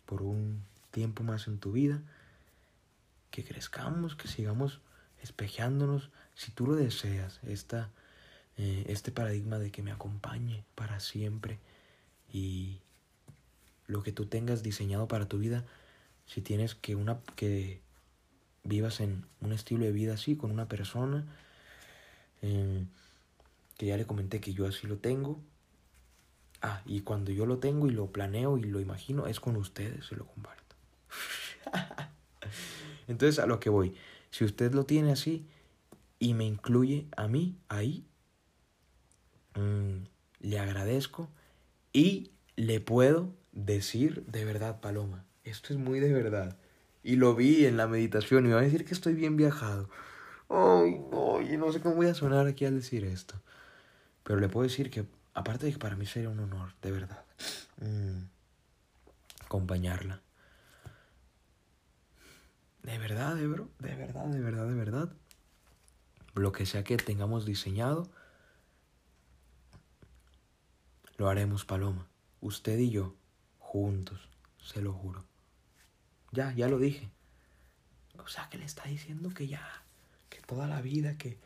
por 0.06 0.22
un 0.22 0.62
tiempo 0.90 1.22
más 1.22 1.48
en 1.48 1.58
tu 1.58 1.72
vida, 1.72 2.02
que 3.30 3.44
crezcamos, 3.44 4.14
que 4.14 4.28
sigamos 4.28 4.80
espejeándonos, 5.22 6.10
si 6.34 6.50
tú 6.50 6.66
lo 6.66 6.74
deseas, 6.74 7.40
esta, 7.44 7.90
eh, 8.56 8.84
este 8.88 9.12
paradigma 9.12 9.58
de 9.58 9.70
que 9.70 9.82
me 9.82 9.92
acompañe 9.92 10.64
para 10.74 11.00
siempre 11.00 11.58
y 12.30 12.80
lo 13.86 14.02
que 14.02 14.12
tú 14.12 14.26
tengas 14.26 14.62
diseñado 14.62 15.08
para 15.08 15.28
tu 15.28 15.38
vida, 15.38 15.64
si 16.26 16.40
tienes 16.42 16.74
que 16.74 16.94
una 16.96 17.20
que 17.36 17.80
vivas 18.64 19.00
en 19.00 19.24
un 19.40 19.52
estilo 19.52 19.84
de 19.84 19.92
vida 19.92 20.14
así 20.14 20.36
con 20.36 20.50
una 20.50 20.68
persona 20.68 21.26
eh, 22.42 22.84
que 23.76 23.86
ya 23.86 23.96
le 23.96 24.06
comenté 24.06 24.40
que 24.40 24.54
yo 24.54 24.66
así 24.66 24.86
lo 24.86 24.98
tengo 24.98 25.40
Ah, 26.62 26.80
y 26.86 27.00
cuando 27.00 27.32
yo 27.32 27.44
lo 27.44 27.58
tengo 27.58 27.88
y 27.88 27.90
lo 27.90 28.12
planeo 28.12 28.56
y 28.56 28.62
lo 28.62 28.78
imagino, 28.78 29.26
es 29.26 29.40
con 29.40 29.56
ustedes, 29.56 30.06
se 30.06 30.14
lo 30.14 30.26
comparto. 30.26 30.76
Entonces, 33.08 33.40
a 33.40 33.46
lo 33.46 33.58
que 33.58 33.68
voy, 33.68 33.96
si 34.30 34.44
usted 34.44 34.72
lo 34.72 34.86
tiene 34.86 35.10
así 35.10 35.44
y 36.20 36.34
me 36.34 36.44
incluye 36.44 37.08
a 37.16 37.26
mí 37.26 37.58
ahí, 37.68 38.06
mm, 39.56 40.04
le 40.38 40.58
agradezco 40.60 41.28
y 41.92 42.30
le 42.54 42.80
puedo 42.80 43.34
decir 43.50 44.24
de 44.26 44.44
verdad, 44.44 44.80
Paloma, 44.80 45.24
esto 45.42 45.72
es 45.72 45.80
muy 45.80 45.98
de 45.98 46.12
verdad. 46.12 46.56
Y 47.02 47.16
lo 47.16 47.34
vi 47.34 47.66
en 47.66 47.76
la 47.76 47.86
meditación 47.86 48.44
y 48.44 48.48
me 48.48 48.54
va 48.54 48.60
a 48.60 48.64
decir 48.64 48.84
que 48.84 48.94
estoy 48.94 49.14
bien 49.14 49.36
viajado. 49.36 49.88
Ay, 50.48 51.00
ay, 51.12 51.56
no 51.56 51.72
sé 51.72 51.80
cómo 51.80 51.96
voy 51.96 52.06
a 52.06 52.14
sonar 52.14 52.46
aquí 52.46 52.64
al 52.64 52.76
decir 52.76 53.04
esto. 53.04 53.34
Pero 54.22 54.38
le 54.38 54.48
puedo 54.48 54.64
decir 54.64 54.90
que 54.90 55.06
aparte 55.34 55.66
de 55.66 55.72
que 55.72 55.78
para 55.78 55.96
mí 55.96 56.06
sería 56.06 56.28
un 56.28 56.40
honor, 56.40 56.74
de 56.82 56.92
verdad, 56.92 57.24
mm, 57.80 58.24
acompañarla. 59.44 60.22
De 62.82 62.98
verdad, 62.98 63.36
de, 63.36 63.46
bro, 63.46 63.70
de 63.78 63.94
verdad, 63.94 64.26
de 64.26 64.40
verdad, 64.40 64.68
de 64.68 64.74
verdad. 64.74 65.12
Lo 66.34 66.52
que 66.52 66.66
sea 66.66 66.82
que 66.84 66.96
tengamos 66.96 67.44
diseñado, 67.44 68.10
lo 71.16 71.28
haremos, 71.28 71.64
Paloma. 71.64 72.08
Usted 72.40 72.78
y 72.78 72.90
yo, 72.90 73.14
juntos, 73.58 74.28
se 74.58 74.82
lo 74.82 74.92
juro. 74.92 75.31
Ya, 76.32 76.52
ya 76.54 76.68
lo 76.68 76.78
dije. 76.78 77.08
O 78.18 78.26
sea, 78.28 78.48
que 78.48 78.58
le 78.58 78.64
está 78.64 78.84
diciendo 78.84 79.30
que 79.30 79.46
ya, 79.46 79.66
que 80.30 80.40
toda 80.40 80.66
la 80.66 80.80
vida, 80.80 81.16
que, 81.18 81.38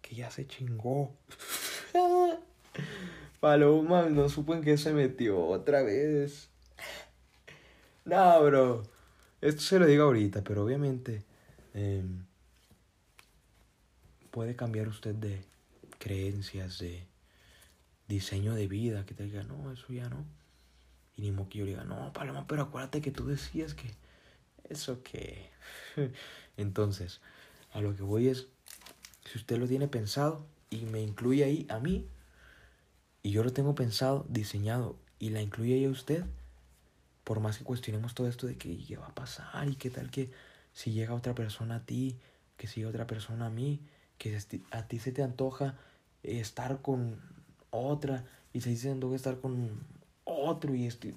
que 0.00 0.14
ya 0.14 0.30
se 0.30 0.46
chingó. 0.46 1.14
Paloma 3.40 4.08
no 4.08 4.28
supo 4.28 4.54
en 4.54 4.62
qué 4.62 4.76
se 4.78 4.92
metió 4.92 5.44
otra 5.46 5.82
vez. 5.82 6.50
No, 8.04 8.42
bro. 8.44 8.82
Esto 9.40 9.60
se 9.62 9.78
lo 9.78 9.86
digo 9.86 10.04
ahorita, 10.04 10.42
pero 10.42 10.64
obviamente 10.64 11.24
em, 11.74 12.24
puede 14.30 14.56
cambiar 14.56 14.88
usted 14.88 15.14
de 15.14 15.44
creencias, 15.98 16.78
de 16.78 17.06
diseño 18.08 18.54
de 18.54 18.66
vida, 18.66 19.06
que 19.06 19.14
te 19.14 19.24
diga, 19.24 19.44
no, 19.44 19.70
eso 19.70 19.92
ya 19.92 20.08
no. 20.08 20.24
Y 21.16 21.30
ni 21.30 21.44
que 21.46 21.58
yo 21.58 21.66
diga, 21.66 21.84
no, 21.84 22.12
Paloma, 22.12 22.46
pero 22.48 22.62
acuérdate 22.62 23.00
que 23.00 23.10
tú 23.10 23.26
decías 23.26 23.74
que 23.74 23.90
eso 24.68 25.02
que... 25.02 25.50
Entonces, 26.56 27.20
a 27.72 27.80
lo 27.80 27.94
que 27.96 28.02
voy 28.02 28.28
es, 28.28 28.46
si 29.24 29.38
usted 29.38 29.58
lo 29.58 29.66
tiene 29.68 29.88
pensado 29.88 30.44
y 30.70 30.86
me 30.86 31.02
incluye 31.02 31.44
ahí 31.44 31.66
a 31.68 31.78
mí, 31.78 32.06
y 33.22 33.30
yo 33.30 33.44
lo 33.44 33.52
tengo 33.52 33.74
pensado, 33.74 34.26
diseñado 34.28 34.96
y 35.18 35.30
la 35.30 35.42
incluye 35.42 35.74
ahí 35.74 35.86
usted, 35.86 36.24
por 37.24 37.40
más 37.40 37.58
que 37.58 37.64
cuestionemos 37.64 38.14
todo 38.14 38.28
esto 38.28 38.46
de 38.46 38.56
que 38.56 38.76
qué 38.78 38.96
va 38.96 39.06
a 39.06 39.14
pasar 39.14 39.68
y 39.68 39.76
qué 39.76 39.90
tal 39.90 40.10
que 40.10 40.30
si 40.72 40.92
llega 40.92 41.14
otra 41.14 41.34
persona 41.34 41.76
a 41.76 41.84
ti, 41.84 42.16
que 42.56 42.66
si 42.66 42.84
otra 42.84 43.06
persona 43.06 43.46
a 43.46 43.50
mí, 43.50 43.80
que 44.16 44.38
a 44.70 44.88
ti 44.88 44.98
se 44.98 45.12
te 45.12 45.22
antoja 45.22 45.76
estar 46.22 46.80
con 46.80 47.20
otra 47.70 48.24
y 48.52 48.60
se 48.60 48.70
dice 48.70 48.90
antoja 48.90 49.16
estar 49.16 49.40
con 49.40 49.78
otro 50.24 50.74
y 50.74 50.86
este, 50.86 51.14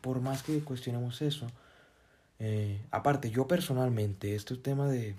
por 0.00 0.20
más 0.20 0.42
que 0.42 0.60
cuestionemos 0.60 1.22
eso, 1.22 1.46
eh, 2.38 2.84
aparte 2.90 3.30
yo 3.30 3.46
personalmente, 3.46 4.34
este 4.34 4.56
tema 4.56 4.88
de, 4.88 5.14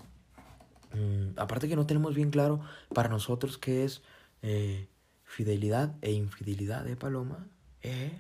mm, 0.94 1.40
aparte 1.40 1.68
que 1.68 1.76
no 1.76 1.86
tenemos 1.86 2.16
bien 2.16 2.30
claro 2.30 2.62
para 2.94 3.10
nosotros 3.10 3.58
qué 3.58 3.84
es 3.84 4.02
eh, 4.42 4.88
fidelidad 5.24 5.96
e 6.02 6.12
infidelidad 6.12 6.84
de 6.84 6.96
Paloma, 6.96 7.48
eh, 7.82 8.12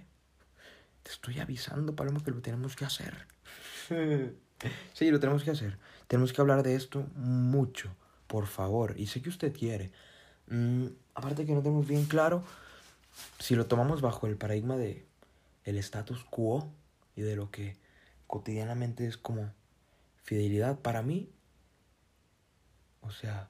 te 1.04 1.12
estoy 1.12 1.39
avisando, 1.39 1.95
Paloma, 1.95 2.24
que 2.24 2.32
lo 2.32 2.41
tenemos 2.41 2.76
que 2.76 2.86
hacer. 2.86 3.28
sí, 4.93 5.12
lo 5.12 5.20
tenemos 5.20 5.43
que 5.43 5.52
hacer. 5.52 5.78
Tenemos 6.08 6.34
que 6.34 6.41
hablar 6.41 6.64
de 6.64 6.76
esto 6.76 7.06
mucho, 7.16 7.95
por 8.28 8.48
favor. 8.48 8.95
Y 8.98 9.08
sé 9.08 9.22
que 9.22 9.30
usted 9.30 9.54
quiere. 9.54 9.91
Mm, 10.48 10.88
aparte 11.16 11.45
que 11.45 11.54
no 11.54 11.62
tenemos 11.62 11.88
bien 11.88 12.06
claro 12.06 12.43
si 13.39 13.56
lo 13.56 13.66
tomamos 13.66 14.02
bajo 14.02 14.28
el 14.28 14.38
paradigma 14.38 14.78
de 14.78 15.06
el 15.66 15.78
status 15.78 16.24
quo 16.24 16.70
y 17.16 17.22
de 17.22 17.36
lo 17.36 17.52
que 17.52 17.76
cotidianamente 18.28 19.08
es 19.08 19.18
como 19.18 19.52
fidelidad 20.24 20.80
para 20.80 21.02
mí. 21.02 21.30
O 23.02 23.12
sea, 23.12 23.50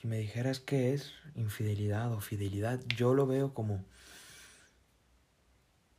si 0.00 0.08
me 0.08 0.18
dijeras 0.18 0.58
qué 0.58 0.94
es 0.94 1.12
infidelidad 1.34 2.12
o 2.12 2.20
fidelidad, 2.20 2.80
yo 2.96 3.14
lo 3.14 3.26
veo 3.26 3.54
como 3.54 3.84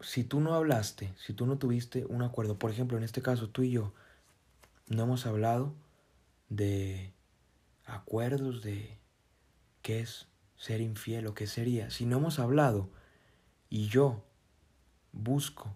si 0.02 0.24
tú 0.24 0.40
no 0.40 0.54
hablaste, 0.54 1.14
si 1.18 1.34
tú 1.34 1.46
no 1.46 1.58
tuviste 1.58 2.06
un 2.06 2.22
acuerdo, 2.22 2.60
por 2.60 2.72
ejemplo, 2.72 2.98
en 2.98 3.04
este 3.04 3.22
caso 3.22 3.50
tú 3.50 3.64
y 3.64 3.72
yo 3.72 3.94
no 4.88 5.04
hemos 5.04 5.26
hablado 5.26 5.74
de 6.50 7.14
acuerdos 7.86 8.62
de 8.62 8.98
qué 9.82 10.02
es 10.02 10.28
ser 10.58 10.82
infiel 10.82 11.28
o 11.28 11.34
qué 11.34 11.48
sería, 11.48 11.90
si 11.90 12.06
no 12.06 12.18
hemos 12.18 12.40
hablado 12.40 12.90
y 13.70 13.88
yo 13.88 14.24
busco 15.12 15.76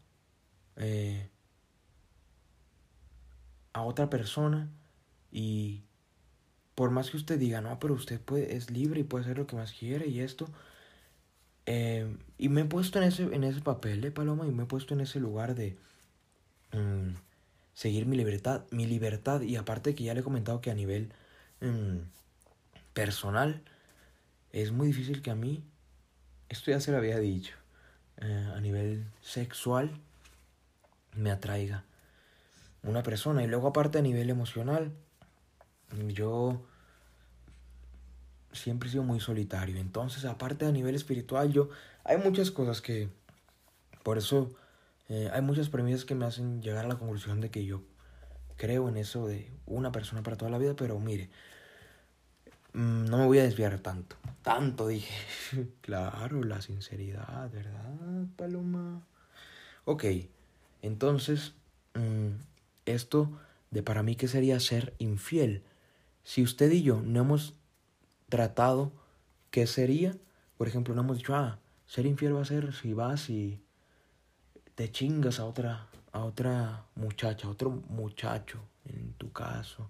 eh, 0.76 1.30
a 3.74 3.84
otra 3.84 4.10
persona 4.10 4.70
y 5.32 5.84
por 6.76 6.92
más 6.92 7.10
que 7.10 7.18
usted 7.18 7.38
diga, 7.38 7.62
no, 7.62 7.78
pero 7.80 7.94
usted 7.94 8.22
puede, 8.22 8.56
es 8.56 8.72
libre 8.72 9.02
y 9.02 9.04
puede 9.04 9.26
hacer 9.26 9.38
lo 9.38 9.48
que 9.48 9.56
más 9.56 9.74
quiere 9.74 10.08
y 10.08 10.22
esto. 10.22 10.48
Eh, 11.66 12.16
y 12.38 12.50
me 12.50 12.62
he 12.62 12.66
puesto 12.66 13.00
en 13.00 13.04
ese, 13.06 13.24
en 13.24 13.44
ese 13.44 13.62
papel 13.62 14.02
de 14.02 14.12
Paloma 14.12 14.48
y 14.48 14.52
me 14.52 14.64
he 14.64 14.66
puesto 14.66 14.94
en 14.94 15.02
ese 15.02 15.20
lugar 15.20 15.56
de 15.56 15.78
mm, 16.72 17.16
seguir 17.74 18.06
mi 18.06 18.16
libertad, 18.16 18.64
mi 18.72 18.86
libertad. 18.88 19.42
Y 19.42 19.58
aparte 19.58 19.94
que 19.94 20.06
ya 20.06 20.14
le 20.14 20.22
he 20.22 20.24
comentado 20.24 20.62
que 20.62 20.72
a 20.72 20.74
nivel 20.76 21.12
mm, 21.60 21.98
personal 22.94 23.62
es 24.52 24.72
muy 24.72 24.88
difícil 24.88 25.22
que 25.22 25.32
a 25.32 25.36
mí, 25.36 25.64
esto 26.48 26.72
ya 26.72 26.80
se 26.80 26.92
lo 26.92 26.98
había 26.98 27.20
dicho, 27.20 27.56
eh, 28.18 28.52
a 28.56 28.60
nivel 28.62 29.06
sexual 29.22 29.92
me 31.14 31.32
atraiga 31.32 31.84
una 32.84 33.04
persona. 33.04 33.44
Y 33.44 33.48
luego 33.48 33.68
aparte 33.68 34.00
a 34.00 34.02
nivel 34.02 34.30
emocional, 34.30 34.92
yo 36.08 36.62
siempre 38.52 38.90
he 38.90 38.92
sido 38.92 39.04
muy 39.04 39.20
solitario. 39.20 39.78
Entonces, 39.78 40.26
aparte 40.26 40.66
a 40.66 40.72
nivel 40.72 40.96
espiritual, 40.96 41.52
yo 41.52 41.70
hay 42.04 42.18
muchas 42.18 42.52
cosas 42.52 42.82
que 42.82 43.10
por 44.04 44.18
eso 44.18 44.52
eh, 45.10 45.30
hay 45.34 45.42
muchas 45.42 45.70
premisas 45.70 46.06
que 46.06 46.16
me 46.16 46.26
hacen 46.26 46.62
llegar 46.62 46.86
a 46.86 46.88
la 46.88 46.98
conclusión 46.98 47.42
de 47.42 47.50
que 47.50 47.66
yo 47.66 47.82
creo 48.58 48.90
en 48.90 48.98
eso 48.98 49.28
de 49.28 49.52
una 49.66 49.92
persona 49.92 50.22
para 50.22 50.38
toda 50.38 50.52
la 50.52 50.58
vida, 50.58 50.76
pero 50.76 51.00
mire, 51.00 51.30
mm, 52.74 53.06
no 53.06 53.18
me 53.18 53.26
voy 53.26 53.40
a 53.40 53.44
desviar 53.44 53.80
tanto. 53.80 54.18
Tanto 54.44 54.88
dije. 54.88 55.14
claro, 55.82 56.44
la 56.44 56.62
sinceridad, 56.62 57.50
¿verdad, 57.52 58.26
Paloma? 58.36 59.02
Ok, 59.86 60.06
entonces, 60.82 61.54
mm, 61.96 62.30
esto 62.94 63.32
de 63.72 63.84
para 63.84 64.04
mí 64.04 64.16
que 64.16 64.28
sería 64.28 64.60
ser 64.60 64.94
infiel. 64.98 65.64
Si 66.24 66.44
usted 66.44 66.72
y 66.72 66.84
yo 66.84 67.02
no 67.02 67.22
hemos 67.22 67.56
tratado, 68.30 68.92
¿qué 69.52 69.68
sería? 69.68 70.16
Por 70.58 70.68
ejemplo, 70.68 70.94
no 70.94 71.02
hemos 71.02 71.18
dicho, 71.18 71.36
ah, 71.36 71.60
ser 71.86 72.06
infiel 72.06 72.36
va 72.36 72.42
a 72.42 72.46
ser 72.46 72.74
si 72.74 72.94
vas 72.94 73.30
y 73.30 73.62
te 74.76 74.92
chingas 74.92 75.40
a 75.40 75.46
otra, 75.46 75.88
a 76.12 76.24
otra 76.24 76.86
muchacha, 76.96 77.48
a 77.48 77.52
otro 77.52 77.70
muchacho, 77.70 78.60
en 78.86 79.14
tu 79.14 79.32
caso. 79.32 79.90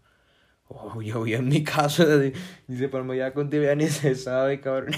Oh, 0.68 1.02
yo 1.02 1.26
en 1.26 1.48
mi 1.48 1.64
caso, 1.64 2.06
dice 2.68 2.90
Paloma, 2.90 3.16
ya 3.16 3.34
contigo 3.34 3.64
ya 3.64 3.76
ni 3.76 3.88
se 3.88 4.16
sabe, 4.16 4.62
cabrón. 4.62 4.94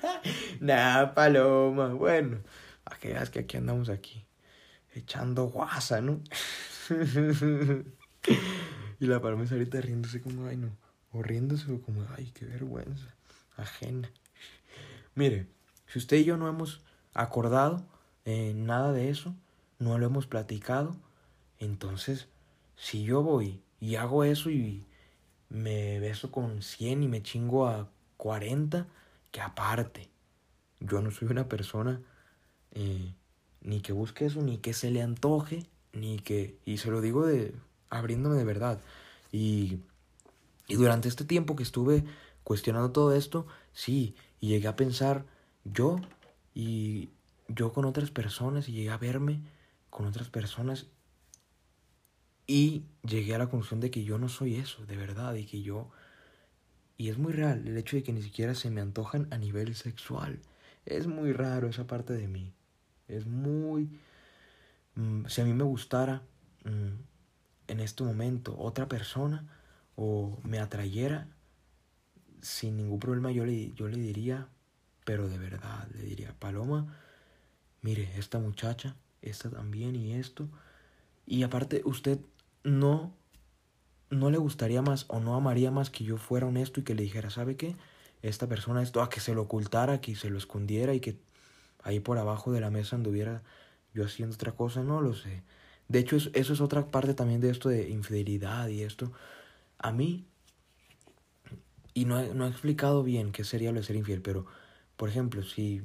Nada, 0.60 1.14
Paloma. 1.14 1.88
Bueno, 1.94 2.38
a 2.84 2.96
que 2.96 3.08
veas 3.08 3.30
que 3.30 3.40
aquí 3.40 3.56
andamos 3.56 3.88
aquí, 3.88 4.24
echando 4.94 5.44
guasa, 5.44 6.00
¿no? 6.00 6.20
y 9.00 9.06
la 9.06 9.20
Paloma 9.20 9.44
está 9.44 9.54
ahorita 9.54 9.80
riéndose 9.80 10.20
como, 10.20 10.46
ay 10.46 10.56
no, 10.56 10.70
o 11.12 11.22
riéndose 11.22 11.66
como, 11.80 12.04
ay, 12.16 12.30
qué 12.34 12.46
vergüenza, 12.46 13.14
ajena. 13.56 14.10
Mire, 15.14 15.46
si 15.86 15.98
usted 15.98 16.18
y 16.18 16.24
yo 16.24 16.36
no 16.36 16.48
hemos 16.48 16.82
acordado, 17.14 17.86
eh, 18.24 18.52
nada 18.54 18.92
de 18.92 19.10
eso, 19.10 19.34
no 19.78 19.98
lo 19.98 20.06
hemos 20.06 20.26
platicado, 20.26 20.96
entonces 21.58 22.28
si 22.76 23.02
yo 23.02 23.22
voy 23.22 23.60
y 23.80 23.96
hago 23.96 24.24
eso 24.24 24.50
y 24.50 24.86
me 25.48 25.98
beso 26.00 26.30
con 26.30 26.62
100 26.62 27.02
y 27.02 27.08
me 27.08 27.22
chingo 27.22 27.66
a 27.66 27.90
40, 28.16 28.86
que 29.30 29.40
aparte, 29.40 30.08
yo 30.80 31.00
no 31.00 31.10
soy 31.10 31.28
una 31.28 31.48
persona 31.48 32.00
eh, 32.72 33.14
ni 33.62 33.80
que 33.80 33.92
busque 33.92 34.26
eso, 34.26 34.42
ni 34.42 34.58
que 34.58 34.72
se 34.72 34.90
le 34.90 35.02
antoje, 35.02 35.66
ni 35.92 36.18
que, 36.18 36.58
y 36.64 36.78
se 36.78 36.90
lo 36.90 37.00
digo 37.00 37.26
de 37.26 37.54
abriéndome 37.90 38.36
de 38.36 38.44
verdad. 38.44 38.80
Y, 39.32 39.78
y 40.66 40.74
durante 40.74 41.08
este 41.08 41.24
tiempo 41.24 41.56
que 41.56 41.62
estuve 41.62 42.04
cuestionando 42.44 42.92
todo 42.92 43.14
esto, 43.14 43.46
sí, 43.72 44.14
y 44.40 44.48
llegué 44.48 44.68
a 44.68 44.76
pensar 44.76 45.26
yo 45.64 46.00
y 46.54 47.10
yo 47.48 47.72
con 47.72 47.84
otras 47.84 48.10
personas 48.10 48.68
y 48.68 48.72
llegué 48.72 48.90
a 48.90 48.98
verme 48.98 49.40
con 49.90 50.06
otras 50.06 50.28
personas 50.28 50.86
y 52.46 52.84
llegué 53.02 53.34
a 53.34 53.38
la 53.38 53.48
conclusión 53.48 53.80
de 53.80 53.90
que 53.90 54.04
yo 54.04 54.18
no 54.18 54.28
soy 54.28 54.56
eso, 54.56 54.84
de 54.86 54.96
verdad, 54.96 55.34
y 55.34 55.44
que 55.44 55.62
yo... 55.62 55.90
Y 56.96 57.10
es 57.10 57.18
muy 57.18 57.32
real 57.32 57.68
el 57.68 57.76
hecho 57.76 57.96
de 57.96 58.02
que 58.02 58.12
ni 58.12 58.22
siquiera 58.22 58.54
se 58.54 58.70
me 58.70 58.80
antojan 58.80 59.28
a 59.30 59.38
nivel 59.38 59.76
sexual. 59.76 60.40
Es 60.86 61.06
muy 61.06 61.32
raro 61.32 61.68
esa 61.68 61.86
parte 61.86 62.14
de 62.14 62.26
mí. 62.26 62.52
Es 63.06 63.26
muy... 63.26 63.88
Mm, 64.98 65.26
si 65.28 65.40
a 65.40 65.44
mí 65.44 65.52
me 65.52 65.62
gustara 65.62 66.22
mm, 66.64 67.68
en 67.68 67.80
este 67.80 68.02
momento 68.02 68.56
otra 68.58 68.88
persona 68.88 69.46
o 69.94 70.40
me 70.42 70.58
atrayera, 70.58 71.28
sin 72.42 72.76
ningún 72.76 72.98
problema 72.98 73.30
yo 73.30 73.46
le, 73.46 73.72
yo 73.74 73.86
le 73.86 73.96
diría, 73.96 74.48
pero 75.04 75.28
de 75.28 75.38
verdad, 75.38 75.86
le 75.94 76.02
diría, 76.02 76.34
Paloma, 76.40 76.96
mire, 77.80 78.10
esta 78.18 78.40
muchacha, 78.40 78.96
esta 79.22 79.50
también 79.50 79.94
y 79.94 80.14
esto. 80.14 80.48
Y 81.26 81.44
aparte, 81.44 81.82
usted 81.84 82.18
no, 82.64 83.14
no 84.10 84.30
le 84.30 84.38
gustaría 84.38 84.82
más 84.82 85.04
o 85.08 85.20
no 85.20 85.36
amaría 85.36 85.70
más 85.70 85.90
que 85.90 86.02
yo 86.02 86.16
fuera 86.16 86.46
honesto 86.46 86.80
y 86.80 86.82
que 86.82 86.96
le 86.96 87.04
dijera, 87.04 87.30
¿sabe 87.30 87.56
qué? 87.56 87.76
Esta 88.22 88.48
persona 88.48 88.82
esto, 88.82 89.00
a 89.00 89.10
que 89.10 89.20
se 89.20 89.32
lo 89.32 89.42
ocultara, 89.42 90.00
que 90.00 90.16
se 90.16 90.28
lo 90.28 90.38
escondiera 90.38 90.92
y 90.94 91.00
que 91.00 91.20
ahí 91.84 92.00
por 92.00 92.18
abajo 92.18 92.50
de 92.50 92.60
la 92.60 92.70
mesa 92.70 92.96
anduviera 92.96 93.42
yo 93.98 94.04
haciendo 94.04 94.34
otra 94.34 94.52
cosa, 94.52 94.82
no 94.82 95.00
lo 95.00 95.14
sé. 95.14 95.42
De 95.88 95.98
hecho, 95.98 96.16
eso, 96.16 96.30
es 96.34 96.60
otra 96.60 96.86
parte 96.90 97.14
también 97.14 97.40
de 97.40 97.50
esto 97.50 97.68
de 97.68 97.88
infidelidad 97.88 98.68
y 98.68 98.82
esto. 98.82 99.12
A 99.78 99.92
mí, 99.92 100.26
y 101.94 102.04
no 102.04 102.20
he, 102.20 102.34
no 102.34 102.46
he 102.46 102.48
explicado 102.48 103.02
bien 103.02 103.32
qué 103.32 103.44
sería 103.44 103.72
lo 103.72 103.80
de 103.80 103.86
ser 103.86 103.96
infiel, 103.96 104.22
pero, 104.22 104.46
por 104.96 105.08
ejemplo, 105.08 105.42
si 105.42 105.82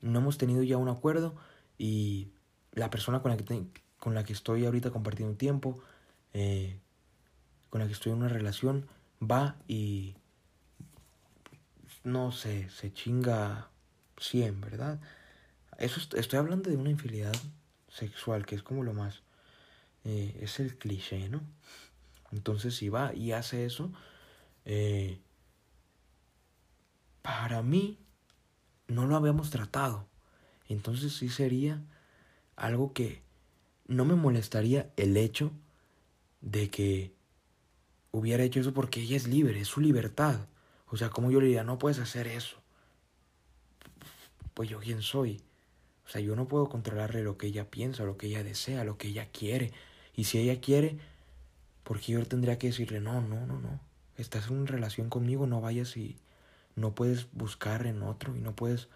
no 0.00 0.20
hemos 0.20 0.38
tenido 0.38 0.62
ya 0.62 0.76
un 0.78 0.88
acuerdo 0.88 1.34
y 1.78 2.28
la 2.72 2.90
persona 2.90 3.20
con 3.20 3.30
la 3.30 3.36
que, 3.36 3.64
con 3.98 4.14
la 4.14 4.24
que 4.24 4.32
estoy 4.32 4.64
ahorita 4.64 4.90
compartiendo 4.90 5.36
tiempo, 5.36 5.80
eh, 6.32 6.78
con 7.70 7.80
la 7.80 7.86
que 7.86 7.92
estoy 7.92 8.12
en 8.12 8.18
una 8.18 8.28
relación, 8.28 8.86
va 9.20 9.56
y 9.68 10.14
no 12.04 12.32
sé, 12.32 12.68
se 12.70 12.92
chinga 12.92 13.68
100, 14.18 14.60
¿verdad? 14.60 15.00
Eso 15.78 16.00
estoy 16.16 16.38
hablando 16.38 16.70
de 16.70 16.76
una 16.76 16.90
infidelidad 16.90 17.34
sexual, 17.88 18.46
que 18.46 18.54
es 18.54 18.62
como 18.62 18.82
lo 18.82 18.92
más, 18.92 19.22
eh, 20.04 20.38
es 20.40 20.60
el 20.60 20.76
cliché, 20.76 21.28
¿no? 21.28 21.42
Entonces 22.32 22.74
si 22.74 22.88
va 22.88 23.14
y 23.14 23.32
hace 23.32 23.64
eso, 23.64 23.92
eh, 24.64 25.18
para 27.20 27.62
mí 27.62 27.98
no 28.88 29.06
lo 29.06 29.16
habíamos 29.16 29.50
tratado. 29.50 30.06
Entonces 30.68 31.14
sí 31.14 31.28
sería 31.28 31.82
algo 32.56 32.92
que 32.92 33.22
no 33.86 34.04
me 34.04 34.14
molestaría 34.14 34.90
el 34.96 35.16
hecho 35.16 35.52
de 36.40 36.70
que 36.70 37.14
hubiera 38.10 38.42
hecho 38.44 38.60
eso 38.60 38.72
porque 38.72 39.00
ella 39.00 39.16
es 39.16 39.26
libre, 39.26 39.60
es 39.60 39.68
su 39.68 39.80
libertad. 39.80 40.46
O 40.86 40.96
sea, 40.96 41.10
como 41.10 41.30
yo 41.30 41.40
le 41.40 41.46
diría, 41.46 41.64
no 41.64 41.78
puedes 41.78 41.98
hacer 41.98 42.26
eso. 42.26 42.56
Pues 44.54 44.68
yo 44.68 44.78
quién 44.78 45.02
soy. 45.02 45.42
O 46.06 46.08
sea, 46.08 46.20
yo 46.20 46.36
no 46.36 46.48
puedo 46.48 46.68
controlarle 46.68 47.22
lo 47.22 47.38
que 47.38 47.46
ella 47.46 47.70
piensa, 47.70 48.04
lo 48.04 48.16
que 48.16 48.26
ella 48.26 48.42
desea, 48.42 48.84
lo 48.84 48.98
que 48.98 49.08
ella 49.08 49.28
quiere. 49.30 49.72
Y 50.14 50.24
si 50.24 50.38
ella 50.38 50.60
quiere, 50.60 50.98
porque 51.84 52.12
yo 52.12 52.26
tendría 52.26 52.58
que 52.58 52.68
decirle, 52.68 53.00
no, 53.00 53.20
no, 53.20 53.46
no, 53.46 53.58
no. 53.60 53.80
Estás 54.16 54.48
en 54.48 54.66
relación 54.66 55.08
conmigo, 55.08 55.46
no 55.46 55.60
vayas 55.60 55.96
y 55.96 56.18
no 56.76 56.94
puedes 56.94 57.32
buscar 57.32 57.86
en 57.86 58.02
otro 58.02 58.36
y 58.36 58.40
no 58.40 58.54
puedes 58.54 58.88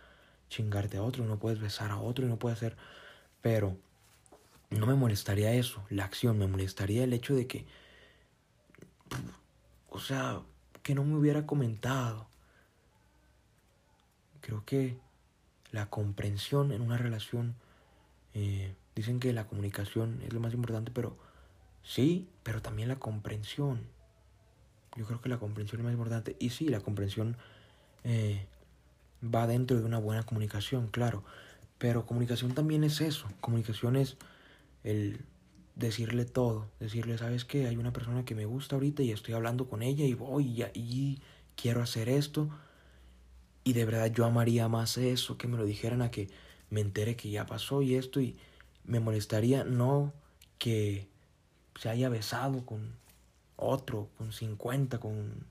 chingarte 0.49 0.99
a 0.99 1.03
otro, 1.03 1.25
no 1.25 1.39
puedes 1.39 1.61
besar 1.61 1.91
a 1.91 1.99
otro 1.99 2.27
y 2.27 2.29
no 2.29 2.39
puedes 2.39 2.59
hacer... 2.59 2.77
Pero 3.43 3.77
no 4.71 4.87
me 4.87 4.95
molestaría 4.95 5.53
eso, 5.53 5.85
la 5.89 6.05
acción, 6.05 6.39
me 6.39 6.47
molestaría 6.47 7.05
el 7.05 7.13
hecho 7.13 7.35
de 7.35 7.47
que... 7.47 7.67
O 9.89 10.01
sea, 10.01 10.43
que 10.83 10.95
no 10.95 11.05
me 11.05 11.17
hubiera 11.17 11.47
comentado. 11.47 12.29
Creo 14.41 14.65
que 14.65 14.99
la 15.77 15.91
comprensión 15.91 16.73
en 16.73 16.81
una 16.81 16.97
relación, 16.97 17.55
eh, 18.33 18.75
dicen 18.95 19.21
que 19.21 19.33
la 19.35 19.47
comunicación 19.47 20.23
es 20.27 20.33
lo 20.33 20.41
más 20.41 20.55
importante, 20.55 20.91
pero 20.91 21.19
sí, 21.83 22.29
pero 22.43 22.63
también 22.63 22.89
la 22.89 22.97
comprensión. 22.97 23.81
Yo 24.97 25.05
creo 25.05 25.21
que 25.21 25.29
la 25.29 25.39
comprensión 25.39 25.81
es 25.81 25.85
más 25.85 25.93
importante. 25.93 26.35
Y 26.39 26.49
sí, 26.49 26.69
la 26.69 26.81
comprensión 26.81 27.37
eh, 28.05 28.47
va 29.23 29.47
dentro 29.47 29.79
de 29.79 29.85
una 29.85 29.99
buena 29.99 30.23
comunicación, 30.23 30.89
claro. 30.89 31.23
Pero 31.77 32.07
comunicación 32.07 32.55
también 32.55 32.83
es 32.83 33.03
eso. 33.03 33.29
Comunicación 33.43 33.97
es 33.97 34.17
el 34.83 35.21
decirle 35.75 36.25
todo. 36.25 36.71
Decirle, 36.81 37.19
¿sabes 37.19 37.45
qué? 37.45 37.67
Hay 37.67 37.77
una 37.77 37.93
persona 37.93 38.25
que 38.25 38.35
me 38.35 38.47
gusta 38.47 38.77
ahorita 38.77 39.03
y 39.03 39.11
estoy 39.11 39.35
hablando 39.35 39.69
con 39.69 39.83
ella 39.83 40.07
y 40.07 40.15
voy 40.15 40.47
y, 40.47 40.65
y 40.73 41.23
quiero 41.55 41.83
hacer 41.83 42.09
esto. 42.09 42.49
Y 43.67 43.73
de 43.73 43.85
verdad 43.85 44.13
yo 44.13 44.25
amaría 44.25 44.69
más 44.69 44.97
eso, 44.97 45.37
que 45.39 45.49
me 45.49 45.59
lo 45.59 45.65
dijeran 45.65 46.01
a 46.01 46.13
que 46.13 46.31
me 46.71 46.81
entere 46.81 47.17
que 47.17 47.31
ya 47.31 47.47
pasó 47.47 47.83
y 47.83 47.97
esto. 47.97 48.21
Y 48.21 48.37
me 48.85 49.01
molestaría 49.01 49.65
no 49.65 50.13
que 50.59 51.09
se 51.75 51.89
haya 51.89 52.09
besado 52.09 52.65
con 52.65 52.95
otro, 53.57 54.09
con 54.19 54.33
50, 54.33 55.01
con 55.01 55.49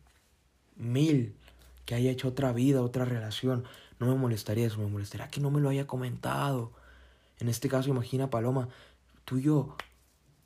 mil 0.77 1.35
que 1.83 1.93
haya 1.93 2.09
hecho 2.09 2.29
otra 2.29 2.53
vida, 2.53 2.81
otra 2.81 3.03
relación. 3.03 3.65
No 3.99 4.07
me 4.07 4.15
molestaría 4.15 4.67
eso, 4.67 4.79
me 4.79 4.87
molestaría 4.87 5.27
que 5.27 5.41
no 5.41 5.51
me 5.51 5.59
lo 5.59 5.67
haya 5.67 5.85
comentado. 5.85 6.71
En 7.39 7.49
este 7.49 7.67
caso, 7.67 7.89
imagina, 7.89 8.29
Paloma, 8.29 8.69
tú 9.25 9.39
y 9.39 9.41
yo 9.43 9.75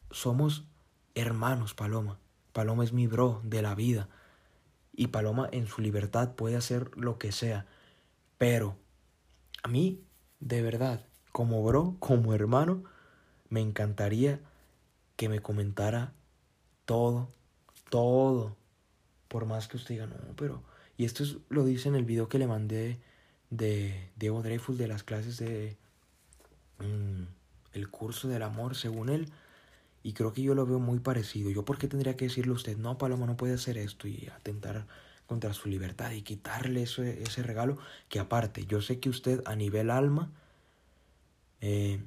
somos 0.09 0.65
hermanos, 1.13 1.75
Paloma. 1.75 2.17
Paloma 2.51 2.83
es 2.83 2.93
mi 2.93 3.05
bro 3.05 3.41
de 3.43 3.61
la 3.61 3.75
vida. 3.75 4.09
Y 4.99 5.07
Paloma 5.07 5.47
en 5.53 5.65
su 5.65 5.81
libertad 5.81 6.35
puede 6.35 6.57
hacer 6.57 6.91
lo 6.97 7.17
que 7.17 7.31
sea. 7.31 7.65
Pero 8.37 8.75
a 9.63 9.69
mí, 9.69 10.03
de 10.41 10.61
verdad, 10.61 11.05
como 11.31 11.63
bro, 11.63 11.95
como 11.99 12.33
hermano, 12.33 12.83
me 13.47 13.61
encantaría 13.61 14.41
que 15.15 15.29
me 15.29 15.39
comentara 15.39 16.11
todo, 16.83 17.29
todo. 17.89 18.57
Por 19.29 19.45
más 19.45 19.69
que 19.69 19.77
usted 19.77 19.95
diga, 19.95 20.05
no, 20.07 20.15
pero... 20.35 20.63
Y 20.97 21.05
esto 21.05 21.23
es, 21.23 21.37
lo 21.47 21.63
dice 21.63 21.87
en 21.87 21.95
el 21.95 22.03
video 22.03 22.27
que 22.27 22.37
le 22.37 22.47
mandé 22.47 22.99
de 23.51 24.11
Diego 24.17 24.43
Dreyfus 24.43 24.77
de 24.77 24.89
las 24.89 25.03
clases 25.03 25.37
de... 25.37 25.77
Mm, 26.79 27.23
el 27.71 27.89
curso 27.89 28.27
del 28.27 28.43
amor, 28.43 28.75
según 28.75 29.07
él. 29.07 29.31
Y 30.03 30.13
creo 30.13 30.33
que 30.33 30.41
yo 30.41 30.55
lo 30.55 30.65
veo 30.65 30.79
muy 30.79 30.99
parecido. 30.99 31.49
¿Yo 31.49 31.65
por 31.65 31.77
qué 31.77 31.87
tendría 31.87 32.15
que 32.15 32.25
decirle 32.25 32.53
a 32.53 32.55
usted, 32.55 32.77
no, 32.77 32.97
Paloma, 32.97 33.25
no 33.25 33.37
puede 33.37 33.53
hacer 33.53 33.77
esto 33.77 34.07
y 34.07 34.29
atentar 34.35 34.87
contra 35.27 35.53
su 35.53 35.69
libertad 35.69 36.11
y 36.11 36.21
quitarle 36.21 36.83
ese, 36.83 37.21
ese 37.23 37.43
regalo? 37.43 37.77
Que 38.07 38.19
aparte, 38.19 38.65
yo 38.65 38.81
sé 38.81 38.99
que 38.99 39.09
usted 39.09 39.41
a 39.45 39.55
nivel 39.55 39.89
alma 39.89 40.31
eh, 41.61 42.01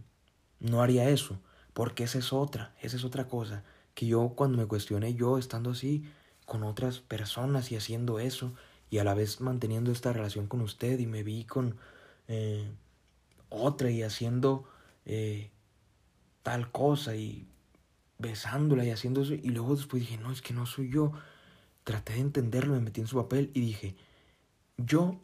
no 0.60 0.82
haría 0.82 1.08
eso. 1.10 1.38
Porque 1.72 2.04
esa 2.04 2.18
es 2.18 2.32
otra, 2.32 2.74
esa 2.80 2.96
es 2.96 3.04
otra 3.04 3.28
cosa. 3.28 3.64
Que 3.94 4.06
yo 4.06 4.30
cuando 4.30 4.58
me 4.58 4.66
cuestioné, 4.66 5.14
yo 5.14 5.38
estando 5.38 5.70
así 5.70 6.04
con 6.46 6.64
otras 6.64 6.98
personas 7.00 7.72
y 7.72 7.76
haciendo 7.76 8.18
eso, 8.18 8.52
y 8.90 8.98
a 8.98 9.04
la 9.04 9.14
vez 9.14 9.40
manteniendo 9.40 9.90
esta 9.90 10.12
relación 10.12 10.46
con 10.46 10.60
usted, 10.60 10.98
y 10.98 11.06
me 11.06 11.22
vi 11.22 11.44
con 11.44 11.76
eh, 12.28 12.70
otra 13.48 13.90
y 13.90 14.02
haciendo 14.02 14.64
eh, 15.06 15.50
tal 16.42 16.70
cosa 16.70 17.14
y 17.16 17.46
besándola 18.18 18.84
y 18.84 18.90
haciendo. 18.90 19.22
Y 19.22 19.50
luego 19.50 19.76
después 19.76 20.02
dije, 20.02 20.18
no, 20.18 20.32
es 20.32 20.42
que 20.42 20.54
no 20.54 20.66
soy 20.66 20.90
yo. 20.90 21.12
Traté 21.84 22.14
de 22.14 22.20
entenderlo, 22.20 22.74
me 22.74 22.80
metí 22.80 23.00
en 23.00 23.06
su 23.06 23.16
papel 23.16 23.50
y 23.54 23.60
dije, 23.60 23.96
yo, 24.76 25.20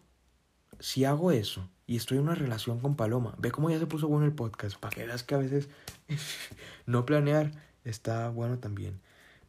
si 0.80 1.04
hago 1.04 1.30
eso 1.30 1.68
y 1.86 1.96
estoy 1.96 2.18
en 2.18 2.24
una 2.24 2.34
relación 2.34 2.80
con 2.80 2.96
Paloma, 2.96 3.34
ve 3.38 3.50
cómo 3.50 3.70
ya 3.70 3.78
se 3.78 3.86
puso 3.86 4.08
bueno 4.08 4.26
el 4.26 4.32
podcast, 4.32 4.76
para 4.76 4.94
que 4.94 5.06
veas 5.06 5.22
que 5.22 5.34
a 5.34 5.38
veces 5.38 5.68
no 6.86 7.06
planear 7.06 7.52
está 7.84 8.28
bueno 8.30 8.58
también. 8.58 9.00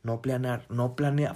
No 0.04 0.22
planear, 0.22 0.66
no 0.70 0.96
planear, 0.96 1.36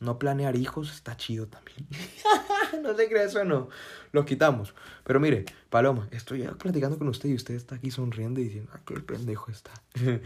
no 0.00 0.18
planear 0.18 0.56
hijos 0.56 0.92
está 0.92 1.16
chido 1.16 1.48
también. 1.48 1.88
no 2.82 2.94
se 2.96 3.08
cree 3.08 3.24
eso 3.24 3.44
no. 3.44 3.68
Lo 4.12 4.24
quitamos. 4.24 4.74
Pero 5.02 5.18
mire, 5.18 5.44
Paloma, 5.70 6.08
estoy 6.12 6.42
platicando 6.42 6.98
con 6.98 7.08
usted 7.08 7.28
y 7.30 7.34
usted 7.34 7.54
está 7.54 7.76
aquí 7.76 7.90
sonriendo 7.90 8.40
y 8.40 8.44
diciendo, 8.44 8.70
ah, 8.74 8.80
qué 8.86 8.94
pendejo 9.00 9.50
está. 9.50 9.72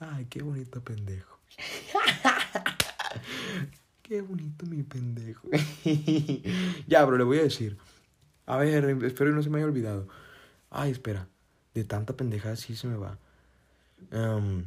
Ay, 0.00 0.26
qué 0.26 0.42
bonito 0.42 0.82
pendejo. 0.82 1.38
qué 4.02 4.22
bonito 4.22 4.66
mi 4.66 4.82
pendejo. 4.82 5.48
ya, 6.86 7.04
bro, 7.04 7.18
le 7.18 7.24
voy 7.24 7.38
a 7.38 7.42
decir. 7.42 7.76
A 8.46 8.56
ver, 8.58 8.84
espero 9.04 9.30
que 9.30 9.36
no 9.36 9.42
se 9.42 9.50
me 9.50 9.58
haya 9.58 9.66
olvidado. 9.66 10.08
Ay, 10.70 10.92
espera. 10.92 11.28
De 11.74 11.84
tanta 11.84 12.16
pendejada 12.16 12.56
sí 12.56 12.76
se 12.76 12.86
me 12.86 12.96
va. 12.96 13.18
Um, 14.12 14.64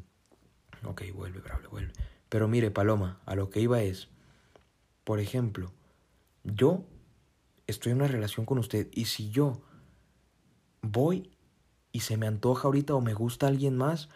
ok, 0.83 1.03
vuelve, 1.13 1.39
bro, 1.39 1.59
vuelve. 1.69 1.93
Pero 2.29 2.47
mire, 2.47 2.71
Paloma, 2.71 3.19
a 3.25 3.35
lo 3.35 3.49
que 3.49 3.61
iba 3.61 3.81
es, 3.81 4.09
por 5.03 5.19
ejemplo, 5.19 5.71
yo 6.43 6.85
estoy 7.67 7.93
en 7.93 7.99
una 7.99 8.07
relación 8.07 8.45
con 8.45 8.57
usted 8.57 8.89
y 8.91 9.05
si 9.05 9.31
yo 9.31 9.61
voy 10.81 11.31
y 11.91 12.01
se 12.01 12.17
me 12.17 12.27
antoja 12.27 12.67
ahorita 12.67 12.95
o 12.95 13.01
me 13.01 13.13
gusta 13.13 13.47
alguien 13.47 13.77
más 13.77 14.09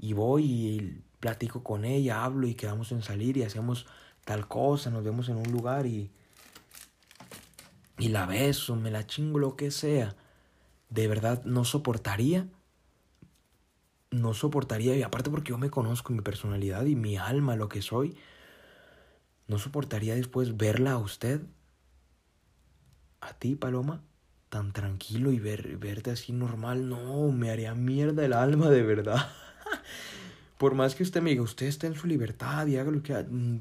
y 0.00 0.12
voy 0.14 0.44
y 0.44 1.02
platico 1.20 1.62
con 1.62 1.84
ella, 1.84 2.24
hablo 2.24 2.46
y 2.46 2.54
quedamos 2.54 2.92
en 2.92 3.02
salir 3.02 3.36
y 3.36 3.42
hacemos 3.42 3.86
tal 4.24 4.48
cosa, 4.48 4.90
nos 4.90 5.04
vemos 5.04 5.28
en 5.28 5.36
un 5.36 5.50
lugar 5.52 5.86
y 5.86 6.10
y 7.98 8.08
la 8.08 8.24
beso, 8.24 8.76
me 8.76 8.90
la 8.90 9.06
chingo 9.06 9.38
lo 9.38 9.56
que 9.56 9.70
sea, 9.70 10.16
de 10.88 11.06
verdad 11.06 11.44
no 11.44 11.64
soportaría 11.64 12.48
no 14.10 14.34
soportaría 14.34 14.96
y 14.96 15.02
aparte 15.02 15.30
porque 15.30 15.50
yo 15.50 15.58
me 15.58 15.70
conozco 15.70 16.12
mi 16.12 16.20
personalidad 16.20 16.84
y 16.86 16.96
mi 16.96 17.16
alma, 17.16 17.56
lo 17.56 17.68
que 17.68 17.82
soy, 17.82 18.16
no 19.46 19.58
soportaría 19.58 20.14
después 20.14 20.56
verla 20.56 20.92
a 20.92 20.98
usted 20.98 21.42
a 23.20 23.34
ti, 23.34 23.54
Paloma, 23.54 24.02
tan 24.48 24.72
tranquilo 24.72 25.30
y 25.30 25.38
ver, 25.38 25.76
verte 25.76 26.10
así 26.10 26.32
normal, 26.32 26.88
no, 26.88 27.30
me 27.30 27.50
haría 27.50 27.74
mierda 27.74 28.24
el 28.24 28.32
alma 28.32 28.70
de 28.70 28.82
verdad. 28.82 29.30
Por 30.58 30.74
más 30.74 30.94
que 30.94 31.02
usted 31.02 31.22
me 31.22 31.30
diga, 31.30 31.42
usted 31.42 31.66
está 31.66 31.86
en 31.86 31.94
su 31.94 32.06
libertad 32.06 32.66
y 32.66 32.76
haga 32.76 32.90
lo 32.90 33.02
que 33.02 33.14
haga, 33.14 33.28
mm, 33.30 33.60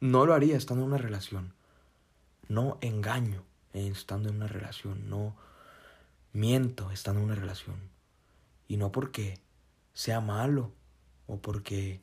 no 0.00 0.26
lo 0.26 0.34
haría 0.34 0.56
estando 0.56 0.82
en 0.82 0.88
una 0.88 0.98
relación. 0.98 1.52
No 2.48 2.78
engaño 2.80 3.42
estando 3.72 4.28
en 4.28 4.36
una 4.36 4.46
relación, 4.46 5.08
no 5.08 5.34
miento 6.32 6.90
estando 6.90 7.20
en 7.20 7.26
una 7.26 7.34
relación. 7.34 7.76
Y 8.68 8.76
no 8.76 8.92
porque 8.92 9.38
sea 9.94 10.20
malo 10.20 10.72
o 11.26 11.38
porque 11.38 12.00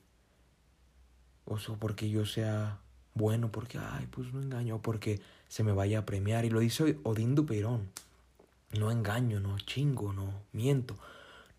o 1.46 1.58
porque 1.78 2.10
yo 2.10 2.26
sea 2.26 2.80
bueno, 3.14 3.52
porque 3.52 3.78
ay, 3.78 4.08
pues 4.10 4.34
no 4.34 4.42
engaño, 4.42 4.76
o 4.78 4.82
porque 4.82 5.22
se 5.48 5.64
me 5.64 5.74
vaya 5.74 6.00
a 6.00 6.06
premiar. 6.06 6.46
Y 6.46 6.50
lo 6.50 6.60
dice 6.60 6.98
Odín 7.04 7.36
Dupeirón. 7.36 7.90
No 8.78 8.90
engaño, 8.90 9.40
no 9.40 9.60
chingo, 9.60 10.14
no 10.14 10.34
miento. 10.54 10.98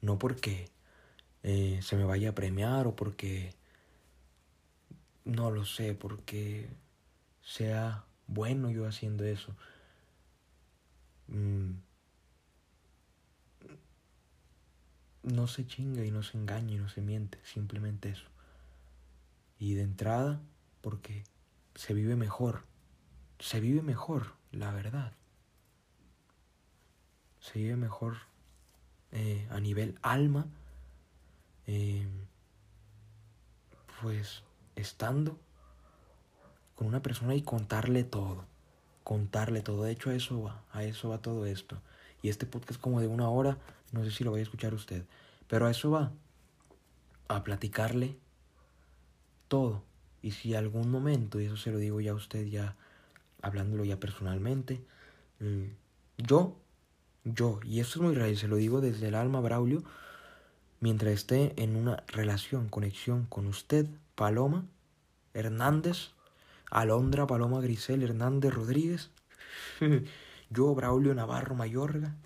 No 0.00 0.18
porque 0.18 0.70
eh, 1.42 1.80
se 1.82 1.96
me 1.96 2.04
vaya 2.04 2.30
a 2.30 2.34
premiar 2.34 2.86
o 2.86 2.96
porque, 2.96 3.54
no 5.24 5.50
lo 5.50 5.64
sé, 5.64 5.94
porque 5.94 6.68
sea 7.42 8.04
bueno 8.26 8.70
yo 8.70 8.86
haciendo 8.86 9.24
eso. 9.24 9.54
Mm. 11.28 11.72
No 15.22 15.46
se 15.46 15.66
chinga 15.66 16.04
y 16.04 16.10
no 16.10 16.22
se 16.22 16.36
engaña 16.36 16.74
y 16.74 16.78
no 16.78 16.88
se 16.88 17.00
miente, 17.00 17.38
simplemente 17.44 18.10
eso. 18.10 18.26
Y 19.58 19.74
de 19.74 19.82
entrada, 19.82 20.40
porque 20.80 21.22
se 21.74 21.94
vive 21.94 22.16
mejor 22.16 22.64
se 23.42 23.58
vive 23.58 23.82
mejor, 23.82 24.34
la 24.52 24.70
verdad. 24.70 25.12
Se 27.40 27.58
vive 27.58 27.76
mejor 27.76 28.18
eh, 29.10 29.48
a 29.50 29.58
nivel 29.58 29.98
alma, 30.00 30.46
eh, 31.66 32.06
pues 34.00 34.42
estando 34.76 35.38
con 36.74 36.86
una 36.86 37.02
persona 37.02 37.34
y 37.34 37.42
contarle 37.42 38.04
todo, 38.04 38.44
contarle 39.04 39.62
todo. 39.62 39.84
De 39.84 39.92
hecho, 39.92 40.10
a 40.10 40.14
eso 40.14 40.42
va, 40.42 40.62
a 40.72 40.84
eso 40.84 41.10
va 41.10 41.18
todo 41.18 41.46
esto. 41.46 41.80
Y 42.22 42.28
este 42.28 42.46
podcast 42.46 42.80
como 42.80 43.00
de 43.00 43.06
una 43.06 43.28
hora, 43.28 43.58
no 43.92 44.04
sé 44.04 44.10
si 44.10 44.24
lo 44.24 44.30
voy 44.30 44.40
a 44.40 44.44
escuchar 44.44 44.74
usted, 44.74 45.04
pero 45.48 45.66
a 45.66 45.70
eso 45.70 45.90
va, 45.90 46.12
a 47.28 47.44
platicarle 47.44 48.16
todo. 49.48 49.82
Y 50.22 50.32
si 50.32 50.54
algún 50.54 50.90
momento, 50.90 51.40
y 51.40 51.46
eso 51.46 51.56
se 51.56 51.72
lo 51.72 51.78
digo 51.78 52.00
ya 52.00 52.12
a 52.12 52.14
usted 52.14 52.46
ya 52.46 52.76
hablándolo 53.42 53.84
ya 53.84 53.98
personalmente, 53.98 54.80
mm, 55.40 55.64
yo, 56.18 56.56
yo, 57.24 57.60
y 57.64 57.80
esto 57.80 57.98
es 57.98 58.02
muy 58.02 58.14
real, 58.14 58.36
se 58.36 58.48
lo 58.48 58.56
digo 58.56 58.80
desde 58.80 59.08
el 59.08 59.14
alma, 59.14 59.40
Braulio, 59.40 59.82
mientras 60.82 61.14
esté 61.14 61.54
en 61.56 61.76
una 61.76 62.02
relación, 62.08 62.68
conexión 62.68 63.24
con 63.26 63.46
usted, 63.46 63.86
Paloma 64.16 64.66
Hernández, 65.32 66.10
Alondra 66.70 67.26
Paloma 67.26 67.60
Grisel 67.60 68.02
Hernández 68.02 68.52
Rodríguez, 68.52 69.10
yo, 70.50 70.74
Braulio 70.74 71.14
Navarro 71.14 71.54
Mayorga, 71.54 72.16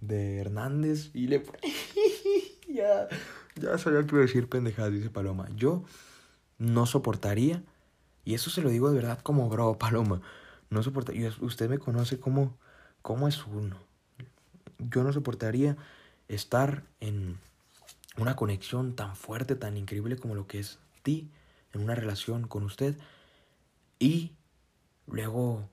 de 0.00 0.38
Hernández, 0.38 1.10
y 1.12 1.26
le... 1.26 1.44
ya, 2.68 3.08
ya 3.56 3.76
sabía 3.78 4.06
que 4.06 4.14
iba 4.14 4.18
a 4.20 4.26
decir 4.26 4.48
pendejadas, 4.48 4.92
dice 4.92 5.10
Paloma. 5.10 5.48
Yo 5.56 5.82
no 6.58 6.86
soportaría 6.86 7.64
y 8.24 8.34
eso 8.34 8.48
se 8.48 8.62
lo 8.62 8.68
digo 8.70 8.90
de 8.90 8.94
verdad 8.94 9.18
como 9.22 9.48
bro, 9.48 9.76
Paloma. 9.78 10.22
No 10.70 10.84
soportaría, 10.84 11.32
usted 11.40 11.68
me 11.68 11.78
conoce 11.78 12.20
como, 12.20 12.56
como 13.02 13.26
es 13.26 13.44
uno. 13.44 13.76
Yo 14.78 15.02
no 15.02 15.12
soportaría 15.12 15.76
estar 16.34 16.84
en 17.00 17.38
una 18.16 18.36
conexión 18.36 18.94
tan 18.96 19.16
fuerte, 19.16 19.56
tan 19.56 19.76
increíble 19.76 20.16
como 20.16 20.34
lo 20.34 20.46
que 20.46 20.58
es 20.58 20.78
ti, 21.02 21.30
en 21.72 21.82
una 21.82 21.94
relación 21.94 22.46
con 22.46 22.64
usted, 22.64 22.96
y 23.98 24.32
luego 25.06 25.68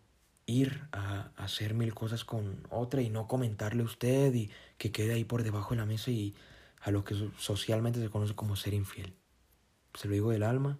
ir 0.46 0.88
a, 0.92 1.32
hacer 1.38 1.74
mil 1.74 1.94
cosas 1.94 2.24
con 2.24 2.66
otra 2.70 3.02
y 3.02 3.10
no 3.10 3.28
comentarle 3.28 3.84
a 3.84 3.86
usted 3.86 4.34
y 4.34 4.50
que 4.78 4.92
quede 4.92 5.14
ahí 5.14 5.24
por 5.24 5.44
debajo 5.44 5.72
de 5.72 5.78
la 5.78 5.86
mesa 5.86 6.12
y 6.12 6.36
a 6.82 6.92
lo 6.92 7.04
que 7.04 7.16
socialmente 7.38 8.00
se 8.00 8.10
conoce 8.10 8.36
como 8.36 8.56
ser 8.56 8.74
infiel. 8.74 9.14
Se 9.94 10.08
lo 10.08 10.14
digo 10.14 10.32
del 10.32 10.44
alma 10.44 10.78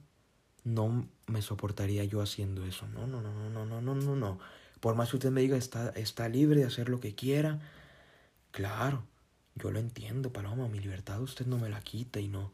no 0.68 1.08
me 1.28 1.42
soportaría 1.42 2.04
yo 2.04 2.22
haciendo 2.22 2.66
eso. 2.66 2.88
No, 2.90 3.08
no, 3.08 3.22
no, 3.22 3.32
no, 3.50 3.66
no, 3.66 3.82
no, 3.82 3.96
no, 3.96 4.16
no. 4.16 4.40
Por 4.80 4.96
más 4.96 5.10
que 5.10 5.18
usted 5.18 5.32
me 5.32 5.42
diga, 5.42 5.58
está, 5.58 5.90
está 5.90 6.28
libre 6.30 6.60
de 6.60 6.66
hacer 6.66 6.90
lo 6.90 7.00
que 7.00 7.16
quiera. 7.16 7.60
Claro, 8.52 9.04
yo 9.58 9.72
lo 9.72 9.80
entiendo, 9.80 10.32
Paloma, 10.32 10.68
mi 10.68 10.80
libertad 10.80 11.22
usted 11.22 11.46
no 11.46 11.58
me 11.58 11.70
la 11.70 11.82
quita 11.82 12.20
y 12.20 12.28
no, 12.28 12.52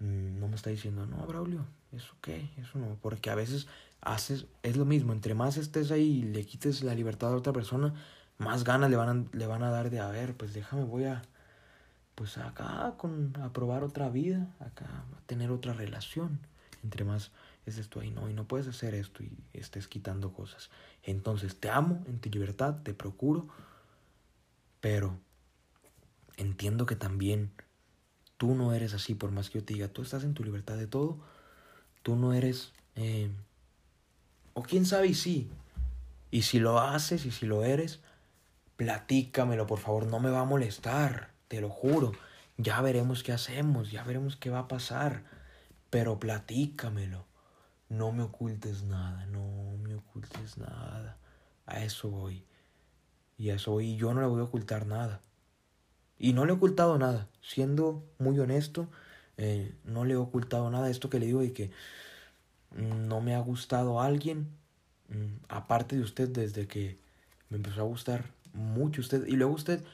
mm, 0.00 0.38
no 0.38 0.48
me 0.48 0.56
está 0.56 0.70
diciendo, 0.70 1.06
no, 1.06 1.26
Braulio, 1.26 1.64
eso 1.92 2.14
qué, 2.20 2.50
eso 2.58 2.78
no, 2.78 2.96
porque 3.00 3.30
a 3.30 3.34
veces 3.34 3.66
haces, 4.00 4.46
es 4.62 4.76
lo 4.76 4.84
mismo, 4.84 5.12
entre 5.12 5.34
más 5.34 5.56
estés 5.56 5.90
ahí 5.90 6.20
y 6.20 6.22
le 6.22 6.44
quites 6.44 6.82
la 6.82 6.94
libertad 6.94 7.32
a 7.32 7.36
otra 7.36 7.52
persona, 7.52 7.94
más 8.38 8.64
ganas 8.64 8.90
le 8.90 8.96
van 8.96 9.08
a, 9.08 9.36
le 9.36 9.46
van 9.46 9.62
a 9.62 9.70
dar 9.70 9.90
de, 9.90 10.00
a 10.00 10.08
ver, 10.08 10.36
pues 10.36 10.54
déjame, 10.54 10.84
voy 10.84 11.04
a, 11.04 11.22
pues 12.14 12.38
acá 12.38 12.94
con, 12.96 13.36
a 13.42 13.52
probar 13.52 13.84
otra 13.84 14.08
vida, 14.08 14.48
acá 14.60 14.86
a 14.86 15.20
tener 15.26 15.50
otra 15.50 15.72
relación, 15.72 16.40
entre 16.82 17.04
más 17.04 17.30
es 17.66 17.88
tú 17.88 18.00
ahí, 18.00 18.10
no, 18.10 18.28
y 18.28 18.34
no 18.34 18.46
puedes 18.46 18.68
hacer 18.68 18.94
esto 18.94 19.22
y 19.22 19.32
estés 19.52 19.88
quitando 19.88 20.32
cosas. 20.32 20.70
Entonces 21.02 21.58
te 21.58 21.70
amo 21.70 22.02
en 22.06 22.18
tu 22.18 22.28
libertad, 22.28 22.82
te 22.82 22.92
procuro, 22.92 23.48
pero 24.80 25.18
entiendo 26.36 26.86
que 26.86 26.96
también 26.96 27.52
tú 28.36 28.54
no 28.54 28.72
eres 28.72 28.94
así, 28.94 29.14
por 29.14 29.30
más 29.30 29.50
que 29.50 29.60
yo 29.60 29.64
te 29.64 29.74
diga, 29.74 29.88
tú 29.88 30.02
estás 30.02 30.24
en 30.24 30.34
tu 30.34 30.44
libertad 30.44 30.76
de 30.76 30.86
todo, 30.86 31.18
tú 32.02 32.16
no 32.16 32.32
eres, 32.32 32.72
eh, 32.96 33.30
o 34.52 34.62
quién 34.62 34.86
sabe 34.86 35.08
y 35.08 35.14
sí, 35.14 35.50
y 36.30 36.42
si 36.42 36.58
lo 36.58 36.80
haces 36.80 37.26
y 37.26 37.30
si 37.30 37.46
lo 37.46 37.64
eres, 37.64 38.00
platícamelo, 38.76 39.66
por 39.66 39.78
favor, 39.78 40.06
no 40.06 40.20
me 40.20 40.30
va 40.30 40.40
a 40.40 40.44
molestar, 40.44 41.32
te 41.48 41.60
lo 41.60 41.70
juro, 41.70 42.12
ya 42.56 42.80
veremos 42.80 43.22
qué 43.22 43.32
hacemos, 43.32 43.90
ya 43.90 44.04
veremos 44.04 44.36
qué 44.36 44.50
va 44.50 44.60
a 44.60 44.68
pasar, 44.68 45.24
pero 45.90 46.18
platícamelo, 46.18 47.26
no 47.88 48.12
me 48.12 48.24
ocultes 48.24 48.82
nada, 48.82 49.26
no 49.26 49.76
me 49.78 49.94
ocultes 49.94 50.58
nada, 50.58 51.18
a 51.66 51.84
eso 51.84 52.10
voy, 52.10 52.44
y 53.38 53.50
a 53.50 53.54
eso 53.54 53.72
voy, 53.72 53.90
y 53.90 53.96
yo 53.96 54.12
no 54.12 54.20
le 54.20 54.26
voy 54.26 54.40
a 54.40 54.44
ocultar 54.44 54.86
nada. 54.86 55.20
Y 56.24 56.32
no 56.32 56.46
le 56.46 56.52
he 56.52 56.54
ocultado 56.54 56.96
nada, 56.96 57.28
siendo 57.42 58.02
muy 58.18 58.38
honesto, 58.38 58.88
eh, 59.36 59.74
no 59.84 60.06
le 60.06 60.14
he 60.14 60.16
ocultado 60.16 60.70
nada. 60.70 60.88
Esto 60.88 61.10
que 61.10 61.20
le 61.20 61.26
digo 61.26 61.42
y 61.42 61.50
que 61.50 61.70
mm, 62.70 63.08
no 63.08 63.20
me 63.20 63.34
ha 63.34 63.40
gustado 63.40 64.00
alguien, 64.00 64.48
mm, 65.10 65.44
aparte 65.50 65.96
de 65.96 66.02
usted, 66.02 66.30
desde 66.30 66.66
que 66.66 66.96
me 67.50 67.58
empezó 67.58 67.82
a 67.82 67.84
gustar 67.84 68.24
mucho 68.54 69.02
usted. 69.02 69.26
Y 69.26 69.32
luego 69.32 69.52
usted, 69.52 69.84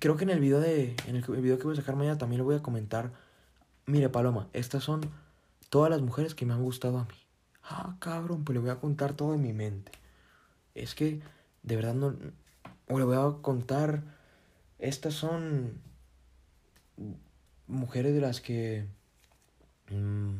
creo 0.00 0.16
que 0.16 0.24
en 0.24 0.30
el 0.30 0.40
video, 0.40 0.58
de, 0.58 0.96
en 1.06 1.14
el 1.14 1.22
video 1.22 1.58
que 1.58 1.64
voy 1.64 1.74
a 1.74 1.76
sacar 1.76 1.94
mañana 1.94 2.18
también 2.18 2.40
le 2.40 2.44
voy 2.44 2.56
a 2.56 2.62
comentar, 2.64 3.12
mire 3.86 4.08
Paloma, 4.08 4.48
estas 4.52 4.82
son 4.82 5.02
todas 5.70 5.90
las 5.90 6.00
mujeres 6.00 6.34
que 6.34 6.44
me 6.44 6.54
han 6.54 6.64
gustado 6.64 6.98
a 6.98 7.04
mí. 7.04 7.14
Ah, 7.62 7.94
cabrón, 8.00 8.42
pues 8.42 8.54
le 8.54 8.60
voy 8.62 8.70
a 8.70 8.80
contar 8.80 9.12
todo 9.12 9.32
en 9.34 9.42
mi 9.42 9.52
mente. 9.52 9.92
Es 10.74 10.96
que, 10.96 11.20
de 11.62 11.76
verdad, 11.76 11.94
no... 11.94 12.16
O 12.88 12.98
le 12.98 13.04
voy 13.04 13.16
a 13.16 13.42
contar 13.42 14.15
estas 14.78 15.14
son 15.14 15.80
mujeres 17.66 18.14
de 18.14 18.20
las 18.20 18.40
que 18.40 18.86
mm, 19.90 20.34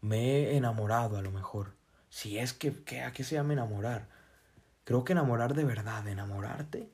me 0.00 0.18
he 0.18 0.56
enamorado 0.56 1.16
a 1.16 1.22
lo 1.22 1.30
mejor. 1.30 1.74
Si 2.08 2.38
es 2.38 2.52
que, 2.52 2.72
¿a 3.02 3.12
qué 3.12 3.24
se 3.24 3.34
llama 3.34 3.52
enamorar? 3.52 4.08
Creo 4.84 5.04
que 5.04 5.12
enamorar 5.12 5.54
de 5.54 5.64
verdad, 5.64 6.06
enamorarte, 6.06 6.88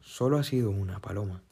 solo 0.00 0.38
ha 0.38 0.44
sido 0.44 0.70
una 0.70 1.00
paloma. 1.00 1.42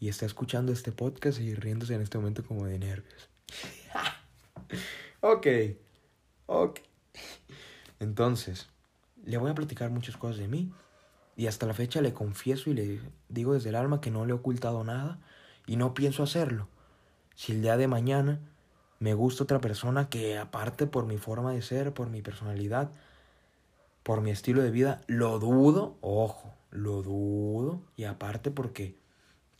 Y 0.00 0.08
está 0.08 0.26
escuchando 0.26 0.72
este 0.72 0.92
podcast 0.92 1.40
y 1.40 1.54
riéndose 1.54 1.94
en 1.94 2.02
este 2.02 2.18
momento 2.18 2.44
como 2.44 2.66
de 2.66 2.78
nervios. 2.78 3.28
ok, 5.20 5.46
ok. 6.46 6.80
Entonces, 7.98 8.68
le 9.24 9.36
voy 9.38 9.50
a 9.50 9.54
platicar 9.54 9.90
muchas 9.90 10.16
cosas 10.16 10.38
de 10.38 10.46
mí 10.46 10.72
y 11.38 11.46
hasta 11.46 11.66
la 11.66 11.72
fecha 11.72 12.00
le 12.00 12.12
confieso 12.12 12.68
y 12.68 12.74
le 12.74 13.00
digo 13.28 13.54
desde 13.54 13.68
el 13.68 13.76
alma 13.76 14.00
que 14.00 14.10
no 14.10 14.26
le 14.26 14.32
he 14.32 14.34
ocultado 14.34 14.82
nada 14.82 15.20
y 15.68 15.76
no 15.76 15.94
pienso 15.94 16.24
hacerlo. 16.24 16.66
Si 17.36 17.52
el 17.52 17.62
día 17.62 17.76
de 17.76 17.86
mañana 17.86 18.40
me 18.98 19.14
gusta 19.14 19.44
otra 19.44 19.60
persona 19.60 20.08
que 20.08 20.36
aparte 20.36 20.88
por 20.88 21.06
mi 21.06 21.16
forma 21.16 21.52
de 21.52 21.62
ser, 21.62 21.94
por 21.94 22.10
mi 22.10 22.22
personalidad, 22.22 22.90
por 24.02 24.20
mi 24.20 24.32
estilo 24.32 24.62
de 24.62 24.72
vida, 24.72 25.00
lo 25.06 25.38
dudo, 25.38 25.96
ojo, 26.00 26.56
lo 26.72 27.02
dudo 27.04 27.82
y 27.94 28.02
aparte 28.02 28.50
porque 28.50 28.98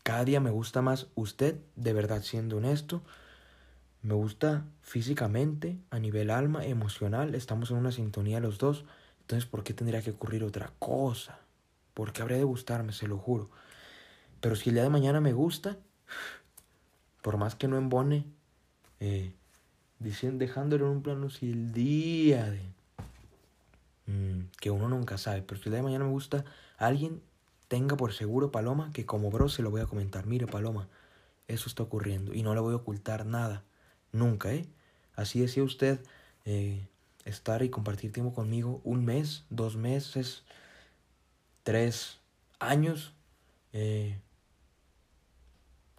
cada 0.03 0.25
día 0.25 0.41
me 0.41 0.51
gusta 0.51 0.83
más 0.83 1.07
usted, 1.15 1.61
de 1.77 1.93
verdad 1.93 2.23
siendo 2.23 2.57
honesto, 2.57 3.03
me 4.03 4.15
gusta 4.15 4.65
físicamente, 4.83 5.79
a 5.91 6.01
nivel 6.01 6.31
alma, 6.31 6.67
emocional, 6.67 7.37
estamos 7.37 7.71
en 7.71 7.77
una 7.77 7.93
sintonía 7.93 8.41
los 8.41 8.59
dos, 8.59 8.85
entonces 9.21 9.49
¿por 9.49 9.63
qué 9.63 9.75
tendría 9.75 10.03
que 10.03 10.11
ocurrir 10.11 10.43
otra 10.43 10.73
cosa? 10.81 11.39
Porque 11.99 12.23
habría 12.23 12.39
de 12.39 12.45
gustarme, 12.45 12.93
se 12.93 13.09
lo 13.09 13.19
juro. 13.19 13.51
Pero 14.41 14.55
si 14.55 14.69
el 14.69 14.77
día 14.77 14.85
de 14.85 14.89
mañana 14.89 15.21
me 15.21 15.33
gusta, 15.33 15.77
por 17.23 17.39
más 17.39 17.57
que 17.57 17.67
no 17.67 17.77
embone, 17.77 18.25
eh, 19.01 19.33
dejándolo 19.99 20.87
en 20.87 20.93
un 20.93 21.03
plano, 21.03 21.29
si 21.29 21.51
el 21.51 21.73
día 21.73 22.49
de... 22.53 22.63
Mm, 24.07 24.47
que 24.61 24.71
uno 24.71 24.89
nunca 24.89 25.19
sabe, 25.19 25.43
pero 25.43 25.61
si 25.61 25.71
el 25.71 25.73
día 25.73 25.79
de 25.79 25.83
mañana 25.83 26.05
me 26.05 26.13
gusta, 26.13 26.45
alguien 26.77 27.21
tenga 27.67 27.97
por 27.97 28.13
seguro, 28.13 28.53
Paloma, 28.53 28.93
que 28.95 29.05
como 29.05 29.33
bro 29.33 29.49
se 29.49 29.63
lo 29.63 29.73
voy 29.73 29.81
a 29.81 29.87
comentar. 29.87 30.25
Mire, 30.25 30.47
Paloma, 30.47 30.87
eso 31.49 31.69
está 31.69 31.83
ocurriendo 31.83 32.33
y 32.33 32.45
no 32.45 32.55
le 32.55 32.61
voy 32.61 32.75
a 32.75 32.77
ocultar 32.77 33.27
nada. 33.27 33.65
Nunca, 34.13 34.53
¿eh? 34.53 34.69
Así 35.17 35.41
decía 35.41 35.65
usted, 35.65 35.99
eh, 36.45 36.87
estar 37.25 37.65
y 37.65 37.71
compartir 37.71 38.13
tiempo 38.13 38.33
conmigo 38.33 38.81
un 38.85 39.05
mes, 39.05 39.47
dos 39.51 39.75
meses, 39.75 40.45
tres 41.69 42.19
años, 42.61 43.13
eh, 43.75 44.19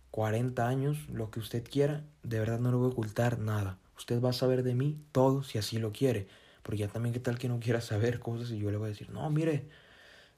40 0.09 0.67
años, 0.67 1.07
lo 1.09 1.29
que 1.29 1.39
usted 1.39 1.63
quiera, 1.63 2.03
de 2.23 2.39
verdad 2.39 2.57
no 2.57 2.71
le 2.71 2.77
voy 2.77 2.87
a 2.87 2.93
ocultar 2.93 3.37
nada. 3.37 3.77
Usted 3.95 4.19
va 4.19 4.31
a 4.31 4.33
saber 4.33 4.63
de 4.63 4.73
mí 4.73 4.99
todo 5.11 5.43
si 5.43 5.59
así 5.59 5.77
lo 5.77 5.91
quiere. 5.91 6.27
Porque 6.63 6.79
ya 6.79 6.87
también 6.87 7.13
qué 7.13 7.19
tal 7.19 7.37
que 7.37 7.49
no 7.49 7.59
quiera 7.59 7.81
saber 7.81 8.19
cosas 8.19 8.49
y 8.49 8.57
yo 8.57 8.71
le 8.71 8.77
voy 8.77 8.87
a 8.87 8.89
decir, 8.89 9.11
no, 9.11 9.29
mire, 9.29 9.69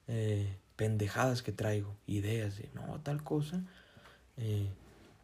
eh, 0.09 0.53
pendejadas 0.75 1.41
que 1.41 1.53
traigo, 1.53 1.95
ideas 2.07 2.57
de, 2.57 2.69
no, 2.73 2.99
tal 2.99 3.23
cosa. 3.23 3.63
Eh, 4.35 4.67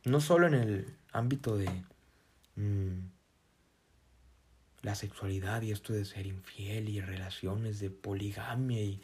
no 0.05 0.21
solo 0.21 0.47
en 0.47 0.53
el 0.53 0.95
ámbito 1.11 1.57
de 1.57 1.69
mm, 2.55 3.09
la 4.83 4.95
sexualidad 4.95 5.63
y 5.63 5.71
esto 5.71 5.91
de 5.91 6.05
ser 6.05 6.27
infiel 6.27 6.87
y 6.87 7.01
relaciones 7.01 7.81
de 7.81 7.89
poligamia 7.89 8.81
y 8.81 9.01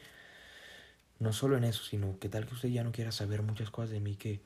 no 1.19 1.33
solo 1.33 1.57
en 1.57 1.63
eso, 1.63 1.83
sino 1.83 2.19
que 2.19 2.29
tal 2.29 2.45
que 2.45 2.53
usted 2.53 2.69
ya 2.69 2.83
no 2.83 2.91
quiera 2.91 3.11
saber 3.11 3.41
muchas 3.41 3.69
cosas 3.69 3.91
de 3.91 3.99
mí 3.99 4.15
que 4.15 4.41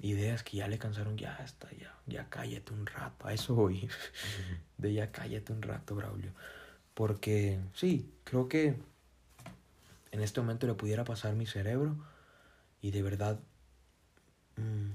ideas 0.00 0.42
que 0.42 0.58
ya 0.58 0.68
le 0.68 0.78
cansaron, 0.78 1.16
ya 1.16 1.36
está, 1.36 1.70
ya, 1.72 1.94
ya 2.06 2.28
cállate 2.28 2.72
un 2.72 2.86
rato, 2.86 3.26
a 3.26 3.32
eso 3.32 3.54
voy, 3.54 3.88
de 4.78 4.92
ya 4.92 5.10
cállate 5.12 5.52
un 5.52 5.62
rato, 5.62 5.94
Braulio. 5.94 6.32
Porque 6.94 7.58
sí, 7.74 8.12
creo 8.24 8.48
que 8.48 8.76
en 10.12 10.20
este 10.20 10.40
momento 10.40 10.66
le 10.66 10.74
pudiera 10.74 11.04
pasar 11.04 11.34
mi 11.34 11.46
cerebro 11.46 11.96
y 12.80 12.90
de 12.92 13.02
verdad 13.02 13.40
mm, 14.56 14.90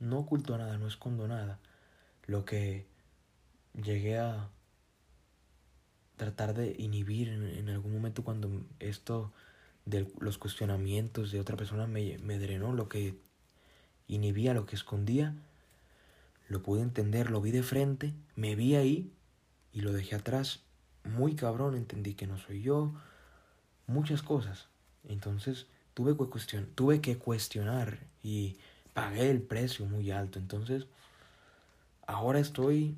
no 0.00 0.18
oculto 0.20 0.56
nada, 0.56 0.78
no 0.78 0.86
escondo 0.86 1.28
nada. 1.28 1.58
Lo 2.26 2.44
que 2.44 2.86
llegué 3.74 4.18
a 4.18 4.48
tratar 6.16 6.54
de 6.54 6.74
inhibir 6.78 7.28
en 7.28 7.68
algún 7.68 7.92
momento 7.92 8.24
cuando 8.24 8.50
esto 8.80 9.32
de 9.88 10.06
los 10.20 10.36
cuestionamientos 10.36 11.32
de 11.32 11.40
otra 11.40 11.56
persona 11.56 11.86
me, 11.86 12.18
me 12.18 12.38
drenó, 12.38 12.72
lo 12.72 12.88
que 12.88 13.16
inhibía, 14.06 14.52
lo 14.52 14.66
que 14.66 14.76
escondía, 14.76 15.34
lo 16.48 16.62
pude 16.62 16.82
entender, 16.82 17.30
lo 17.30 17.40
vi 17.40 17.52
de 17.52 17.62
frente, 17.62 18.12
me 18.36 18.54
vi 18.54 18.74
ahí 18.74 19.10
y 19.72 19.80
lo 19.80 19.92
dejé 19.92 20.16
atrás. 20.16 20.60
Muy 21.04 21.34
cabrón, 21.34 21.74
entendí 21.74 22.14
que 22.14 22.26
no 22.26 22.38
soy 22.38 22.60
yo, 22.62 22.92
muchas 23.86 24.22
cosas. 24.22 24.68
Entonces 25.08 25.66
tuve 25.94 26.16
que, 26.16 26.30
cuestion 26.30 26.66
tuve 26.74 27.00
que 27.00 27.16
cuestionar 27.16 27.98
y 28.22 28.58
pagué 28.92 29.30
el 29.30 29.40
precio 29.40 29.86
muy 29.86 30.10
alto. 30.10 30.38
Entonces, 30.38 30.86
ahora 32.06 32.40
estoy... 32.40 32.94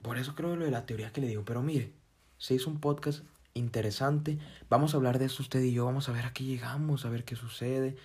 Por 0.00 0.18
eso 0.18 0.34
creo 0.34 0.56
lo 0.56 0.64
de 0.64 0.70
la 0.70 0.86
teoría 0.86 1.12
que 1.12 1.20
le 1.20 1.28
digo. 1.28 1.44
Pero 1.44 1.62
mire, 1.62 1.92
se 2.38 2.54
hizo 2.54 2.70
un 2.70 2.80
podcast 2.80 3.22
interesante. 3.54 4.38
Vamos 4.68 4.94
a 4.94 4.96
hablar 4.96 5.18
de 5.18 5.26
eso 5.26 5.42
usted 5.42 5.62
y 5.62 5.72
yo, 5.72 5.84
vamos 5.84 6.08
a 6.08 6.12
ver 6.12 6.24
a 6.24 6.32
qué 6.32 6.44
llegamos, 6.44 7.04
a 7.04 7.10
ver 7.10 7.24
qué 7.24 7.36
sucede. 7.36 7.96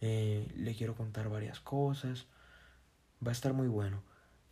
Eh, 0.00 0.46
le 0.56 0.74
quiero 0.74 0.94
contar 0.94 1.28
varias 1.28 1.60
cosas. 1.60 2.26
Va 3.26 3.30
a 3.30 3.32
estar 3.32 3.52
muy 3.52 3.68
bueno. 3.68 4.02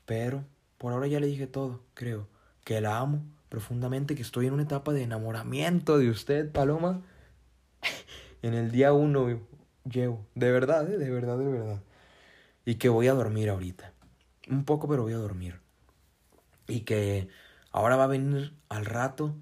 Pero 0.06 0.44
por 0.78 0.92
ahora 0.92 1.06
ya 1.06 1.20
le 1.20 1.26
dije 1.26 1.46
todo, 1.46 1.82
creo. 1.94 2.28
Que 2.64 2.80
la 2.80 2.98
amo 2.98 3.22
profundamente, 3.48 4.14
que 4.14 4.22
estoy 4.22 4.46
en 4.46 4.54
una 4.54 4.62
etapa 4.62 4.92
de 4.92 5.02
enamoramiento 5.02 5.98
de 5.98 6.10
usted, 6.10 6.50
Paloma. 6.50 7.02
en 8.42 8.54
el 8.54 8.70
día 8.70 8.92
uno 8.92 9.40
llevo. 9.84 10.26
De 10.34 10.50
verdad, 10.50 10.90
¿eh? 10.90 10.98
de 10.98 11.10
verdad, 11.10 11.38
de 11.38 11.46
verdad. 11.46 11.82
Y 12.64 12.76
que 12.76 12.88
voy 12.88 13.08
a 13.08 13.14
dormir 13.14 13.50
ahorita. 13.50 13.92
Un 14.48 14.64
poco, 14.64 14.88
pero 14.88 15.02
voy 15.02 15.12
a 15.12 15.18
dormir. 15.18 15.60
Y 16.68 16.80
que 16.80 17.28
ahora 17.72 17.96
va 17.96 18.04
a 18.04 18.08
venir 18.08 18.54
al 18.68 18.86
rato 18.86 19.34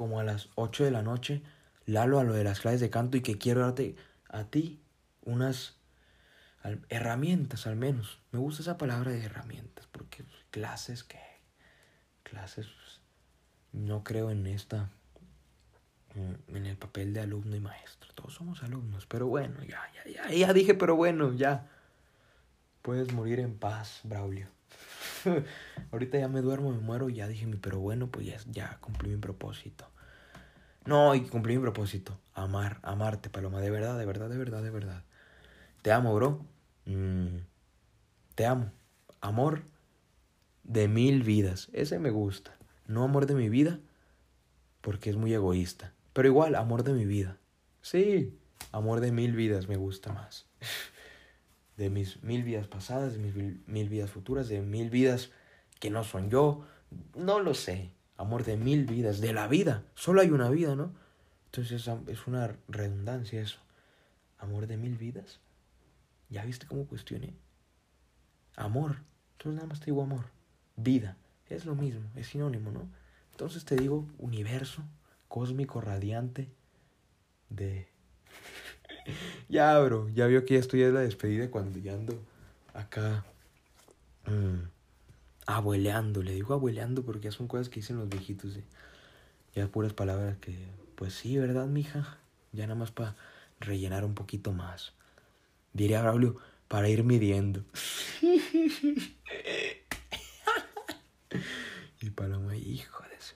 como 0.00 0.18
a 0.18 0.24
las 0.24 0.48
8 0.54 0.84
de 0.84 0.90
la 0.90 1.02
noche, 1.02 1.42
Lalo 1.84 2.20
a 2.20 2.24
lo 2.24 2.32
de 2.32 2.42
las 2.42 2.60
clases 2.60 2.80
de 2.80 2.88
canto 2.88 3.18
y 3.18 3.20
que 3.20 3.36
quiero 3.36 3.60
darte 3.60 3.96
a 4.30 4.44
ti 4.44 4.80
unas 5.26 5.76
herramientas 6.88 7.66
al 7.66 7.76
menos. 7.76 8.18
Me 8.32 8.38
gusta 8.38 8.62
esa 8.62 8.78
palabra 8.78 9.10
de 9.10 9.22
herramientas, 9.22 9.86
porque 9.92 10.24
clases 10.50 11.04
que... 11.04 11.18
Clases... 12.22 12.66
Pues, 12.66 13.00
no 13.72 14.02
creo 14.02 14.30
en 14.30 14.46
esta... 14.46 14.88
En 16.14 16.64
el 16.64 16.78
papel 16.78 17.12
de 17.12 17.20
alumno 17.20 17.54
y 17.54 17.60
maestro. 17.60 18.10
Todos 18.14 18.32
somos 18.32 18.62
alumnos, 18.62 19.04
pero 19.04 19.26
bueno, 19.26 19.62
ya, 19.64 19.82
ya, 19.92 20.10
ya, 20.10 20.30
ya 20.34 20.52
dije, 20.54 20.72
pero 20.72 20.96
bueno, 20.96 21.34
ya. 21.34 21.68
Puedes 22.80 23.12
morir 23.12 23.38
en 23.38 23.54
paz, 23.54 24.00
Braulio. 24.04 24.48
Ahorita 25.92 26.18
ya 26.18 26.28
me 26.28 26.40
duermo, 26.40 26.72
me 26.72 26.78
muero 26.78 27.08
y 27.08 27.14
ya 27.14 27.28
dije, 27.28 27.46
pero 27.60 27.80
bueno, 27.80 28.08
pues 28.08 28.26
ya, 28.26 28.38
ya 28.50 28.78
cumplí 28.80 29.10
mi 29.10 29.16
propósito. 29.16 29.86
No, 30.84 31.14
y 31.14 31.22
cumplí 31.22 31.56
mi 31.56 31.62
propósito. 31.62 32.18
Amar, 32.34 32.78
amarte, 32.82 33.30
Paloma. 33.30 33.60
De 33.60 33.70
verdad, 33.70 33.98
de 33.98 34.06
verdad, 34.06 34.28
de 34.28 34.38
verdad, 34.38 34.62
de 34.62 34.70
verdad. 34.70 35.04
Te 35.82 35.92
amo, 35.92 36.14
bro. 36.14 36.44
Mm, 36.86 37.38
te 38.34 38.46
amo. 38.46 38.72
Amor 39.20 39.62
de 40.64 40.88
mil 40.88 41.22
vidas. 41.22 41.68
Ese 41.72 41.98
me 41.98 42.10
gusta. 42.10 42.56
No 42.86 43.04
amor 43.04 43.26
de 43.26 43.34
mi 43.34 43.48
vida, 43.48 43.78
porque 44.80 45.10
es 45.10 45.16
muy 45.16 45.32
egoísta. 45.34 45.92
Pero 46.12 46.28
igual, 46.28 46.54
amor 46.54 46.82
de 46.82 46.92
mi 46.92 47.04
vida. 47.04 47.38
Sí, 47.82 48.36
amor 48.72 49.00
de 49.00 49.12
mil 49.12 49.34
vidas 49.34 49.68
me 49.68 49.76
gusta 49.76 50.12
más. 50.12 50.46
De 51.80 51.88
mis 51.88 52.22
mil 52.22 52.42
vidas 52.42 52.66
pasadas, 52.68 53.14
de 53.14 53.18
mis 53.18 53.34
mil 53.66 53.88
vidas 53.88 54.10
futuras, 54.10 54.48
de 54.48 54.60
mil 54.60 54.90
vidas 54.90 55.30
que 55.78 55.88
no 55.88 56.04
son 56.04 56.28
yo. 56.28 56.66
No 57.14 57.40
lo 57.40 57.54
sé. 57.54 57.90
Amor 58.18 58.44
de 58.44 58.58
mil 58.58 58.84
vidas, 58.84 59.22
de 59.22 59.32
la 59.32 59.48
vida. 59.48 59.82
Solo 59.94 60.20
hay 60.20 60.30
una 60.30 60.50
vida, 60.50 60.76
¿no? 60.76 60.92
Entonces 61.46 61.88
es 62.06 62.26
una 62.26 62.54
redundancia 62.68 63.40
eso. 63.40 63.60
Amor 64.38 64.66
de 64.66 64.76
mil 64.76 64.98
vidas. 64.98 65.40
¿Ya 66.28 66.44
viste 66.44 66.66
cómo 66.66 66.86
cuestioné? 66.86 67.32
Amor. 68.56 68.96
Entonces 69.32 69.56
nada 69.56 69.66
más 69.66 69.80
te 69.80 69.86
digo 69.86 70.02
amor. 70.02 70.26
Vida. 70.76 71.16
Es 71.48 71.64
lo 71.64 71.74
mismo, 71.74 72.02
es 72.14 72.26
sinónimo, 72.28 72.70
¿no? 72.70 72.88
Entonces 73.32 73.64
te 73.64 73.74
digo 73.74 74.06
universo, 74.18 74.82
cósmico, 75.28 75.80
radiante, 75.80 76.48
de... 77.48 77.88
ya, 79.50 79.78
bro, 79.80 80.08
ya 80.10 80.26
vio 80.26 80.44
que 80.44 80.54
ya 80.54 80.60
estoy 80.60 80.82
en 80.82 80.94
la 80.94 81.00
despedida 81.00 81.50
cuando 81.50 81.78
ya 81.78 81.92
ando 81.94 82.18
acá 82.72 83.24
mmm, 84.26 84.68
abueleando. 85.46 86.22
Le 86.22 86.32
digo 86.32 86.54
abueleando 86.54 87.02
porque 87.02 87.24
ya 87.24 87.32
son 87.32 87.48
cosas 87.48 87.68
que 87.68 87.80
dicen 87.80 87.98
los 87.98 88.08
viejitos. 88.08 88.56
¿eh? 88.56 88.64
Ya 89.54 89.66
puras 89.68 89.92
palabras 89.92 90.38
que, 90.38 90.56
pues 90.94 91.14
sí, 91.14 91.36
¿verdad, 91.36 91.66
mija? 91.66 92.18
Ya 92.52 92.66
nada 92.66 92.78
más 92.78 92.90
para 92.90 93.16
rellenar 93.60 94.04
un 94.04 94.14
poquito 94.14 94.52
más 94.52 94.94
diría 95.72 96.02
Braulio, 96.02 96.36
para 96.68 96.88
ir 96.88 97.04
midiendo. 97.04 97.64
y 102.00 102.10
Paloma, 102.10 102.56
hijo 102.56 103.04
de 103.04 103.14
eso. 103.16 103.34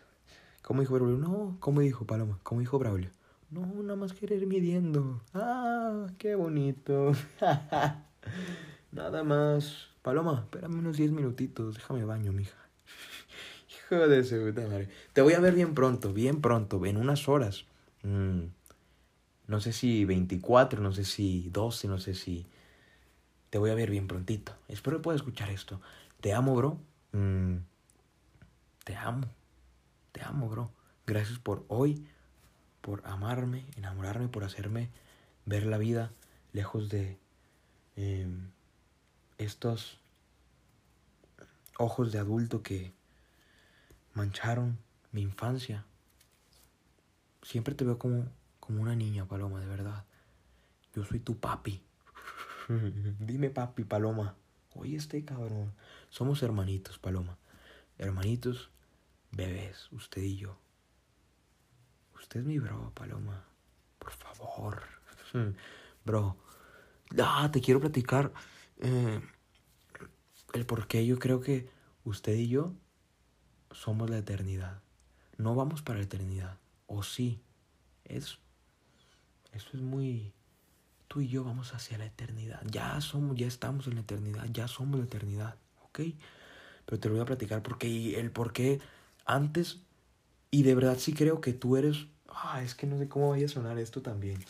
¿Cómo 0.62 0.80
dijo 0.80 0.94
Braulio? 0.94 1.18
No, 1.18 1.56
¿cómo 1.60 1.80
dijo 1.80 2.06
Paloma? 2.06 2.38
¿Cómo 2.42 2.60
dijo 2.60 2.78
Braulio? 2.78 3.10
No, 3.54 3.82
nada 3.82 3.96
más 3.96 4.12
querer 4.12 4.46
midiendo. 4.46 5.22
Ah, 5.32 6.06
qué 6.18 6.34
bonito. 6.34 7.12
nada 8.92 9.24
más. 9.24 9.88
Paloma, 10.02 10.40
espérame 10.42 10.78
unos 10.78 10.96
10 10.96 11.12
minutitos, 11.12 11.76
déjame 11.76 12.04
baño, 12.04 12.32
mija. 12.32 12.58
Hijo 13.86 14.08
de 14.08 14.24
su 14.24 14.36
puta 14.36 14.66
madre. 14.66 14.88
Te 15.12 15.22
voy 15.22 15.32
a 15.34 15.40
ver 15.40 15.54
bien 15.54 15.74
pronto, 15.74 16.12
bien 16.12 16.40
pronto, 16.40 16.84
en 16.84 16.96
unas 16.96 17.28
horas. 17.28 17.64
Mm 18.02 18.48
no 19.46 19.60
sé 19.60 19.72
si 19.72 20.04
24, 20.04 20.80
no 20.80 20.92
sé 20.92 21.04
si 21.04 21.50
12, 21.50 21.88
no 21.88 21.98
sé 21.98 22.14
si... 22.14 22.46
Te 23.50 23.58
voy 23.58 23.70
a 23.70 23.74
ver 23.74 23.90
bien 23.90 24.08
prontito. 24.08 24.52
Espero 24.68 24.96
que 24.96 25.02
puedas 25.02 25.20
escuchar 25.20 25.50
esto. 25.50 25.80
Te 26.20 26.32
amo, 26.32 26.56
bro. 26.56 26.78
Mm, 27.12 27.58
te 28.84 28.96
amo. 28.96 29.28
Te 30.12 30.22
amo, 30.22 30.48
bro. 30.48 30.70
Gracias 31.06 31.38
por 31.38 31.64
hoy, 31.68 32.04
por 32.84 33.00
amarme, 33.06 33.64
enamorarme, 33.78 34.28
por 34.28 34.44
hacerme 34.44 34.90
ver 35.46 35.64
la 35.64 35.78
vida 35.78 36.12
lejos 36.52 36.90
de 36.90 37.18
em, 37.96 38.50
estos 39.38 39.98
ojos 41.78 42.12
de 42.12 42.18
adulto 42.18 42.62
que 42.62 42.92
mancharon 44.12 44.76
mi 45.12 45.22
infancia. 45.22 45.86
Siempre 47.42 47.74
te 47.74 47.86
veo 47.86 47.98
como 47.98 48.26
como 48.60 48.80
una 48.80 48.94
niña, 48.94 49.26
Paloma, 49.26 49.60
de 49.60 49.66
verdad. 49.66 50.04
Yo 50.94 51.04
soy 51.04 51.20
tu 51.20 51.38
papi. 51.38 51.82
Dime 53.18 53.48
papi, 53.50 53.84
Paloma. 53.84 54.36
Oye, 54.74 54.96
este 54.96 55.24
cabrón. 55.24 55.72
Somos 56.10 56.42
hermanitos, 56.42 56.98
Paloma. 56.98 57.36
Hermanitos, 57.98 58.70
bebés, 59.32 59.90
usted 59.92 60.22
y 60.22 60.36
yo. 60.36 60.63
Usted 62.24 62.40
es 62.40 62.46
mi 62.46 62.58
bro, 62.58 62.90
Paloma. 62.94 63.44
Por 63.98 64.10
favor. 64.10 64.82
bro. 66.06 66.38
Ah, 67.22 67.50
te 67.52 67.60
quiero 67.60 67.80
platicar 67.80 68.32
eh, 68.78 69.20
el 70.54 70.64
por 70.64 70.86
qué 70.86 71.04
yo 71.04 71.18
creo 71.18 71.42
que 71.42 71.68
usted 72.02 72.32
y 72.34 72.48
yo 72.48 72.72
somos 73.72 74.08
la 74.08 74.16
eternidad. 74.16 74.80
No 75.36 75.54
vamos 75.54 75.82
para 75.82 75.98
la 75.98 76.06
eternidad. 76.06 76.56
O 76.86 77.02
sí. 77.02 77.42
Es 78.06 78.38
esto 79.52 79.76
es 79.76 79.82
muy... 79.82 80.32
Tú 81.08 81.20
y 81.20 81.28
yo 81.28 81.44
vamos 81.44 81.74
hacia 81.74 81.98
la 81.98 82.06
eternidad. 82.06 82.62
Ya 82.70 82.98
somos, 83.02 83.36
ya 83.36 83.46
estamos 83.46 83.86
en 83.86 83.96
la 83.96 84.00
eternidad, 84.00 84.46
ya 84.50 84.66
somos 84.66 84.98
la 84.98 85.04
eternidad, 85.04 85.56
¿ok? 85.82 86.00
Pero 86.86 86.98
te 86.98 87.08
lo 87.08 87.16
voy 87.16 87.22
a 87.22 87.26
platicar 87.26 87.62
porque 87.62 88.18
el 88.18 88.30
por 88.30 88.54
qué 88.54 88.80
antes, 89.26 89.82
y 90.50 90.62
de 90.62 90.74
verdad 90.74 90.96
sí 90.98 91.12
creo 91.12 91.42
que 91.42 91.52
tú 91.52 91.76
eres... 91.76 92.06
Ah, 92.34 92.62
es 92.62 92.74
que 92.74 92.86
no 92.86 92.98
sé 92.98 93.08
cómo 93.08 93.30
vaya 93.30 93.46
a 93.46 93.48
sonar 93.48 93.78
esto 93.78 94.02
también. 94.02 94.44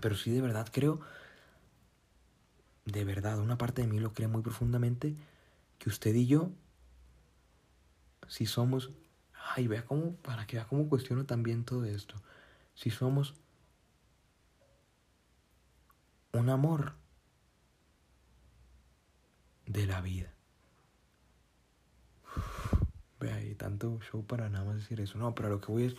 Pero 0.00 0.14
sí 0.14 0.30
de 0.30 0.40
verdad 0.40 0.68
creo, 0.70 1.00
de 2.84 3.04
verdad, 3.04 3.38
una 3.40 3.58
parte 3.58 3.82
de 3.82 3.88
mí 3.88 3.98
lo 3.98 4.12
cree 4.12 4.28
muy 4.28 4.42
profundamente, 4.42 5.16
que 5.78 5.88
usted 5.88 6.14
y 6.14 6.26
yo, 6.26 6.50
si 8.28 8.46
somos, 8.46 8.90
ay, 9.54 9.66
vea 9.66 9.84
cómo, 9.84 10.12
para 10.16 10.46
que 10.46 10.56
vea 10.56 10.66
cómo 10.66 10.88
cuestiono 10.88 11.24
también 11.24 11.64
todo 11.64 11.84
esto, 11.84 12.14
si 12.74 12.90
somos 12.90 13.34
un 16.32 16.48
amor 16.50 16.94
de 19.66 19.86
la 19.86 20.00
vida. 20.00 20.32
Ve 23.18 23.32
ahí, 23.32 23.54
tanto 23.54 23.98
show 24.02 24.24
para 24.24 24.48
nada 24.48 24.64
más 24.64 24.76
decir 24.76 25.00
eso. 25.00 25.18
No, 25.18 25.34
pero 25.34 25.48
lo 25.48 25.60
que 25.60 25.72
voy 25.72 25.84
es, 25.84 25.96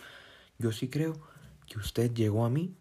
yo 0.58 0.72
sí 0.72 0.88
creo 0.88 1.20
que 1.66 1.78
usted 1.78 2.12
llegó 2.12 2.44
a 2.44 2.50
mí, 2.50 2.74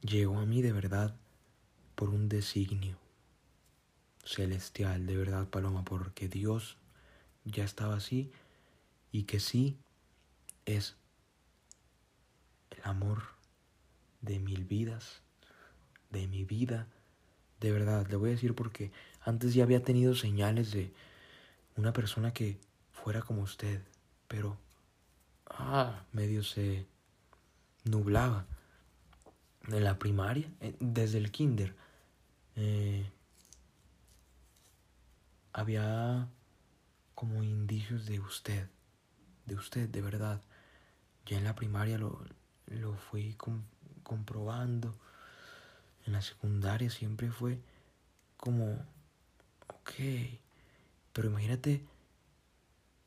llegó 0.00 0.40
a 0.40 0.46
mí 0.46 0.60
de 0.60 0.72
verdad 0.72 1.14
por 1.94 2.08
un 2.08 2.28
designio 2.28 2.98
celestial, 4.24 5.06
de 5.06 5.16
verdad, 5.16 5.48
Paloma, 5.48 5.84
porque 5.84 6.28
Dios 6.28 6.78
ya 7.44 7.62
estaba 7.62 7.94
así 7.94 8.32
y 9.12 9.22
que 9.22 9.38
sí 9.38 9.76
es 10.64 10.96
el 12.70 12.80
amor 12.82 13.22
de 14.20 14.40
mil 14.40 14.64
vidas 14.64 15.22
de 16.10 16.26
mi 16.26 16.42
vida. 16.42 16.88
De 17.60 17.70
verdad, 17.70 18.04
le 18.08 18.16
voy 18.16 18.30
a 18.30 18.32
decir 18.32 18.56
porque 18.56 18.90
antes 19.20 19.54
ya 19.54 19.62
había 19.62 19.84
tenido 19.84 20.16
señales 20.16 20.72
de 20.72 20.92
una 21.76 21.92
persona 21.92 22.32
que 22.32 22.58
fuera 22.90 23.22
como 23.22 23.42
usted, 23.42 23.80
pero 24.26 24.58
ah, 25.46 26.04
medio 26.12 26.42
se 26.42 26.86
nublaba. 27.84 28.46
En 29.68 29.82
la 29.82 29.98
primaria, 29.98 30.48
eh, 30.60 30.76
desde 30.78 31.18
el 31.18 31.32
kinder, 31.32 31.74
eh, 32.54 33.10
había 35.52 36.28
como 37.14 37.42
indicios 37.42 38.06
de 38.06 38.20
usted, 38.20 38.68
de 39.46 39.54
usted, 39.56 39.88
de 39.88 40.02
verdad. 40.02 40.40
Ya 41.26 41.38
en 41.38 41.44
la 41.44 41.56
primaria 41.56 41.98
lo, 41.98 42.24
lo 42.66 42.94
fui 42.94 43.36
comprobando 44.04 44.94
en 46.06 46.12
la 46.12 46.22
secundaria 46.22 46.88
siempre 46.88 47.30
fue 47.30 47.58
como, 48.36 48.72
ok, 49.66 49.90
pero 51.12 51.28
imagínate 51.28 51.84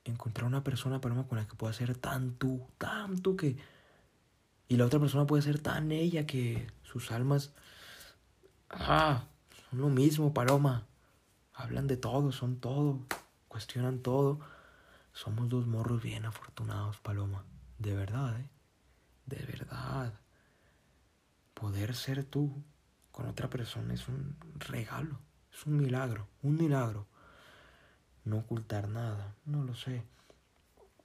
encontrar 0.06 0.48
una 0.48 0.64
persona, 0.64 1.02
Paloma, 1.02 1.28
con 1.28 1.38
la 1.38 1.48
que 1.48 1.56
pueda 1.56 1.74
ser 1.74 1.98
tan 1.98 2.34
tú, 2.34 2.68
tan 2.78 3.20
tú 3.22 3.36
que... 3.36 3.58
Y 4.68 4.78
la 4.78 4.86
otra 4.86 5.00
persona 5.00 5.26
puede 5.26 5.42
ser 5.42 5.60
tan 5.60 5.92
ella 5.92 6.26
que 6.26 6.68
sus 6.84 7.12
almas... 7.12 7.54
Ah, 8.70 9.24
son 9.70 9.80
lo 9.80 9.90
mismo, 9.90 10.34
Paloma. 10.34 10.86
Hablan 11.54 11.88
de 11.88 11.98
todo, 11.98 12.32
son 12.32 12.60
todo, 12.60 13.00
cuestionan 13.48 14.00
todo. 14.00 14.40
Somos 15.14 15.50
dos 15.50 15.68
morros 15.68 16.02
bien 16.02 16.26
afortunados, 16.26 17.00
Paloma. 17.00 17.44
De 17.80 17.96
verdad, 17.96 18.40
¿eh? 18.40 18.50
De 19.26 19.44
verdad. 19.46 20.14
Poder 21.54 21.96
ser 21.96 22.24
tú 22.24 22.64
con 23.12 23.28
otra 23.28 23.50
persona 23.50 23.94
es 23.94 24.08
un 24.08 24.38
regalo, 24.56 25.20
es 25.52 25.66
un 25.66 25.76
milagro, 25.76 26.30
un 26.42 26.56
milagro. 26.56 27.06
No 28.30 28.38
ocultar 28.38 28.88
nada, 28.90 29.36
no 29.44 29.64
lo 29.64 29.74
sé. 29.74 30.04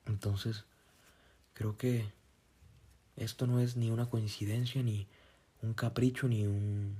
Entonces, 0.04 0.66
creo 1.54 1.78
que 1.78 2.12
esto 3.16 3.46
no 3.46 3.60
es 3.60 3.78
ni 3.78 3.90
una 3.90 4.10
coincidencia, 4.10 4.82
ni 4.82 5.08
un 5.62 5.72
capricho, 5.72 6.28
ni 6.28 6.46
un 6.46 6.94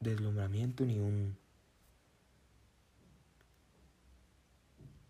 deslumbramiento, 0.00 0.84
ni 0.84 0.98
un... 0.98 1.38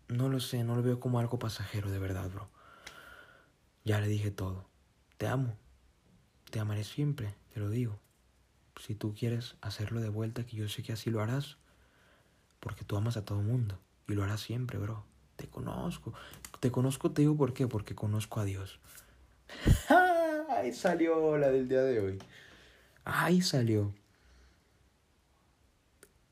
No 0.09 0.29
lo 0.29 0.39
sé, 0.39 0.63
no 0.63 0.75
lo 0.75 0.83
veo 0.83 0.99
como 0.99 1.17
algo 1.17 1.39
pasajero, 1.39 1.89
de 1.89 1.97
verdad, 1.97 2.29
bro. 2.29 2.47
Ya 3.83 3.99
le 3.99 4.07
dije 4.07 4.29
todo. 4.29 4.67
Te 5.17 5.25
amo. 5.25 5.57
Te 6.51 6.59
amaré 6.59 6.83
siempre, 6.83 7.33
te 7.51 7.59
lo 7.59 7.71
digo. 7.71 7.99
Si 8.79 8.93
tú 8.93 9.15
quieres 9.15 9.55
hacerlo 9.61 10.01
de 10.01 10.09
vuelta, 10.09 10.45
que 10.45 10.55
yo 10.55 10.69
sé 10.69 10.83
que 10.83 10.93
así 10.93 11.09
lo 11.09 11.19
harás, 11.19 11.57
porque 12.59 12.85
tú 12.85 12.95
amas 12.95 13.17
a 13.17 13.25
todo 13.25 13.41
mundo 13.41 13.79
y 14.07 14.13
lo 14.13 14.23
harás 14.23 14.41
siempre, 14.41 14.77
bro. 14.77 15.03
Te 15.35 15.47
conozco. 15.47 16.13
Te 16.59 16.71
conozco, 16.71 17.11
te 17.11 17.21
digo 17.21 17.35
por 17.35 17.53
qué, 17.53 17.67
porque 17.67 17.95
conozco 17.95 18.39
a 18.39 18.45
Dios. 18.45 18.79
Ahí 20.49 20.73
salió 20.73 21.37
la 21.37 21.49
del 21.49 21.67
día 21.67 21.81
de 21.81 21.99
hoy. 21.99 22.19
Ahí 23.05 23.41
salió. 23.41 23.93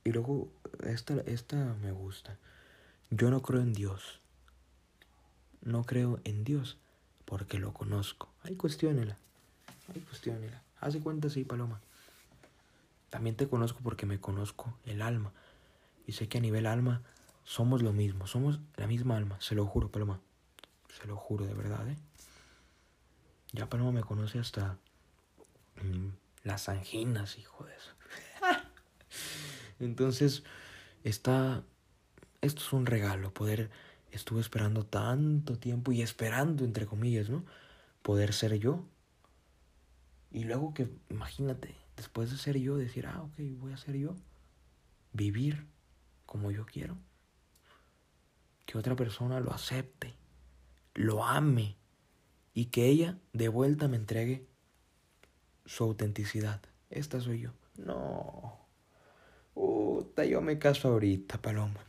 Y 0.03 0.11
luego, 0.11 0.51
esta, 0.85 1.15
esta 1.25 1.75
me 1.81 1.91
gusta. 1.91 2.37
Yo 3.09 3.29
no 3.29 3.41
creo 3.41 3.61
en 3.61 3.73
Dios. 3.73 4.19
No 5.61 5.83
creo 5.83 6.19
en 6.23 6.43
Dios 6.43 6.77
porque 7.25 7.59
lo 7.59 7.73
conozco. 7.73 8.29
Ahí 8.43 8.55
cuestiónela. 8.55 9.17
Ahí 9.93 10.01
cuestiónela. 10.01 10.61
Hace 10.79 10.99
cuenta, 10.99 11.29
sí, 11.29 11.43
Paloma. 11.43 11.81
También 13.09 13.35
te 13.35 13.47
conozco 13.47 13.79
porque 13.83 14.05
me 14.05 14.19
conozco 14.19 14.73
el 14.85 15.01
alma. 15.01 15.31
Y 16.07 16.13
sé 16.13 16.27
que 16.27 16.39
a 16.39 16.41
nivel 16.41 16.65
alma 16.65 17.01
somos 17.43 17.81
lo 17.81 17.93
mismo. 17.93 18.27
Somos 18.27 18.59
la 18.75 18.87
misma 18.87 19.17
alma. 19.17 19.37
Se 19.39 19.55
lo 19.55 19.65
juro, 19.65 19.89
Paloma. 19.89 20.19
Se 20.99 21.07
lo 21.07 21.15
juro, 21.15 21.45
de 21.45 21.53
verdad, 21.53 21.87
¿eh? 21.89 21.97
Ya 23.53 23.69
Paloma 23.69 23.91
me 23.91 24.01
conoce 24.01 24.39
hasta 24.39 24.77
mm, 25.81 26.09
las 26.43 26.69
anginas, 26.69 27.37
hijo 27.37 27.65
de 27.65 27.75
eso. 27.75 27.91
Entonces, 29.79 30.43
está... 31.03 31.63
Esto 32.41 32.61
es 32.61 32.73
un 32.73 32.87
regalo, 32.87 33.31
poder 33.33 33.69
estuve 34.11 34.41
esperando 34.41 34.85
tanto 34.85 35.57
tiempo 35.57 35.91
y 35.91 36.01
esperando, 36.01 36.65
entre 36.65 36.85
comillas, 36.85 37.29
¿no? 37.29 37.45
Poder 38.01 38.33
ser 38.33 38.55
yo. 38.59 38.85
Y 40.31 40.43
luego 40.43 40.73
que, 40.73 40.89
imagínate, 41.09 41.75
después 41.95 42.31
de 42.31 42.37
ser 42.37 42.57
yo, 42.57 42.77
decir, 42.77 43.05
ah, 43.07 43.21
ok, 43.21 43.35
voy 43.57 43.73
a 43.73 43.77
ser 43.77 43.95
yo. 43.95 44.15
Vivir 45.13 45.65
como 46.25 46.51
yo 46.51 46.65
quiero. 46.65 46.97
Que 48.65 48.77
otra 48.77 48.95
persona 48.95 49.39
lo 49.39 49.51
acepte, 49.51 50.15
lo 50.93 51.25
ame 51.25 51.77
y 52.53 52.65
que 52.65 52.85
ella 52.85 53.17
de 53.33 53.47
vuelta 53.47 53.87
me 53.87 53.97
entregue 53.97 54.47
su 55.65 55.83
autenticidad. 55.83 56.61
Esta 56.89 57.19
soy 57.21 57.41
yo. 57.41 57.51
No. 57.77 58.59
Puta, 59.53 60.25
yo 60.25 60.41
me 60.41 60.59
caso 60.59 60.89
ahorita, 60.89 61.41
paloma. 61.41 61.85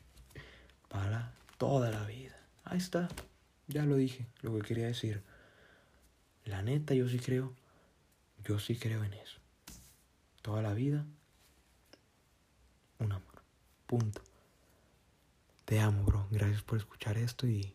Para 0.88 1.32
toda 1.58 1.90
la 1.90 2.04
vida. 2.04 2.36
Ahí 2.64 2.78
está. 2.78 3.08
Ya 3.68 3.84
lo 3.84 3.96
dije, 3.96 4.26
lo 4.42 4.54
que 4.56 4.62
quería 4.62 4.86
decir. 4.86 5.22
La 6.44 6.62
neta, 6.62 6.94
yo 6.94 7.08
sí 7.08 7.18
creo. 7.18 7.54
Yo 8.44 8.58
sí 8.58 8.76
creo 8.76 9.04
en 9.04 9.12
eso. 9.14 9.40
Toda 10.42 10.62
la 10.62 10.74
vida. 10.74 11.04
Un 12.98 13.12
amor. 13.12 13.42
Punto. 13.86 14.22
Te 15.66 15.80
amo, 15.80 16.04
bro. 16.04 16.28
Gracias 16.30 16.62
por 16.62 16.78
escuchar 16.78 17.18
esto 17.18 17.48
y, 17.48 17.74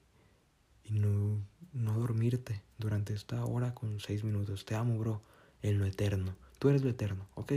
y 0.85 0.93
no, 0.93 1.45
no 1.73 1.99
dormirte 1.99 2.63
durante 2.77 3.13
esta 3.13 3.43
hora 3.43 3.73
con 3.73 3.99
seis 3.99 4.23
minutos. 4.23 4.63
Te 4.63 4.75
amo, 4.75 4.97
bro. 4.97 5.21
En 5.61 5.77
lo 5.77 5.85
eterno. 5.85 6.37
Tú 6.57 6.69
eres 6.69 6.83
lo 6.83 6.89
eterno, 6.89 7.27
¿ok? 7.35 7.51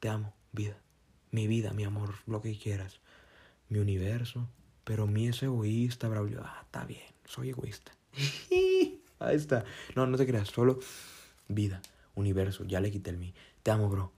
Te 0.00 0.08
amo, 0.08 0.32
vida. 0.52 0.78
Mi 1.32 1.46
vida, 1.46 1.74
mi 1.74 1.84
amor, 1.84 2.14
lo 2.26 2.40
que 2.40 2.58
quieras. 2.58 3.00
Mi 3.68 3.78
universo, 3.78 4.48
pero 4.84 5.06
mi 5.06 5.28
es 5.28 5.42
egoísta, 5.42 6.08
Braulio. 6.08 6.40
Ah, 6.42 6.60
está 6.62 6.86
bien, 6.86 7.12
soy 7.26 7.50
egoísta. 7.50 7.92
Ahí 9.18 9.36
está. 9.36 9.66
No, 9.94 10.06
no 10.06 10.16
te 10.16 10.26
creas, 10.26 10.48
solo 10.48 10.78
vida, 11.46 11.82
universo. 12.14 12.64
Ya 12.64 12.80
le 12.80 12.90
quité 12.90 13.10
el 13.10 13.18
mí. 13.18 13.34
Te 13.62 13.70
amo, 13.70 13.90
bro. 13.90 14.12